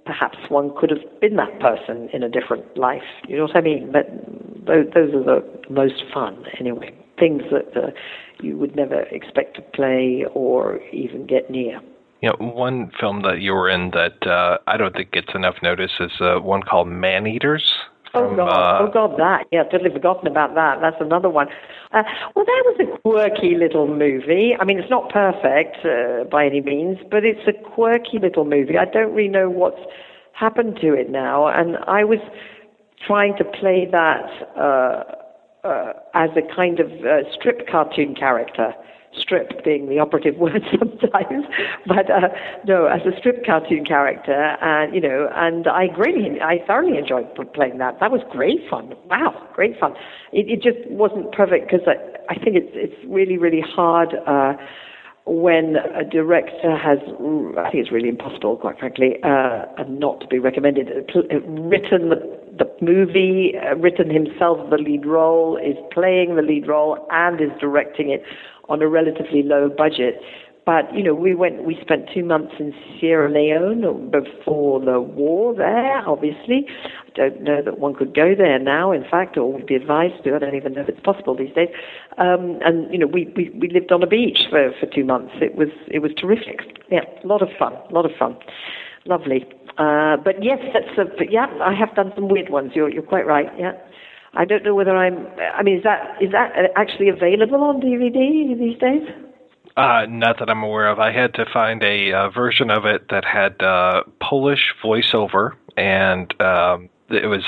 perhaps 0.04 0.38
one 0.48 0.72
could 0.78 0.90
have 0.90 1.20
been 1.20 1.36
that 1.36 1.60
person 1.60 2.08
in 2.12 2.22
a 2.22 2.28
different 2.28 2.76
life. 2.76 3.02
You 3.28 3.36
know 3.36 3.44
what 3.44 3.56
I 3.56 3.60
mean? 3.60 3.92
But 3.92 4.06
those 4.66 5.14
are 5.14 5.22
the 5.24 5.44
most 5.70 6.02
fun, 6.12 6.44
anyway. 6.58 6.94
Things 7.18 7.42
that 7.52 7.76
uh, 7.76 7.90
you 8.42 8.56
would 8.56 8.74
never 8.74 9.02
expect 9.10 9.56
to 9.56 9.62
play 9.62 10.24
or 10.34 10.80
even 10.92 11.26
get 11.26 11.50
near. 11.50 11.80
You 12.20 12.30
know, 12.30 12.36
one 12.40 12.90
film 12.98 13.22
that 13.22 13.40
you 13.40 13.52
were 13.52 13.68
in 13.68 13.90
that 13.90 14.26
uh, 14.26 14.58
I 14.66 14.76
don't 14.76 14.94
think 14.94 15.12
gets 15.12 15.28
enough 15.34 15.56
notice 15.62 15.92
is 16.00 16.10
uh, 16.20 16.40
one 16.40 16.62
called 16.62 16.88
Man 16.88 17.26
Eaters. 17.26 17.72
Oh, 18.14 18.28
from, 18.28 18.40
oh 18.40 18.46
God! 18.46 18.48
Uh, 18.48 18.88
oh 18.88 18.90
God! 18.92 19.18
That 19.18 19.46
yeah, 19.52 19.62
totally 19.64 19.90
forgotten 19.90 20.26
about 20.26 20.54
that. 20.54 20.80
That's 20.80 21.00
another 21.00 21.28
one. 21.28 21.48
Uh, 21.92 22.02
well, 22.34 22.44
that 22.44 22.62
was 22.66 22.80
a 22.80 22.98
quirky 23.00 23.54
little 23.54 23.86
movie. 23.86 24.56
I 24.58 24.64
mean, 24.64 24.78
it's 24.78 24.90
not 24.90 25.10
perfect 25.10 25.84
uh, 25.84 26.24
by 26.24 26.46
any 26.46 26.60
means, 26.60 26.98
but 27.10 27.24
it's 27.24 27.46
a 27.46 27.52
quirky 27.52 28.18
little 28.18 28.44
movie. 28.44 28.76
I 28.76 28.86
don't 28.86 29.14
really 29.14 29.28
know 29.28 29.48
what's 29.48 29.80
happened 30.32 30.78
to 30.80 30.94
it 30.94 31.10
now, 31.10 31.46
and 31.46 31.76
I 31.86 32.04
was 32.04 32.18
trying 33.06 33.36
to 33.36 33.44
play 33.44 33.88
that 33.92 34.26
uh, 34.56 35.04
uh, 35.66 35.92
as 36.14 36.30
a 36.36 36.54
kind 36.54 36.80
of 36.80 36.90
uh, 37.04 37.30
strip 37.38 37.68
cartoon 37.68 38.14
character 38.14 38.74
strip 39.20 39.64
being 39.64 39.88
the 39.88 39.98
operative 39.98 40.36
word 40.38 40.62
sometimes, 40.78 41.44
but 41.86 42.10
uh, 42.10 42.28
no, 42.66 42.86
as 42.86 43.00
a 43.06 43.16
strip 43.18 43.44
cartoon 43.44 43.84
character, 43.84 44.56
and 44.60 44.94
you 44.94 45.00
know, 45.00 45.28
and 45.34 45.66
I 45.66 45.86
greatly, 45.88 46.40
I 46.40 46.58
thoroughly 46.66 46.98
enjoyed 46.98 47.26
playing 47.54 47.78
that. 47.78 48.00
That 48.00 48.10
was 48.10 48.20
great 48.30 48.60
fun. 48.70 48.94
Wow, 49.08 49.48
great 49.54 49.78
fun. 49.78 49.94
It, 50.32 50.48
it 50.48 50.62
just 50.62 50.78
wasn't 50.90 51.32
perfect 51.32 51.70
because 51.70 51.86
I, 51.86 51.96
I 52.32 52.34
think 52.38 52.56
it's 52.56 52.72
it's 52.74 52.96
really 53.06 53.38
really 53.38 53.62
hard. 53.62 54.14
Uh, 54.26 54.54
when 55.28 55.76
a 55.76 56.04
director 56.04 56.74
has, 56.76 56.98
I 57.58 57.70
think 57.70 57.84
it's 57.84 57.92
really 57.92 58.08
impossible, 58.08 58.56
quite 58.56 58.78
frankly, 58.78 59.16
uh, 59.22 59.66
and 59.76 60.00
not 60.00 60.20
to 60.22 60.26
be 60.26 60.38
recommended, 60.38 60.88
uh, 60.88 61.40
written 61.40 62.08
the, 62.08 62.16
the 62.58 62.70
movie, 62.80 63.52
uh, 63.56 63.76
written 63.76 64.08
himself 64.10 64.58
the 64.70 64.78
lead 64.78 65.04
role, 65.04 65.58
is 65.58 65.76
playing 65.92 66.36
the 66.36 66.42
lead 66.42 66.66
role, 66.66 67.06
and 67.10 67.40
is 67.40 67.50
directing 67.60 68.10
it 68.10 68.22
on 68.70 68.80
a 68.80 68.88
relatively 68.88 69.42
low 69.42 69.68
budget. 69.68 70.20
But 70.68 70.94
you 70.94 71.02
know, 71.02 71.14
we 71.14 71.34
went. 71.34 71.64
We 71.64 71.78
spent 71.80 72.10
two 72.12 72.22
months 72.22 72.52
in 72.60 72.74
Sierra 73.00 73.32
Leone 73.32 74.10
before 74.10 74.80
the 74.84 75.00
war. 75.00 75.54
There, 75.54 76.06
obviously, 76.06 76.66
I 76.68 77.10
don't 77.16 77.40
know 77.40 77.62
that 77.64 77.78
one 77.78 77.94
could 77.94 78.14
go 78.14 78.34
there 78.36 78.58
now. 78.58 78.92
In 78.92 79.02
fact, 79.10 79.38
or 79.38 79.50
would 79.50 79.64
be 79.64 79.76
advised 79.76 80.24
to. 80.24 80.34
I 80.36 80.38
don't 80.38 80.54
even 80.54 80.74
know 80.74 80.82
if 80.82 80.90
it's 80.90 81.00
possible 81.00 81.34
these 81.34 81.54
days. 81.54 81.70
Um, 82.18 82.58
and 82.60 82.92
you 82.92 82.98
know, 82.98 83.06
we, 83.06 83.32
we 83.34 83.48
we 83.58 83.70
lived 83.70 83.92
on 83.92 84.02
a 84.02 84.06
beach 84.06 84.40
for 84.50 84.70
for 84.78 84.84
two 84.84 85.06
months. 85.06 85.32
It 85.40 85.56
was 85.56 85.68
it 85.86 86.00
was 86.00 86.12
terrific. 86.20 86.60
Yeah, 86.90 87.00
a 87.24 87.26
lot 87.26 87.40
of 87.40 87.48
fun. 87.58 87.72
A 87.72 87.94
lot 87.94 88.04
of 88.04 88.12
fun. 88.18 88.36
Lovely. 89.06 89.46
Uh, 89.78 90.18
but 90.22 90.44
yes, 90.44 90.58
that's 90.74 90.98
a, 90.98 91.06
but 91.16 91.32
yeah, 91.32 91.46
I 91.62 91.72
have 91.72 91.94
done 91.94 92.12
some 92.14 92.28
weird 92.28 92.50
ones. 92.50 92.72
You're 92.74 92.90
you're 92.90 93.02
quite 93.02 93.26
right. 93.26 93.48
Yeah. 93.58 93.72
I 94.34 94.44
don't 94.44 94.64
know 94.64 94.74
whether 94.74 94.94
I'm. 94.94 95.28
I 95.56 95.62
mean, 95.62 95.78
is 95.78 95.84
that 95.84 96.18
is 96.20 96.30
that 96.32 96.52
actually 96.76 97.08
available 97.08 97.64
on 97.64 97.80
DVD 97.80 98.52
these 98.58 98.78
days? 98.78 99.27
Uh, 99.78 100.06
not 100.08 100.40
that 100.40 100.50
I'm 100.50 100.64
aware 100.64 100.88
of. 100.88 100.98
I 100.98 101.12
had 101.12 101.34
to 101.34 101.46
find 101.52 101.84
a 101.84 102.12
uh, 102.12 102.30
version 102.30 102.68
of 102.68 102.84
it 102.84 103.10
that 103.10 103.24
had 103.24 103.62
uh, 103.62 104.02
Polish 104.20 104.74
voiceover, 104.82 105.52
and 105.76 106.28
um, 106.42 106.88
it 107.08 107.28
was 107.28 107.44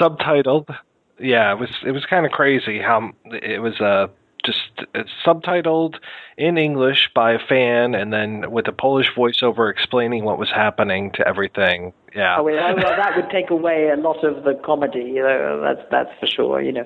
subtitled. 0.00 0.74
Yeah, 1.18 1.52
it 1.52 1.58
was 1.58 1.68
it 1.84 1.90
was 1.90 2.06
kind 2.06 2.24
of 2.24 2.32
crazy 2.32 2.78
how 2.80 3.10
it 3.26 3.60
was 3.60 3.78
uh, 3.78 4.06
just 4.42 4.70
uh, 4.94 5.02
subtitled 5.22 5.96
in 6.38 6.56
English 6.56 7.10
by 7.14 7.32
a 7.32 7.38
fan, 7.38 7.94
and 7.94 8.10
then 8.10 8.50
with 8.50 8.66
a 8.66 8.72
Polish 8.72 9.12
voiceover 9.14 9.70
explaining 9.70 10.24
what 10.24 10.38
was 10.38 10.48
happening 10.48 11.10
to 11.12 11.28
everything. 11.28 11.92
Yeah. 12.16 12.38
Oh, 12.38 12.42
well, 12.44 12.74
that 12.74 13.16
would 13.16 13.28
take 13.28 13.50
away 13.50 13.90
a 13.90 14.00
lot 14.00 14.24
of 14.24 14.44
the 14.44 14.54
comedy. 14.64 15.00
You 15.00 15.22
know, 15.24 15.60
that's 15.60 15.86
that's 15.90 16.10
for 16.18 16.26
sure. 16.26 16.62
You 16.62 16.72
know, 16.72 16.84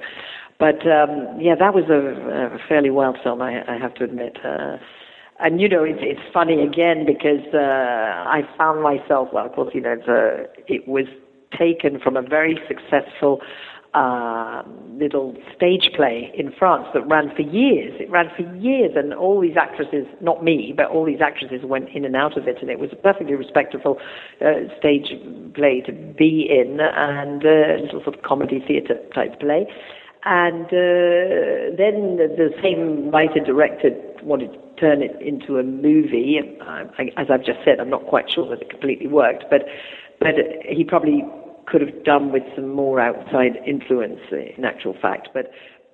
but 0.59 0.87
um, 0.87 1.39
yeah, 1.41 1.55
that 1.59 1.75
was 1.75 1.85
a, 1.91 2.55
a 2.55 2.59
fairly 2.69 2.91
wild 2.91 3.19
film. 3.23 3.43
I, 3.43 3.63
I 3.69 3.79
have 3.79 3.95
to 3.95 4.05
admit. 4.05 4.39
Uh, 4.45 4.77
and 5.41 5.61
you 5.61 5.69
know, 5.69 5.83
it's 5.83 5.99
it's 6.01 6.21
funny 6.33 6.63
again 6.63 7.05
because 7.07 7.45
uh, 7.53 7.59
I 7.59 8.43
found 8.57 8.83
myself. 8.83 9.29
Well, 9.33 9.47
of 9.47 9.53
course, 9.53 9.75
you 9.75 9.81
know, 9.81 9.97
it 10.69 10.87
was 10.87 11.07
taken 11.59 11.99
from 12.01 12.17
a 12.17 12.23
very 12.23 12.59
successful 12.69 13.41
uh, 13.95 14.63
little 14.99 15.37
stage 15.57 15.91
play 15.95 16.33
in 16.37 16.53
France 16.59 16.87
that 16.95 17.07
ran 17.07 17.35
for 17.35 17.43
years. 17.43 17.93
It 18.01 18.11
ran 18.11 18.29
for 18.37 18.43
years, 18.57 18.93
and 18.97 19.15
all 19.15 19.41
these 19.41 19.57
actresses, 19.57 20.07
not 20.21 20.43
me, 20.43 20.73
but 20.77 20.87
all 20.87 21.05
these 21.05 21.21
actresses 21.21 21.65
went 21.65 21.89
in 21.91 22.05
and 22.05 22.17
out 22.17 22.37
of 22.37 22.49
it, 22.49 22.59
and 22.61 22.71
it 22.71 22.79
was 22.79 22.91
a 22.93 22.97
perfectly 22.97 23.35
respectable 23.35 23.99
uh, 24.41 24.67
stage 24.79 25.13
play 25.55 25.81
to 25.87 25.93
be 25.93 26.49
in, 26.51 26.81
and 26.81 27.45
a 27.45 27.75
uh, 27.75 27.83
little 27.83 28.03
sort 28.03 28.17
of 28.17 28.23
comedy 28.23 28.63
theatre 28.67 28.99
type 29.15 29.39
play. 29.41 29.67
And 30.25 30.67
uh, 30.67 31.77
then 31.77 32.17
the 32.17 32.51
same 32.63 33.11
writer 33.11 33.41
director 33.41 33.91
wanted 34.23 34.53
to 34.53 34.81
turn 34.81 35.03
it 35.03 35.21
into 35.21 35.59
a 35.59 35.63
movie. 35.63 36.39
And 36.39 36.63
I, 36.63 37.11
as 37.21 37.27
I've 37.31 37.45
just 37.45 37.59
said, 37.65 37.79
I'm 37.79 37.91
not 37.91 38.07
quite 38.07 38.31
sure 38.31 38.49
that 38.49 38.63
it 38.63 38.71
completely 38.71 39.07
worked, 39.07 39.45
but 39.51 39.67
but 40.21 40.35
he 40.67 40.85
probably 40.85 41.25
could 41.67 41.81
have 41.81 42.05
done 42.05 42.33
with 42.33 42.43
some 42.55 42.69
more 42.69 43.01
outside 43.01 43.57
influence 43.67 44.21
in 44.31 44.65
actual 44.65 44.95
fact. 45.01 45.29
But 45.35 45.51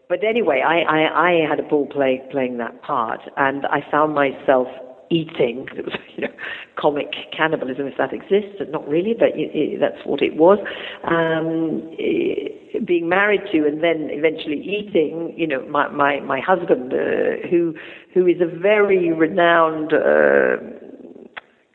but 0.09 0.25
anyway, 0.25 0.63
I, 0.67 0.81
I, 0.81 1.29
I 1.29 1.49
had 1.49 1.61
a 1.61 1.63
ball 1.63 1.87
play, 1.87 2.21
playing 2.33 2.59
that 2.59 2.83
part, 2.83 3.21
and 3.37 3.65
I 3.67 3.81
found 3.91 4.13
myself 4.13 4.67
eating. 5.11 5.67
You 6.17 6.27
know, 6.27 6.35
comic 6.77 7.15
cannibalism, 7.35 7.87
if 7.87 7.97
that 7.97 8.13
exists. 8.13 8.61
Not 8.69 8.87
really, 8.87 9.15
but 9.19 9.29
it, 9.29 9.51
it, 9.55 9.81
that's 9.81 10.05
what 10.05 10.21
it 10.21 10.37
was. 10.37 10.59
Um, 11.05 11.81
it, 11.99 12.85
being 12.85 13.09
married 13.09 13.41
to 13.53 13.67
and 13.67 13.83
then 13.83 14.09
eventually 14.11 14.61
eating, 14.61 15.33
you 15.37 15.47
know, 15.47 15.67
my 15.69 15.89
my, 15.89 16.21
my 16.21 16.41
husband, 16.41 16.93
uh, 16.93 17.49
who 17.49 17.75
who 18.13 18.27
is 18.27 18.41
a 18.41 18.59
very 18.59 19.13
renowned. 19.13 19.93
Uh, 19.93 20.57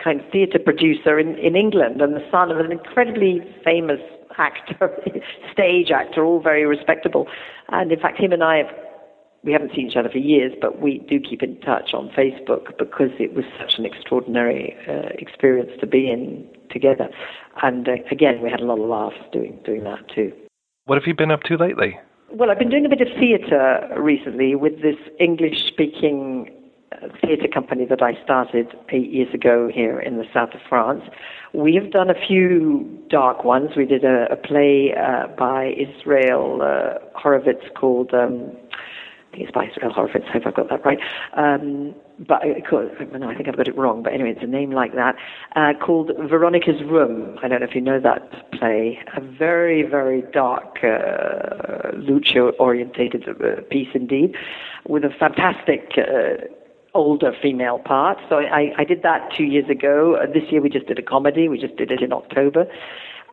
kind 0.04 0.22
of 0.22 0.32
theatre 0.32 0.60
producer 0.60 1.18
in, 1.18 1.36
in 1.40 1.56
England 1.56 2.00
and 2.00 2.14
the 2.14 2.24
son 2.30 2.52
of 2.52 2.60
an 2.60 2.72
incredibly 2.72 3.42
famous 3.64 4.00
actor, 4.38 4.92
stage 5.52 5.90
actor, 5.90 6.24
all 6.24 6.40
very 6.40 6.64
respectable. 6.64 7.28
And 7.70 7.92
in 7.92 8.00
fact, 8.00 8.20
him 8.20 8.32
and 8.32 8.44
I 8.44 8.58
have 8.58 8.68
we 9.46 9.54
haven't 9.54 9.72
seen 9.76 9.88
each 9.88 9.96
other 9.96 10.10
for 10.10 10.18
years, 10.18 10.52
but 10.60 10.82
we 10.82 11.00
do 11.08 11.20
keep 11.20 11.44
in 11.44 11.60
touch 11.62 11.94
on 11.94 12.10
Facebook 12.10 12.78
because 12.78 13.12
it 13.20 13.34
was 13.36 13.46
such 13.60 13.78
an 13.78 13.86
extraordinary 13.86 14.76
uh, 14.90 15.10
experience 15.20 15.72
to 15.80 15.88
be 15.88 16.10
in 16.10 16.48
together. 16.72 17.08
And 17.62 17.88
uh, 17.88 17.94
again, 18.12 18.42
we 18.42 18.50
had 18.50 18.60
a 18.60 18.66
lot 18.66 18.80
of 18.80 18.90
laughs 18.90 19.24
doing 19.32 19.60
doing 19.64 19.84
that 19.84 20.10
too. 20.14 20.34
What 20.86 20.98
have 20.98 21.08
you 21.08 21.14
been 21.14 21.32
up 21.32 21.44
to 21.44 21.58
lately? 21.58 21.98
Well, 22.32 22.50
I've 22.50 22.60
been 22.60 22.70
doing 22.70 22.86
a 22.86 22.90
bit 22.90 23.02
of 23.02 23.08
theatre 23.20 23.88
recently 23.98 24.56
with 24.56 24.82
this 24.82 24.98
English-speaking 25.20 26.52
uh, 26.92 27.08
theatre 27.22 27.48
company 27.48 27.86
that 27.86 28.02
I 28.02 28.22
started 28.24 28.68
eight 28.90 29.12
years 29.12 29.34
ago 29.34 29.70
here 29.74 30.00
in 30.00 30.18
the 30.18 30.26
south 30.34 30.50
of 30.54 30.60
France. 30.68 31.04
We 31.54 31.76
have 31.76 31.92
done 31.92 32.10
a 32.10 32.28
few 32.28 33.00
dark 33.10 33.44
ones. 33.44 33.72
We 33.78 33.86
did 33.86 34.04
a, 34.04 34.26
a 34.32 34.36
play 34.36 34.94
uh, 34.94 35.28
by 35.38 35.76
Israel 35.78 36.62
uh, 36.62 37.20
Horovitz 37.20 37.74
called. 37.76 38.14
Um, 38.14 38.52
think 39.36 39.48
it's 39.48 39.54
by 39.54 39.66
Israel 39.66 39.94
Horovitz, 39.94 40.28
I 40.30 40.34
hope 40.34 40.44
I've 40.48 40.56
got 40.56 40.70
that 40.70 40.86
right. 40.86 41.00
Um, 41.34 41.94
but 42.20 42.42
I, 42.44 42.62
no, 43.18 43.30
I 43.30 43.36
think 43.36 43.50
I've 43.50 43.58
got 43.58 43.68
it 43.68 43.78
wrong. 43.78 44.02
But 44.04 44.14
anyway, 44.14 44.32
it's 44.32 44.44
a 44.44 44.48
name 44.48 44.72
like 44.72 44.96
that, 44.96 45.16
uh, 45.56 45.74
called 45.86 46.12
Veronica's 46.30 46.82
Room. 46.84 47.38
I 47.44 47.48
don't 47.48 47.60
know 47.60 47.68
if 47.68 47.76
you 47.76 47.82
know 47.82 48.00
that 48.00 48.52
play. 48.52 49.00
A 49.16 49.22
very, 49.22 49.84
very 49.84 50.24
dark, 50.34 50.80
uh, 50.84 51.92
Lucio-orientated 51.98 53.28
uh, 53.28 53.62
piece 53.70 53.90
indeed, 53.94 54.36
with 54.88 55.04
a 55.04 55.10
fantastic 55.20 55.92
uh, 55.98 56.46
older 56.94 57.34
female 57.42 57.80
part. 57.80 58.18
So 58.30 58.38
I, 58.38 58.72
I 58.78 58.86
did 58.86 59.04
that 59.04 59.30
two 59.36 59.44
years 59.44 59.70
ago. 59.70 60.16
Uh, 60.16 60.32
this 60.32 60.44
year 60.50 60.62
we 60.62 60.70
just 60.70 60.88
did 60.88 60.98
a 60.98 61.04
comedy. 61.04 61.50
We 61.50 61.60
just 61.60 61.76
did 61.76 61.92
it 61.92 62.02
in 62.02 62.14
October. 62.14 62.66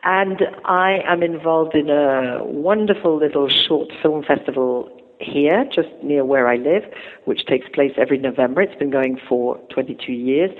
And 0.03 0.41
I 0.65 0.99
am 1.07 1.23
involved 1.23 1.75
in 1.75 1.89
a 1.89 2.43
wonderful 2.43 3.17
little 3.17 3.47
short 3.47 3.89
film 4.01 4.25
festival 4.25 4.89
here, 5.23 5.65
just 5.73 5.89
near 6.03 6.25
where 6.25 6.47
I 6.47 6.57
live, 6.57 6.83
which 7.25 7.45
takes 7.45 7.67
place 7.69 7.93
every 7.97 8.17
November. 8.17 8.61
It's 8.61 8.75
been 8.75 8.91
going 8.91 9.19
for 9.27 9.57
22 9.73 10.11
years. 10.11 10.51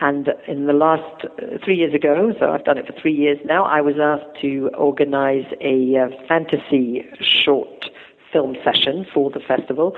And 0.00 0.30
in 0.48 0.66
the 0.66 0.72
last 0.72 1.24
uh, 1.24 1.58
three 1.64 1.76
years 1.76 1.94
ago, 1.94 2.32
so 2.40 2.50
I've 2.50 2.64
done 2.64 2.78
it 2.78 2.86
for 2.86 2.92
three 3.00 3.12
years 3.14 3.38
now, 3.44 3.64
I 3.64 3.80
was 3.80 3.96
asked 4.00 4.40
to 4.40 4.70
organize 4.76 5.44
a 5.60 5.96
uh, 5.96 6.26
fantasy 6.26 7.06
short 7.20 7.90
film 8.32 8.56
session 8.64 9.06
for 9.12 9.30
the 9.30 9.40
festival. 9.40 9.94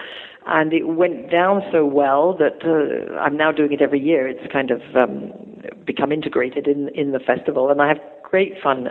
And 0.47 0.73
it 0.73 0.89
went 0.89 1.31
down 1.31 1.63
so 1.73 1.87
well 1.87 2.37
that 2.39 2.65
uh, 2.65 3.15
I'm 3.19 3.37
now 3.37 3.51
doing 3.53 3.73
it 3.73 3.81
every 3.81 4.01
year. 4.01 4.29
It's 4.29 4.53
kind 4.53 4.71
of 4.71 4.83
um, 4.95 5.33
become 5.87 6.13
integrated 6.13 6.67
in, 6.67 6.89
in 6.89 7.13
the 7.13 7.21
festival. 7.21 7.71
And 7.71 7.81
I 7.81 7.89
have 7.89 8.01
great 8.23 8.61
fun 8.63 8.91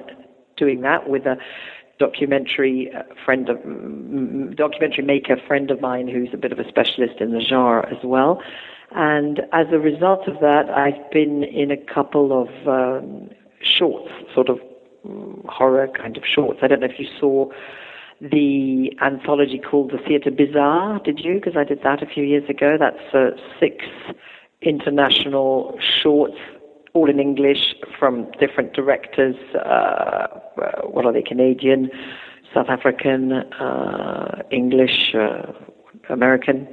doing 0.58 0.82
that 0.82 1.10
with 1.10 1.26
a 1.26 1.38
documentary 2.00 2.91
uh, 2.94 3.04
friend 3.24 3.50
of 3.50 3.58
documentary 4.56 5.04
maker 5.04 5.38
friend 5.48 5.72
of 5.72 5.80
mine 5.82 6.08
who's 6.08 6.30
a 6.34 6.38
bit 6.38 6.52
of 6.52 6.60
a 6.60 6.68
specialist 6.68 7.20
in 7.20 7.32
the 7.32 7.41
genre 7.41 7.88
as 7.89 8.04
well. 8.04 8.41
And 8.96 9.41
as 9.52 9.68
a 9.72 9.80
result 9.80 10.28
of 10.28 10.39
that, 10.41 10.70
I've 10.70 11.10
been 11.12 11.44
in 11.44 11.72
a 11.72 11.78
couple 11.78 12.32
of 12.41 12.68
um, 12.68 13.30
shorts, 13.62 14.12
sort 14.34 14.50
of 14.50 14.60
mm, 15.06 15.46
horror 15.48 15.88
kind 15.88 16.16
of 16.16 16.24
shorts. 16.26 16.60
I 16.62 16.68
don't 16.68 16.82
know 16.82 16.88
if 16.88 17.00
you 17.00 17.08
saw 17.20 17.50
the 18.22 18.91
anthology 19.02 19.60
called 19.60 19.91
The 19.91 19.98
Theatre 19.98 20.32
Bizarre, 20.32 21.00
did 21.00 21.20
you? 21.20 21.36
Because 21.36 21.58
I 21.58 21.64
did 21.64 21.82
that 21.84 22.04
a 22.04 22.06
few 22.06 22.24
years 22.24 22.48
ago. 22.50 22.78
That's 22.80 23.14
uh, 23.14 23.32
six 23.60 23.86
international 24.62 25.78
shorts 25.80 26.38
all 26.94 27.10
in 27.10 27.20
English 27.20 27.76
from 27.98 28.32
different 28.39 28.74
directors. 28.74 29.36
Uh, 29.56 30.28
what 30.84 31.06
are 31.06 31.14
they? 31.14 31.24
Canadian, 31.24 31.89
South 32.54 32.68
African, 32.70 33.32
uh, 33.34 34.44
English, 34.52 35.14
uh, 35.16 35.52
American. 36.10 36.68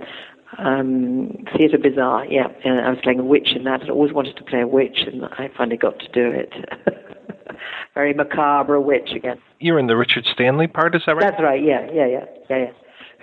Um, 0.58 1.44
Theatre 1.56 1.78
Bizarre, 1.78 2.26
yeah. 2.26 2.48
And 2.64 2.80
I 2.80 2.90
was 2.90 2.98
playing 3.02 3.20
a 3.20 3.24
witch 3.24 3.52
in 3.54 3.64
that. 3.64 3.82
I 3.84 3.88
always 3.88 4.12
wanted 4.12 4.36
to 4.36 4.44
play 4.44 4.60
a 4.60 4.66
witch, 4.66 5.04
and 5.06 5.24
I 5.24 5.48
finally 5.56 5.76
got 5.76 6.00
to 6.00 6.08
do 6.08 6.30
it. 6.30 6.52
Very 7.94 8.12
macabre 8.14 8.80
witch 8.80 9.10
again. 9.14 9.40
You're 9.60 9.78
in 9.78 9.86
the 9.86 9.96
Richard 9.96 10.26
Stanley 10.26 10.66
part, 10.66 10.94
is 10.94 11.02
that 11.06 11.14
right? 11.14 11.30
That's 11.30 11.42
right. 11.42 11.62
Yeah, 11.62 11.86
yeah, 11.92 12.06
yeah, 12.06 12.24
yeah, 12.48 12.58
yeah. 12.58 12.72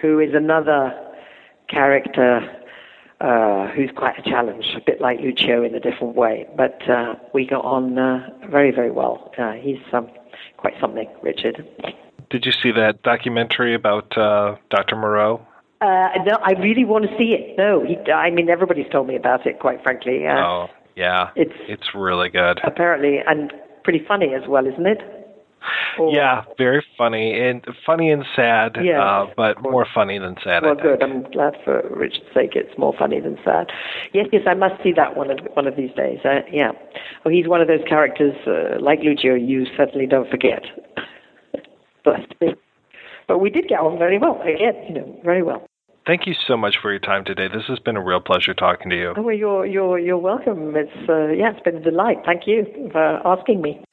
Who 0.01 0.19
is 0.19 0.33
another 0.33 0.93
character 1.69 2.41
uh, 3.19 3.67
who's 3.69 3.89
quite 3.95 4.17
a 4.19 4.21
challenge, 4.21 4.65
a 4.75 4.81
bit 4.85 5.01
like 5.01 5.19
Lucio 5.19 5.63
in 5.63 5.73
a 5.73 5.79
different 5.79 6.15
way. 6.15 6.47
But 6.55 6.87
uh, 6.89 7.15
we 7.33 7.45
got 7.45 7.65
on 7.65 7.97
uh, 7.97 8.29
very, 8.49 8.71
very 8.71 8.91
well. 8.91 9.31
Uh, 9.37 9.53
he's 9.53 9.79
um, 9.93 10.09
quite 10.57 10.73
something, 10.79 11.09
Richard. 11.23 11.65
Did 12.29 12.45
you 12.45 12.51
see 12.51 12.71
that 12.71 13.03
documentary 13.03 13.73
about 13.73 14.17
uh, 14.17 14.57
Dr. 14.69 14.95
Moreau? 14.95 15.45
Uh, 15.79 16.09
no, 16.25 16.37
I 16.43 16.53
really 16.59 16.85
want 16.85 17.05
to 17.05 17.17
see 17.17 17.35
it. 17.37 17.57
No, 17.57 17.85
he, 17.85 17.97
I 18.11 18.31
mean 18.31 18.49
everybody's 18.49 18.89
told 18.91 19.07
me 19.07 19.15
about 19.15 19.45
it. 19.45 19.59
Quite 19.59 19.83
frankly, 19.83 20.25
oh 20.27 20.67
yeah, 20.95 21.29
it's 21.35 21.53
it's 21.67 21.93
really 21.93 22.29
good. 22.29 22.59
Apparently, 22.63 23.19
and 23.27 23.53
pretty 23.83 24.03
funny 24.07 24.33
as 24.33 24.47
well, 24.49 24.65
isn't 24.65 24.87
it? 24.87 25.16
Or, 25.99 26.13
yeah, 26.13 26.43
very 26.57 26.85
funny 26.97 27.33
and 27.39 27.65
funny 27.85 28.11
and 28.11 28.23
sad, 28.35 28.77
yeah, 28.81 29.01
uh, 29.01 29.27
but 29.35 29.61
more 29.61 29.85
funny 29.93 30.19
than 30.19 30.35
sad. 30.43 30.63
Well, 30.63 30.75
good. 30.75 31.01
I'm 31.01 31.23
glad 31.31 31.55
for 31.63 31.81
Richard's 31.89 32.27
sake. 32.33 32.51
It's 32.55 32.77
more 32.77 32.93
funny 32.97 33.19
than 33.19 33.37
sad. 33.43 33.67
Yes, 34.13 34.27
yes, 34.31 34.43
I 34.47 34.53
must 34.53 34.81
see 34.83 34.93
that 34.93 35.17
one 35.17 35.31
of 35.31 35.39
one 35.53 35.67
of 35.67 35.75
these 35.75 35.91
days. 35.95 36.19
Uh, 36.23 36.41
yeah. 36.51 36.71
Oh, 37.25 37.29
he's 37.29 37.47
one 37.47 37.61
of 37.61 37.67
those 37.67 37.83
characters 37.87 38.35
uh, 38.45 38.79
like 38.79 38.99
Lucio. 38.99 39.35
You 39.35 39.65
certainly 39.75 40.05
don't 40.05 40.29
forget. 40.29 40.63
but 43.27 43.39
we 43.39 43.49
did 43.49 43.67
get 43.67 43.79
on 43.79 43.97
very 43.97 44.17
well. 44.17 44.41
Again, 44.41 44.75
you 44.87 44.93
know, 44.93 45.19
very 45.23 45.43
well. 45.43 45.67
Thank 46.07 46.25
you 46.25 46.33
so 46.47 46.55
much 46.55 46.77
for 46.81 46.89
your 46.89 47.01
time 47.01 47.25
today. 47.25 47.49
This 47.49 47.65
has 47.67 47.79
been 47.79 47.97
a 47.97 48.01
real 48.01 48.21
pleasure 48.21 48.53
talking 48.53 48.89
to 48.91 48.95
you. 48.95 49.13
Oh, 49.17 49.21
well, 49.21 49.35
you're 49.35 49.65
you're 49.65 49.99
you're 49.99 50.17
welcome. 50.17 50.73
It's 50.77 51.09
uh, 51.09 51.27
yeah, 51.27 51.51
it's 51.51 51.61
been 51.61 51.75
a 51.75 51.81
delight. 51.81 52.19
Thank 52.25 52.47
you 52.47 52.65
for 52.93 53.27
asking 53.27 53.61
me. 53.61 53.83